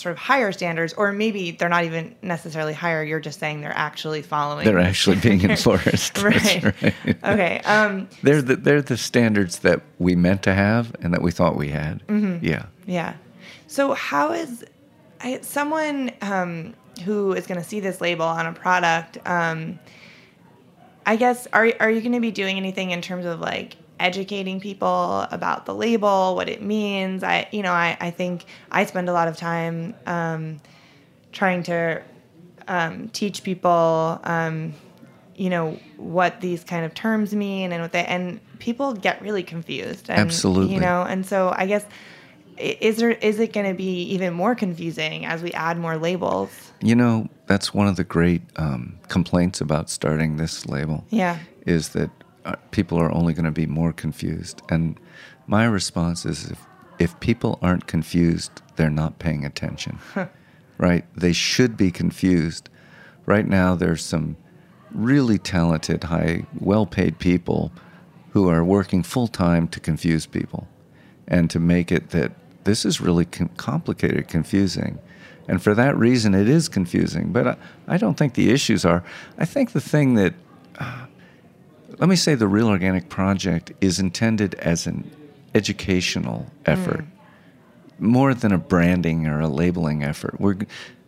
sort 0.00 0.12
of 0.12 0.18
higher 0.18 0.52
standards, 0.52 0.92
or 0.94 1.12
maybe 1.12 1.50
they're 1.50 1.68
not 1.68 1.84
even 1.84 2.14
necessarily 2.22 2.72
higher. 2.72 3.02
You're 3.02 3.20
just 3.20 3.38
saying 3.38 3.60
they're 3.60 3.76
actually 3.76 4.22
following. 4.22 4.64
They're 4.64 4.78
actually 4.78 5.16
being 5.16 5.42
enforced. 5.50 6.22
Right. 6.22 6.64
right. 6.64 6.94
Okay. 7.24 7.60
Um, 7.64 8.08
They're 8.22 8.42
the, 8.42 8.56
they're 8.56 8.82
the 8.82 8.96
standards 8.96 9.60
that 9.60 9.82
we 9.98 10.16
meant 10.16 10.42
to 10.44 10.54
have 10.54 10.94
and 11.00 11.12
that 11.12 11.22
we 11.22 11.30
thought 11.30 11.56
we 11.56 11.68
had. 11.68 12.06
Mm-hmm. 12.06 12.44
Yeah. 12.44 12.66
Yeah. 12.86 13.14
So 13.66 13.94
how 13.94 14.32
is 14.32 14.64
I, 15.20 15.40
someone 15.42 16.10
um, 16.22 16.74
who 17.04 17.32
is 17.32 17.46
going 17.46 17.60
to 17.60 17.66
see 17.66 17.80
this 17.80 18.00
label 18.00 18.24
on 18.24 18.46
a 18.46 18.52
product? 18.52 19.18
Um, 19.26 19.78
I 21.06 21.16
guess 21.16 21.46
are 21.52 21.72
are 21.80 21.90
you 21.90 22.00
going 22.00 22.12
to 22.12 22.20
be 22.20 22.30
doing 22.30 22.56
anything 22.56 22.90
in 22.90 23.02
terms 23.02 23.26
of 23.26 23.40
like 23.40 23.76
educating 24.00 24.58
people 24.60 25.26
about 25.30 25.66
the 25.66 25.74
label, 25.74 26.34
what 26.34 26.48
it 26.48 26.62
means? 26.62 27.22
I 27.22 27.48
you 27.52 27.62
know 27.62 27.72
I 27.72 27.96
I 28.00 28.10
think 28.10 28.44
I 28.70 28.84
spend 28.86 29.08
a 29.08 29.12
lot 29.12 29.28
of 29.28 29.36
time 29.36 29.94
um, 30.06 30.60
trying 31.32 31.62
to 31.64 32.02
um, 32.68 33.08
teach 33.10 33.42
people. 33.44 34.20
Um, 34.24 34.74
you 35.36 35.48
know 35.48 35.78
what 35.96 36.42
these 36.42 36.62
kind 36.64 36.84
of 36.84 36.92
terms 36.92 37.34
mean 37.34 37.72
and 37.72 37.80
what 37.80 37.92
they 37.92 38.04
and 38.04 38.40
people 38.58 38.92
get 38.92 39.22
really 39.22 39.42
confused 39.42 40.10
and, 40.10 40.18
Absolutely. 40.20 40.74
you 40.74 40.80
know 40.80 41.02
and 41.02 41.24
so 41.24 41.50
i 41.56 41.64
guess 41.64 41.86
is 42.58 42.98
there 42.98 43.12
is 43.12 43.40
it 43.40 43.54
going 43.54 43.64
to 43.66 43.72
be 43.72 44.02
even 44.02 44.34
more 44.34 44.54
confusing 44.54 45.24
as 45.24 45.42
we 45.42 45.50
add 45.52 45.78
more 45.78 45.96
labels 45.96 46.50
You 46.82 46.94
know, 46.94 47.28
that's 47.46 47.72
one 47.72 47.88
of 47.88 47.96
the 47.96 48.04
great 48.04 48.42
um, 48.56 48.98
complaints 49.08 49.62
about 49.62 49.88
starting 49.88 50.36
this 50.36 50.66
label. 50.66 51.04
yeah 51.08 51.38
is 51.64 51.90
that 51.90 52.10
Uh, 52.44 52.56
people 52.70 52.98
are 52.98 53.12
only 53.12 53.32
going 53.34 53.44
to 53.44 53.50
be 53.50 53.66
more 53.66 53.92
confused. 53.92 54.62
And 54.68 54.98
my 55.46 55.64
response 55.64 56.24
is 56.24 56.50
if, 56.50 56.66
if 56.98 57.20
people 57.20 57.58
aren't 57.60 57.86
confused, 57.86 58.62
they're 58.76 58.90
not 58.90 59.18
paying 59.18 59.44
attention. 59.44 59.98
right? 60.78 61.04
They 61.14 61.32
should 61.32 61.76
be 61.76 61.90
confused. 61.90 62.70
Right 63.26 63.46
now, 63.46 63.74
there's 63.74 64.02
some 64.02 64.36
really 64.90 65.38
talented, 65.38 66.04
high, 66.04 66.46
well 66.58 66.86
paid 66.86 67.18
people 67.18 67.70
who 68.30 68.48
are 68.48 68.64
working 68.64 69.02
full 69.02 69.28
time 69.28 69.68
to 69.68 69.80
confuse 69.80 70.24
people 70.26 70.66
and 71.28 71.50
to 71.50 71.60
make 71.60 71.92
it 71.92 72.10
that 72.10 72.32
this 72.64 72.84
is 72.84 73.00
really 73.00 73.24
com- 73.26 73.50
complicated, 73.56 74.28
confusing. 74.28 74.98
And 75.48 75.62
for 75.62 75.74
that 75.74 75.96
reason, 75.96 76.34
it 76.34 76.48
is 76.48 76.68
confusing. 76.68 77.32
But 77.32 77.46
I, 77.46 77.56
I 77.88 77.96
don't 77.98 78.16
think 78.16 78.34
the 78.34 78.50
issues 78.50 78.84
are. 78.84 79.04
I 79.38 79.44
think 79.44 79.72
the 79.72 79.80
thing 79.80 80.14
that 80.14 80.34
uh, 80.78 81.06
let 82.00 82.08
me 82.08 82.16
say 82.16 82.34
the 82.34 82.48
Real 82.48 82.68
Organic 82.68 83.08
Project 83.10 83.72
is 83.80 84.00
intended 84.00 84.54
as 84.56 84.86
an 84.86 85.08
educational 85.54 86.46
effort, 86.66 87.04
more 87.98 88.32
than 88.34 88.52
a 88.52 88.58
branding 88.58 89.26
or 89.26 89.40
a 89.40 89.48
labeling 89.48 90.02
effort. 90.02 90.40
We're 90.40 90.56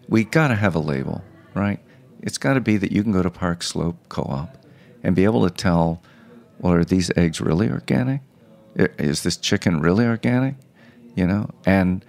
we 0.09 0.25
got 0.25 0.49
to 0.49 0.55
have 0.55 0.75
a 0.75 0.79
label, 0.79 1.25
right? 1.55 1.81
It's 2.21 2.39
got 2.39 2.55
to 2.55 2.61
be 2.61 2.77
that 2.77 2.93
you 2.93 3.03
can 3.03 3.13
go 3.13 3.23
to 3.23 3.31
Park 3.31 3.63
Slope 3.63 3.97
Co-op 4.09 4.57
and 5.03 5.17
be 5.17 5.25
able 5.25 5.49
to 5.49 5.55
tell, 5.55 6.03
well, 6.59 6.75
are 6.75 6.85
these 6.85 7.11
eggs 7.17 7.41
really 7.41 7.71
organic? 7.71 8.21
Is 8.77 9.23
this 9.23 9.37
chicken 9.37 9.81
really 9.81 10.05
organic? 10.05 10.57
You 11.15 11.27
know, 11.27 11.51
and 11.65 12.05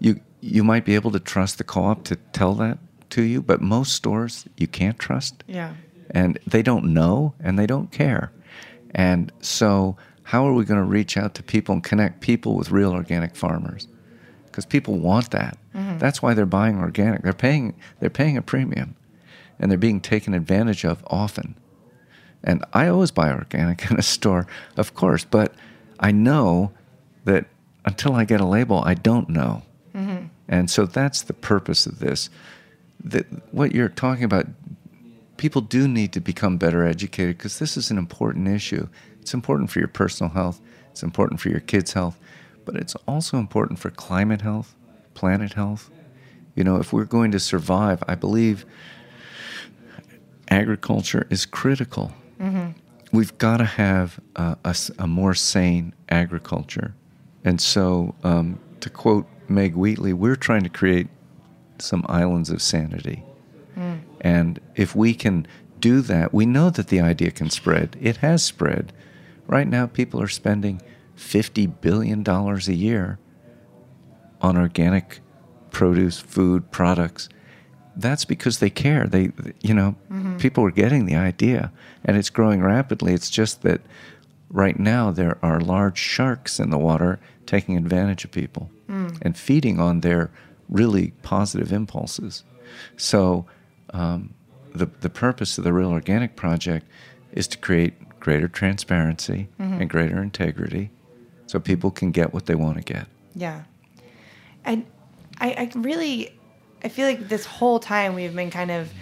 you 0.00 0.20
you 0.40 0.64
might 0.64 0.84
be 0.84 0.94
able 0.94 1.10
to 1.12 1.20
trust 1.20 1.58
the 1.58 1.64
co-op 1.64 2.04
to 2.04 2.16
tell 2.32 2.54
that 2.54 2.78
to 3.10 3.22
you, 3.22 3.42
but 3.42 3.60
most 3.60 3.92
stores 3.92 4.46
you 4.56 4.66
can't 4.66 4.98
trust 4.98 5.44
Yeah. 5.46 5.74
And 6.14 6.38
they 6.46 6.62
don't 6.62 6.86
know 6.86 7.34
and 7.40 7.58
they 7.58 7.66
don't 7.66 7.90
care. 7.90 8.32
And 8.94 9.32
so, 9.40 9.96
how 10.22 10.46
are 10.46 10.54
we 10.54 10.64
going 10.64 10.80
to 10.80 10.86
reach 10.86 11.16
out 11.16 11.34
to 11.34 11.42
people 11.42 11.74
and 11.74 11.84
connect 11.84 12.20
people 12.20 12.54
with 12.54 12.70
real 12.70 12.92
organic 12.92 13.36
farmers? 13.36 13.88
Because 14.46 14.64
people 14.64 14.98
want 14.98 15.32
that. 15.32 15.58
Mm-hmm. 15.74 15.98
That's 15.98 16.22
why 16.22 16.32
they're 16.32 16.46
buying 16.46 16.78
organic. 16.78 17.22
They're 17.22 17.32
paying 17.32 17.74
they're 18.00 18.08
paying 18.08 18.36
a 18.36 18.42
premium, 18.42 18.94
and 19.58 19.70
they're 19.70 19.76
being 19.76 20.00
taken 20.00 20.32
advantage 20.32 20.84
of 20.84 21.04
often. 21.08 21.56
And 22.44 22.64
I 22.72 22.86
always 22.86 23.10
buy 23.10 23.30
organic 23.30 23.84
in 23.90 23.98
a 23.98 24.02
store, 24.02 24.46
of 24.76 24.94
course, 24.94 25.24
but 25.24 25.54
I 25.98 26.12
know 26.12 26.72
that 27.24 27.46
until 27.84 28.14
I 28.14 28.24
get 28.24 28.40
a 28.40 28.46
label, 28.46 28.82
I 28.84 28.94
don't 28.94 29.28
know. 29.28 29.62
Mm-hmm. 29.94 30.26
And 30.48 30.70
so 30.70 30.86
that's 30.86 31.22
the 31.22 31.32
purpose 31.32 31.86
of 31.86 31.98
this. 31.98 32.30
That 33.02 33.26
what 33.52 33.74
you're 33.74 33.88
talking 33.88 34.24
about, 34.24 34.46
people 35.36 35.60
do 35.60 35.88
need 35.88 36.12
to 36.12 36.20
become 36.20 36.56
better 36.58 36.84
educated 36.84 37.36
because 37.38 37.58
this 37.58 37.76
is 37.76 37.90
an 37.90 37.98
important 37.98 38.48
issue. 38.48 38.88
It's 39.20 39.34
important 39.34 39.70
for 39.70 39.78
your 39.78 39.88
personal 39.88 40.32
health, 40.32 40.60
it's 40.90 41.02
important 41.02 41.40
for 41.40 41.48
your 41.48 41.60
kids' 41.60 41.92
health, 41.92 42.18
but 42.64 42.76
it's 42.76 42.94
also 43.08 43.38
important 43.38 43.78
for 43.78 43.90
climate 43.90 44.42
health, 44.42 44.74
planet 45.14 45.54
health. 45.54 45.90
You 46.54 46.62
know, 46.64 46.76
if 46.76 46.92
we're 46.92 47.04
going 47.04 47.32
to 47.32 47.40
survive, 47.40 48.02
I 48.06 48.14
believe 48.14 48.64
agriculture 50.50 51.26
is 51.30 51.46
critical. 51.46 52.12
We've 53.12 53.36
got 53.38 53.58
to 53.58 53.64
have 53.64 54.20
a 54.36 55.06
more 55.06 55.34
sane 55.34 55.94
agriculture. 56.08 56.94
And 57.44 57.60
so, 57.60 58.14
um, 58.24 58.58
to 58.80 58.90
quote 58.90 59.26
Meg 59.48 59.74
Wheatley, 59.74 60.12
we're 60.12 60.36
trying 60.36 60.62
to 60.62 60.68
create 60.68 61.08
some 61.78 62.04
islands 62.08 62.50
of 62.50 62.62
sanity. 62.62 63.22
And 64.24 64.58
if 64.74 64.96
we 64.96 65.14
can 65.14 65.46
do 65.78 66.00
that, 66.00 66.32
we 66.32 66.46
know 66.46 66.70
that 66.70 66.88
the 66.88 67.00
idea 67.00 67.30
can 67.30 67.50
spread. 67.50 67.96
It 68.00 68.16
has 68.16 68.42
spread. 68.42 68.92
Right 69.46 69.68
now, 69.68 69.86
people 69.86 70.20
are 70.22 70.28
spending 70.28 70.80
$50 71.16 71.80
billion 71.82 72.26
a 72.26 72.72
year 72.72 73.18
on 74.40 74.56
organic 74.56 75.20
produce, 75.70 76.18
food, 76.18 76.70
products. 76.70 77.28
That's 77.96 78.24
because 78.24 78.60
they 78.60 78.70
care. 78.70 79.06
They, 79.06 79.32
you 79.60 79.74
know, 79.74 79.94
mm-hmm. 80.10 80.38
people 80.38 80.64
are 80.64 80.70
getting 80.70 81.04
the 81.04 81.16
idea, 81.16 81.70
and 82.02 82.16
it's 82.16 82.30
growing 82.30 82.62
rapidly. 82.62 83.12
It's 83.12 83.30
just 83.30 83.60
that 83.62 83.82
right 84.48 84.78
now 84.78 85.10
there 85.10 85.38
are 85.42 85.60
large 85.60 85.98
sharks 85.98 86.58
in 86.58 86.70
the 86.70 86.78
water 86.78 87.20
taking 87.44 87.76
advantage 87.76 88.24
of 88.24 88.30
people 88.30 88.70
mm. 88.88 89.16
and 89.20 89.36
feeding 89.36 89.78
on 89.78 90.00
their 90.00 90.30
really 90.68 91.12
positive 91.22 91.72
impulses. 91.72 92.42
So, 92.96 93.46
um, 93.94 94.34
the 94.74 94.86
the 95.00 95.08
purpose 95.08 95.56
of 95.56 95.64
the 95.64 95.72
Real 95.72 95.90
Organic 95.90 96.36
Project 96.36 96.86
is 97.32 97.48
to 97.48 97.58
create 97.58 98.20
greater 98.20 98.48
transparency 98.48 99.48
and 99.58 99.88
greater 99.88 100.22
integrity, 100.22 100.90
so 101.46 101.58
people 101.58 101.90
can 101.90 102.10
get 102.10 102.34
what 102.34 102.46
they 102.46 102.54
want 102.54 102.76
to 102.76 102.82
get. 102.82 103.06
Yeah. 103.34 103.62
And 104.64 104.86
I, 105.40 105.70
I 105.74 105.78
really 105.78 106.32
I 106.82 106.88
feel 106.88 107.06
like 107.06 107.28
this 107.28 107.46
whole 107.46 107.80
time 107.80 108.14
we've 108.14 108.34
been 108.34 108.50
kind 108.50 108.70
of 108.70 108.92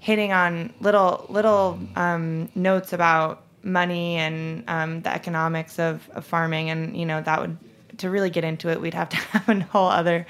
hitting 0.00 0.32
on 0.32 0.72
little 0.80 1.26
little 1.28 1.78
um, 1.96 2.48
notes 2.54 2.92
about 2.92 3.42
money 3.62 4.16
and 4.16 4.64
um, 4.68 5.02
the 5.02 5.12
economics 5.12 5.78
of, 5.78 6.08
of 6.10 6.24
farming 6.24 6.70
and 6.70 6.96
you 6.96 7.04
know 7.04 7.20
that 7.20 7.40
would 7.40 7.58
to 7.98 8.08
really 8.08 8.30
get 8.30 8.44
into 8.44 8.68
it 8.68 8.80
we'd 8.80 8.94
have 8.94 9.08
to 9.08 9.16
have 9.32 9.48
a 9.48 9.60
whole 9.64 9.88
other 9.88 10.26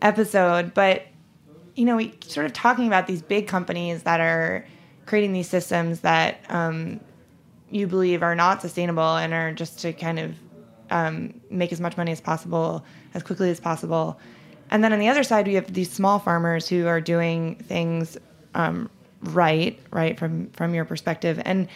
episode 0.00 0.72
but 0.72 1.06
you 1.74 1.84
know 1.84 1.96
we 1.96 2.14
sort 2.26 2.46
of 2.46 2.52
talking 2.52 2.86
about 2.86 3.06
these 3.06 3.22
big 3.22 3.48
companies 3.48 4.02
that 4.02 4.20
are 4.20 4.66
creating 5.06 5.32
these 5.32 5.48
systems 5.48 6.00
that 6.00 6.44
um, 6.48 7.00
you 7.70 7.86
believe 7.86 8.22
are 8.22 8.34
not 8.34 8.62
sustainable 8.62 9.16
and 9.16 9.32
are 9.32 9.52
just 9.52 9.80
to 9.80 9.92
kind 9.92 10.18
of 10.18 10.34
um, 10.90 11.40
make 11.50 11.72
as 11.72 11.80
much 11.80 11.96
money 11.96 12.12
as 12.12 12.20
possible 12.20 12.84
as 13.14 13.22
quickly 13.22 13.50
as 13.50 13.58
possible. 13.58 14.18
And 14.70 14.84
then 14.84 14.92
on 14.92 14.98
the 14.98 15.08
other 15.08 15.22
side, 15.22 15.46
we 15.46 15.54
have 15.54 15.72
these 15.72 15.90
small 15.90 16.18
farmers 16.18 16.68
who 16.68 16.86
are 16.86 17.00
doing 17.00 17.56
things 17.56 18.16
um, 18.54 18.88
right, 19.20 19.78
right 19.90 20.18
from 20.18 20.50
from 20.50 20.74
your 20.74 20.84
perspective. 20.84 21.40
And 21.44 21.68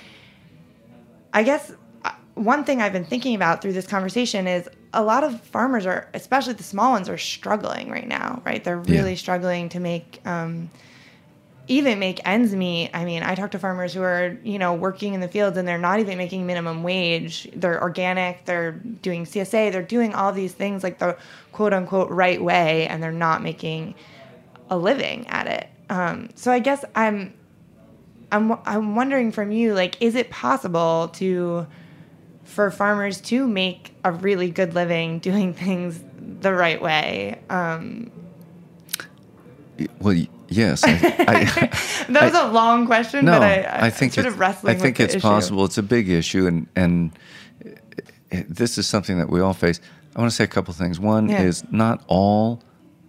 I 1.33 1.43
guess 1.43 1.73
uh, 2.05 2.13
one 2.35 2.65
thing 2.65 2.81
I've 2.81 2.93
been 2.93 3.05
thinking 3.05 3.35
about 3.35 3.63
through 3.63 3.73
this 3.73 3.87
conversation 3.87 4.47
is 4.47 4.69
a 4.97 5.03
lot 5.03 5.23
of 5.23 5.41
farmers 5.43 5.87
are, 5.87 6.09
especially 6.15 6.55
the 6.55 6.63
small 6.65 6.91
ones, 6.91 7.09
are 7.09 7.19
struggling 7.19 7.91
right 7.91 8.09
now. 8.09 8.43
Right, 8.45 8.65
they're 8.65 8.83
Yeah. 8.85 8.99
really 8.99 9.15
struggling 9.17 9.69
to 9.71 9.79
make. 9.81 10.21
Um, 10.25 10.71
even 11.69 11.99
make 11.99 12.21
ends 12.25 12.55
meet. 12.55 12.91
I 12.95 13.05
mean, 13.05 13.25
I 13.25 13.35
talk 13.35 13.51
to 13.51 13.59
farmers 13.59 13.93
who 13.93 14.01
are, 14.01 14.37
you 14.45 14.57
know, 14.57 14.75
working 14.75 15.15
in 15.15 15.21
the 15.21 15.27
fields 15.27 15.57
and 15.59 15.67
they're 15.67 15.79
not 15.79 15.99
even 15.99 16.17
making 16.17 16.47
minimum 16.47 16.85
wage. 16.85 17.49
They're 17.57 17.83
organic, 17.83 18.45
they're 18.45 18.71
doing 18.71 19.25
CSA, 19.25 19.73
they're 19.73 19.83
doing 19.83 20.15
all 20.15 20.31
these 20.33 20.53
things 20.53 20.85
like 20.85 21.01
the 21.01 21.17
quote 21.51 21.73
unquote 21.73 22.09
right 22.11 22.41
way, 22.41 22.87
and 22.87 23.03
they're 23.03 23.11
not 23.11 23.43
making 23.43 23.97
a 24.71 24.79
living 24.79 25.27
at 25.27 25.49
it. 25.49 25.67
Um, 25.91 26.29
so 26.37 26.53
I 26.53 26.61
guess 26.61 26.85
I'm, 26.95 27.35
I'm, 28.31 28.59
I'm 28.65 28.95
wondering 28.95 29.33
from 29.33 29.51
you, 29.51 29.75
like, 29.75 30.01
is 30.01 30.15
it 30.15 30.31
possible 30.31 31.09
to, 31.15 31.67
for 32.47 32.71
farmers 32.71 33.21
to 33.21 33.47
make 33.47 33.95
a 34.05 34.11
really 34.13 34.51
good 34.51 34.75
living 34.75 35.19
doing 35.29 35.53
things 35.53 36.03
the 36.41 36.53
right 36.55 36.81
way? 36.81 37.39
Um, 37.51 38.11
Well, 40.01 40.17
yes, 40.49 40.83
I, 40.85 40.91
I, 40.93 42.05
that 42.13 42.23
was 42.23 42.35
a 42.35 42.49
long 42.51 42.87
question, 42.87 43.25
no, 43.27 43.33
but 43.33 43.43
I, 43.43 43.61
I, 43.63 43.87
I 43.87 43.91
think 43.91 44.15
sort 44.15 44.27
it's, 44.27 44.35
of 44.35 44.41
wrestling 44.41 44.75
I 44.77 44.79
think 44.79 44.99
it's 45.01 45.17
possible. 45.17 45.65
It's 45.65 45.79
a 45.79 45.83
big 45.83 46.09
issue, 46.09 46.47
and 46.47 46.67
and 46.75 47.13
this 48.49 48.79
is 48.79 48.87
something 48.87 49.19
that 49.19 49.29
we 49.29 49.41
all 49.41 49.55
face. 49.55 49.81
I 50.15 50.21
want 50.21 50.31
to 50.31 50.37
say 50.37 50.45
a 50.45 50.49
couple 50.49 50.73
things. 50.75 50.99
One 50.99 51.29
Yeah. 51.29 51.43
is 51.43 51.65
not 51.71 52.03
all 52.07 52.63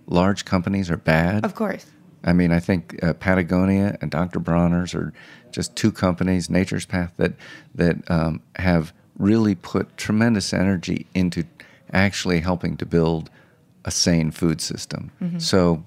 large 0.08 0.46
companies 0.46 0.90
are 0.92 0.98
bad. 0.98 1.46
Of 1.46 1.56
course. 1.56 1.86
I 2.24 2.34
mean, 2.34 2.52
I 2.52 2.60
think 2.60 3.02
uh, 3.04 3.14
Patagonia 3.14 3.98
and 4.02 4.12
Dr. 4.12 4.40
Bronner's 4.40 4.94
are 4.94 5.14
just 5.52 5.76
two 5.76 5.92
companies, 5.92 6.50
Nature's 6.50 6.86
Path, 6.86 7.14
that 7.18 7.34
that 7.76 8.10
um, 8.12 8.42
have 8.58 8.94
really 9.18 9.56
put 9.56 9.98
tremendous 9.98 10.54
energy 10.54 11.06
into 11.14 11.44
actually 11.92 12.40
helping 12.42 12.78
to 12.78 12.86
build 12.86 13.30
a 13.86 13.92
sane 13.92 14.32
food 14.32 14.62
system. 14.62 15.12
So, 15.40 15.84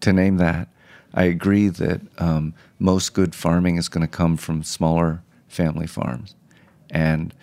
to 0.00 0.12
name 0.12 0.36
that, 0.38 0.68
I 1.14 1.24
agree 1.24 1.68
that 1.68 2.00
um, 2.18 2.54
most 2.78 3.14
good 3.14 3.34
farming 3.34 3.76
is 3.76 3.88
going 3.88 4.02
to 4.06 4.08
come 4.16 4.36
from 4.36 4.62
smaller 4.62 5.22
family 5.48 5.86
farms, 5.86 6.34
and 6.90 7.34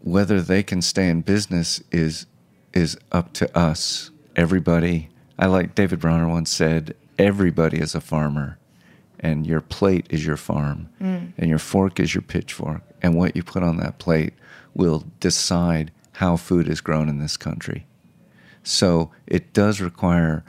whether 0.00 0.40
they 0.40 0.62
can 0.62 0.82
stay 0.82 1.08
in 1.08 1.22
business 1.22 1.82
is 1.90 2.26
is 2.72 2.96
up 3.12 3.32
to 3.34 3.58
us. 3.58 4.10
Everybody. 4.36 5.08
I 5.38 5.46
like 5.46 5.74
David 5.74 6.00
Bronner 6.00 6.28
once 6.28 6.50
said, 6.50 6.94
everybody 7.18 7.78
is 7.78 7.94
a 7.94 8.00
farmer, 8.00 8.58
and 9.24 9.46
your 9.46 9.62
plate 9.62 10.06
is 10.10 10.24
your 10.24 10.36
farm, 10.36 10.90
mm. 11.00 11.32
and 11.38 11.48
your 11.48 11.58
fork 11.58 11.98
is 11.98 12.14
your 12.14 12.22
pitchfork, 12.22 12.82
and 13.02 13.16
what 13.16 13.34
you 13.34 13.42
put 13.42 13.62
on 13.62 13.78
that 13.78 13.98
plate 13.98 14.34
will 14.74 15.04
decide 15.18 15.90
how 16.12 16.36
food 16.36 16.68
is 16.68 16.82
grown 16.82 17.08
in 17.08 17.18
this 17.18 17.38
country. 17.38 17.86
So 18.62 19.10
it 19.26 19.54
does 19.54 19.80
require 19.80 20.44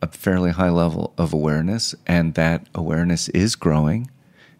a 0.00 0.06
fairly 0.06 0.52
high 0.52 0.70
level 0.70 1.12
of 1.18 1.32
awareness, 1.32 1.96
and 2.06 2.34
that 2.34 2.68
awareness 2.72 3.28
is 3.30 3.56
growing. 3.56 4.08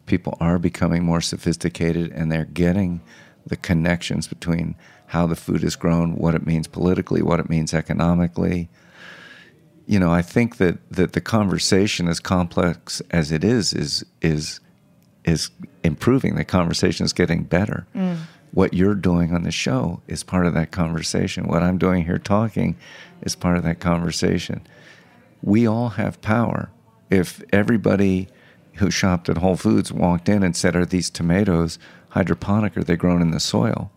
People 0.04 0.36
are 0.40 0.58
becoming 0.58 1.04
more 1.04 1.20
sophisticated, 1.20 2.10
and 2.10 2.30
they're 2.30 2.44
getting 2.44 3.00
the 3.46 3.56
connections 3.56 4.26
between 4.26 4.74
how 5.06 5.28
the 5.28 5.36
food 5.36 5.62
is 5.62 5.76
grown, 5.76 6.16
what 6.16 6.34
it 6.34 6.44
means 6.44 6.66
politically, 6.66 7.22
what 7.22 7.38
it 7.38 7.48
means 7.48 7.72
economically. 7.72 8.68
You 9.86 9.98
know, 9.98 10.12
I 10.12 10.22
think 10.22 10.58
that, 10.58 10.78
that 10.90 11.14
the 11.14 11.20
conversation, 11.20 12.06
as 12.06 12.20
complex 12.20 13.02
as 13.10 13.32
it 13.32 13.42
is, 13.42 13.72
is 13.72 14.04
is 14.22 14.60
is 15.24 15.50
improving. 15.82 16.36
The 16.36 16.44
conversation 16.44 17.04
is 17.04 17.12
getting 17.12 17.44
better. 17.44 17.86
Mm. 17.94 18.18
What 18.52 18.74
you're 18.74 18.94
doing 18.94 19.34
on 19.34 19.42
the 19.42 19.52
show 19.52 20.02
is 20.08 20.22
part 20.22 20.46
of 20.46 20.54
that 20.54 20.70
conversation. 20.70 21.46
What 21.46 21.62
I'm 21.62 21.78
doing 21.78 22.04
here 22.04 22.18
talking 22.18 22.76
is 23.22 23.36
part 23.36 23.56
of 23.56 23.62
that 23.64 23.80
conversation. 23.80 24.62
We 25.42 25.66
all 25.66 25.90
have 25.90 26.20
power. 26.20 26.70
If 27.10 27.42
everybody 27.52 28.28
who 28.74 28.90
shopped 28.90 29.28
at 29.28 29.38
Whole 29.38 29.56
Foods 29.56 29.92
walked 29.92 30.28
in 30.28 30.42
and 30.42 30.56
said, 30.56 30.74
Are 30.74 30.86
these 30.86 31.10
tomatoes 31.10 31.78
hydroponic? 32.10 32.76
Are 32.76 32.84
they 32.84 32.96
grown 32.96 33.22
in 33.22 33.30
the 33.30 33.40
soil? 33.40 33.90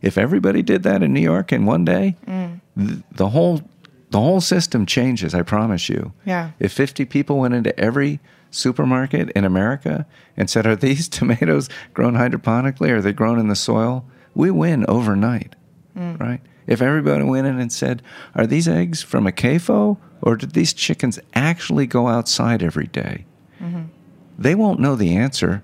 If 0.00 0.16
everybody 0.16 0.62
did 0.62 0.82
that 0.84 1.02
in 1.02 1.12
New 1.12 1.20
York 1.20 1.52
in 1.52 1.66
one 1.66 1.84
day, 1.84 2.16
mm. 2.26 2.60
th- 2.76 3.00
the 3.10 3.30
whole 3.30 3.62
the 4.10 4.20
whole 4.20 4.40
system 4.40 4.86
changes, 4.86 5.34
I 5.34 5.42
promise 5.42 5.88
you. 5.88 6.12
Yeah. 6.24 6.52
If 6.58 6.72
50 6.72 7.04
people 7.04 7.38
went 7.38 7.54
into 7.54 7.78
every 7.78 8.20
supermarket 8.50 9.30
in 9.30 9.44
America 9.44 10.06
and 10.36 10.48
said, 10.48 10.66
Are 10.66 10.76
these 10.76 11.08
tomatoes 11.08 11.68
grown 11.94 12.14
hydroponically? 12.14 12.90
Are 12.90 13.00
they 13.00 13.12
grown 13.12 13.38
in 13.38 13.48
the 13.48 13.56
soil? 13.56 14.04
We 14.34 14.50
win 14.50 14.84
overnight, 14.88 15.56
mm. 15.96 16.18
right? 16.18 16.40
If 16.66 16.82
everybody 16.82 17.24
went 17.24 17.46
in 17.46 17.58
and 17.58 17.72
said, 17.72 18.02
Are 18.34 18.46
these 18.46 18.68
eggs 18.68 19.02
from 19.02 19.26
a 19.26 19.32
CAFO 19.32 19.98
or 20.22 20.36
did 20.36 20.52
these 20.52 20.72
chickens 20.72 21.18
actually 21.34 21.86
go 21.86 22.08
outside 22.08 22.62
every 22.62 22.86
day? 22.86 23.26
Mm-hmm. 23.60 23.84
They 24.38 24.54
won't 24.54 24.80
know 24.80 24.94
the 24.94 25.16
answer. 25.16 25.62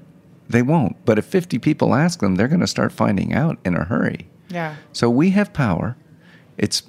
They 0.48 0.62
won't. 0.62 1.02
But 1.04 1.18
if 1.18 1.24
50 1.24 1.58
people 1.58 1.94
ask 1.94 2.20
them, 2.20 2.34
they're 2.34 2.48
going 2.48 2.60
to 2.60 2.66
start 2.66 2.92
finding 2.92 3.32
out 3.32 3.58
in 3.64 3.74
a 3.74 3.84
hurry. 3.84 4.28
Yeah. 4.48 4.76
So 4.92 5.08
we 5.08 5.30
have 5.30 5.52
power. 5.52 5.96
It's 6.58 6.82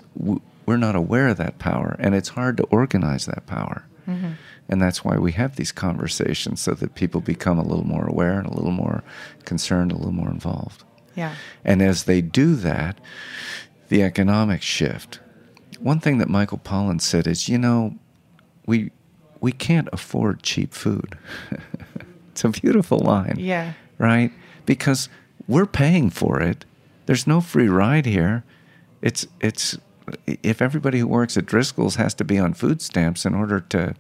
we're 0.66 0.78
not 0.78 0.96
aware 0.96 1.28
of 1.30 1.38
that 1.38 1.60
power, 1.60 1.96
and 2.00 2.16
it's 2.16 2.30
hard 2.30 2.58
to 2.58 2.64
organize 2.64 3.26
that 3.26 3.46
power. 3.46 3.86
Mm-hmm. 4.08 4.32
And 4.68 4.82
that's 4.82 5.04
why 5.06 5.18
we 5.18 5.32
have 5.34 5.56
these 5.56 5.72
conversations 5.72 6.62
so 6.62 6.74
that 6.74 6.96
people 6.96 7.22
become 7.22 7.60
a 7.60 7.64
little 7.64 7.86
more 7.86 8.06
aware 8.08 8.38
and 8.40 8.48
a 8.48 8.54
little 8.54 8.72
more 8.72 9.04
concerned, 9.46 9.92
a 9.92 9.96
little 9.96 10.12
more 10.12 10.30
involved. 10.30 10.84
Yeah. 11.16 11.36
And 11.64 11.82
as 11.82 12.06
they 12.06 12.22
do 12.22 12.56
that, 12.56 13.00
the 13.90 14.02
economics 14.04 14.66
shift. 14.66 15.20
One 15.80 16.00
thing 16.00 16.18
that 16.18 16.30
Michael 16.30 16.58
Pollan 16.58 17.00
said 17.00 17.28
is, 17.28 17.48
you 17.48 17.58
know, 17.58 17.96
we 18.66 18.92
we 19.40 19.52
can't 19.52 19.90
afford 19.94 20.42
cheap 20.42 20.74
food. 20.74 21.18
it's 22.32 22.44
a 22.44 22.50
beautiful 22.50 22.98
line 23.00 23.36
Yeah. 23.38 23.74
right? 24.00 24.32
Because 24.66 25.10
we're 25.48 25.68
paying 25.68 26.10
for 26.10 26.42
it. 26.42 26.66
There's 27.06 27.28
no 27.28 27.40
free 27.42 27.70
ride 27.70 28.06
here. 28.08 28.44
It's 29.02 29.28
it's 29.40 29.78
if 30.26 30.62
everybody 30.62 31.00
who 31.00 31.08
works 31.08 31.38
at 31.38 31.46
Driscoll's 31.46 31.96
has 31.96 32.14
to 32.16 32.24
be 32.24 32.38
on 32.38 32.54
food 32.54 32.82
stamps 32.82 33.26
in 33.26 33.34
order 33.34 33.60
to, 33.62 33.96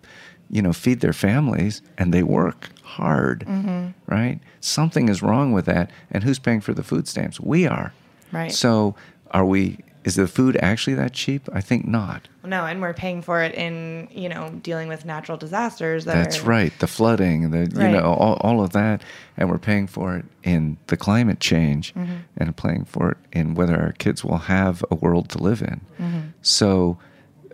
you 0.49 0.62
know, 0.62 0.74
feed 0.74 0.99
their 0.99 1.14
families, 1.14 1.82
and 1.97 2.14
they 2.14 2.24
work 2.24 2.70
hard, 2.84 3.45
mm-hmm. 3.47 3.88
right? 4.06 4.39
Something 4.60 5.10
is 5.10 5.22
wrong 5.22 5.51
with 5.51 5.66
that. 5.66 5.89
And 6.12 6.24
who's 6.24 6.39
paying 6.39 6.62
for 6.62 6.74
the 6.74 6.84
food 6.84 7.08
stamps? 7.08 7.39
We 7.39 7.68
are. 7.68 7.93
Right. 8.32 8.51
So 8.51 8.95
are 9.32 9.45
we? 9.45 9.80
Is 10.06 10.16
the 10.16 10.28
food 10.28 10.56
actually 10.62 10.93
that 10.95 11.14
cheap? 11.14 11.49
I 11.51 11.62
think 11.62 11.88
not. 11.88 12.28
No, 12.43 12.66
and 12.66 12.80
we're 12.80 12.93
paying 12.93 13.24
for 13.24 13.41
it 13.41 13.56
in, 13.56 14.08
you 14.12 14.30
know, 14.30 14.51
dealing 14.62 14.88
with 14.88 15.03
natural 15.03 15.36
disasters. 15.36 16.06
That 16.06 16.14
That's 16.14 16.39
are, 16.43 16.45
right. 16.45 16.72
The 16.78 16.86
flooding, 16.86 17.49
the 17.49 17.62
you 17.62 17.89
know, 17.89 18.14
all, 18.14 18.36
all 18.41 18.64
of 18.64 18.70
that, 18.74 19.01
and 19.36 19.49
we're 19.49 19.58
paying 19.58 19.88
for 19.88 20.16
it 20.18 20.26
in 20.43 20.78
the 20.88 20.95
climate 20.95 21.39
change, 21.39 21.93
Mm-hmm. 21.95 22.18
and 22.38 22.56
paying 22.56 22.86
for 22.86 23.12
it 23.12 23.18
in 23.34 23.56
whether 23.56 23.76
our 23.82 23.93
kids 23.93 24.24
will 24.24 24.38
have 24.38 24.86
a 24.91 24.95
world 24.95 25.30
to 25.30 25.39
live 25.39 25.62
in. 25.64 25.82
Mm-hmm. 25.99 26.20
So, 26.43 26.99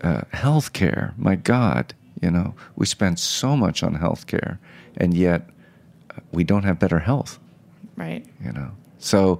uh, 0.02 0.22
healthcare, 0.34 1.16
my 1.16 1.36
God, 1.36 1.94
you 2.20 2.30
know, 2.30 2.54
we 2.76 2.84
spend 2.84 3.18
so 3.18 3.56
much 3.56 3.82
on 3.82 3.96
healthcare, 3.96 4.58
and 4.98 5.14
yet 5.14 5.48
uh, 6.10 6.20
we 6.32 6.44
don't 6.44 6.64
have 6.64 6.78
better 6.78 6.98
health. 6.98 7.38
Right. 7.96 8.26
You 8.44 8.52
know, 8.52 8.72
so 8.98 9.38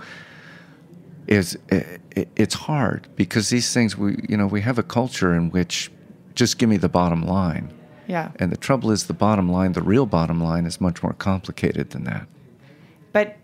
is 1.33 1.59
it, 1.69 2.01
it, 2.11 2.29
it's 2.37 2.55
hard 2.55 3.09
because 3.17 3.49
these 3.51 3.73
things 3.73 3.97
we 3.97 4.17
you 4.29 4.37
know 4.37 4.47
we 4.47 4.61
have 4.61 4.79
a 4.79 4.83
culture 4.83 5.35
in 5.35 5.51
which 5.51 5.91
just 6.35 6.59
give 6.59 6.69
me 6.69 6.77
the 6.77 6.89
bottom 6.89 7.23
line. 7.23 7.73
Yeah. 8.07 8.33
And 8.37 8.51
the 8.51 8.57
trouble 8.57 8.91
is, 8.91 9.07
the 9.07 9.15
bottom 9.15 9.51
line, 9.51 9.73
the 9.73 9.83
real 9.83 10.07
bottom 10.07 10.43
line, 10.43 10.67
is 10.67 10.81
much 10.81 11.03
more 11.03 11.13
complicated 11.13 11.91
than 11.91 12.05
that. 12.05 12.27
But 13.13 13.37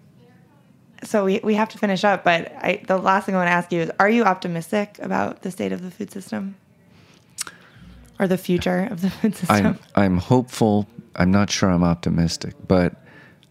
so 1.04 1.24
we, 1.24 1.40
we 1.44 1.54
have 1.54 1.68
to 1.70 1.78
finish 1.78 2.04
up, 2.04 2.24
but 2.24 2.52
I, 2.56 2.82
the 2.86 2.98
last 2.98 3.26
thing 3.26 3.34
I 3.34 3.38
want 3.38 3.48
to 3.48 3.52
ask 3.52 3.72
you 3.72 3.82
is 3.82 3.90
are 4.00 4.10
you 4.10 4.24
optimistic 4.24 4.98
about 5.00 5.42
the 5.42 5.50
state 5.50 5.72
of 5.72 5.82
the 5.82 5.90
food 5.90 6.10
system? 6.10 6.56
Or 8.18 8.26
the 8.26 8.38
future 8.38 8.88
of 8.90 9.00
the 9.00 9.10
food 9.10 9.36
system? 9.36 9.66
I'm 9.66 9.78
I'm 9.94 10.18
hopeful. 10.18 10.88
I'm 11.14 11.30
not 11.30 11.50
sure 11.50 11.70
I'm 11.70 11.84
optimistic, 11.84 12.54
but 12.66 12.96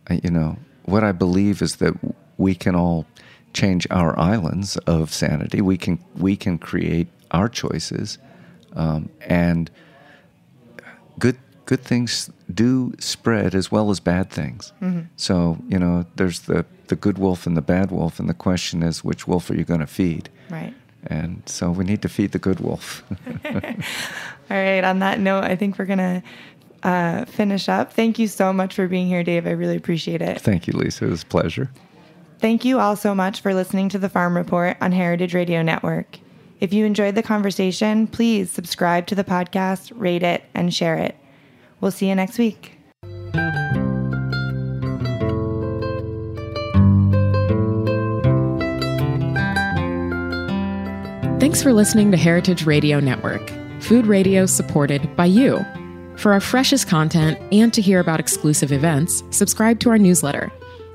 uh, 0.10 0.18
you 0.24 0.30
know 0.30 0.58
what 0.84 1.04
I 1.04 1.14
believe 1.14 1.62
is 1.62 1.78
that 1.78 1.94
we 2.38 2.54
can 2.54 2.76
all 2.76 3.06
change 3.58 3.88
our 3.90 4.18
islands 4.20 4.78
of 4.86 5.12
sanity. 5.12 5.62
We 5.62 5.78
can 5.78 5.98
we 6.16 6.36
can 6.36 6.58
create 6.60 7.08
our 7.32 7.50
choices, 7.50 8.20
um, 8.74 9.10
and 9.22 9.72
good 11.18 11.38
good 11.66 11.82
things 11.82 12.30
do 12.54 12.94
spread 13.00 13.56
as 13.56 13.72
well 13.72 13.90
as 13.90 14.00
bad 14.00 14.30
things. 14.30 14.74
So 15.16 15.58
you 15.68 15.80
know, 15.80 16.06
there's 16.18 16.42
the 16.42 16.66
the 16.88 16.96
good 16.96 17.18
wolf 17.18 17.48
and 17.48 17.58
the 17.58 17.68
bad 17.76 17.92
wolf, 17.92 18.20
and 18.20 18.30
the 18.30 18.40
question 18.48 18.84
is, 18.84 19.04
which 19.04 19.28
wolf 19.28 19.50
are 19.50 19.56
you 19.56 19.66
going 19.66 19.82
to 19.82 19.88
feed? 19.88 20.30
right. 20.50 20.74
And 21.10 21.42
so 21.46 21.72
we 21.72 21.86
need 21.86 22.02
to 22.02 22.10
feed 22.10 22.32
the 22.34 22.40
good 22.40 22.60
wolf. 22.60 23.04
All 23.46 24.58
right. 24.66 24.84
On 24.84 25.00
that 25.00 25.20
note, 25.20 25.46
I 25.46 25.56
think 25.56 25.80
we're 25.80 25.86
going 25.86 26.00
to 26.00 26.24
uh, 26.84 27.24
finish 27.26 27.70
up. 27.70 27.94
Thank 27.94 28.20
you 28.20 28.28
so 28.28 28.52
much 28.52 28.74
for 28.76 28.88
being 28.90 29.08
here, 29.08 29.24
Dave. 29.24 29.48
I 29.48 29.52
really 29.52 29.78
appreciate 29.78 30.22
it. 30.22 30.42
Thank 30.42 30.68
you, 30.68 30.74
Lisa. 30.74 31.06
It 31.06 31.12
was 31.12 31.24
a 31.24 31.26
pleasure. 31.28 31.70
Thank 32.40 32.64
you 32.64 32.80
all 32.80 32.96
so 32.96 33.16
much 33.16 33.42
for 33.42 33.54
listening 33.54 33.90
to 33.90 34.00
the 34.00 34.10
Farm 34.10 34.38
Report 34.38 34.78
on 34.80 34.92
Heritage 34.92 35.34
Radio 35.34 35.64
Network. 35.64 36.20
If 36.60 36.72
you 36.72 36.86
enjoyed 36.86 37.16
the 37.16 37.24
conversation, 37.24 38.08
please 38.08 38.52
subscribe 38.52 39.08
to 39.08 39.16
the 39.16 39.24
podcast, 39.24 39.92
rate 39.96 40.24
it, 40.24 40.44
and 40.54 40.74
share 40.74 40.98
it. 40.98 41.16
We'll 41.82 41.92
see 41.92 42.10
you 42.10 42.16
next 42.16 42.38
week. 42.38 42.74
Thanks 51.40 51.64
for 51.64 51.74
listening 51.74 52.12
to 52.12 52.18
Heritage 52.18 52.66
Radio 52.66 53.00
Network, 53.00 53.52
food 53.80 54.06
radio 54.06 54.46
supported 54.46 55.16
by 55.16 55.26
you. 55.26 55.66
For 56.18 56.34
our 56.34 56.40
freshest 56.40 56.88
content 56.88 57.40
and 57.52 57.74
to 57.74 57.82
hear 57.82 58.00
about 58.00 58.20
exclusive 58.20 58.72
events, 58.72 59.24
subscribe 59.30 59.80
to 59.82 59.90
our 59.90 59.98
newsletter. 60.00 60.52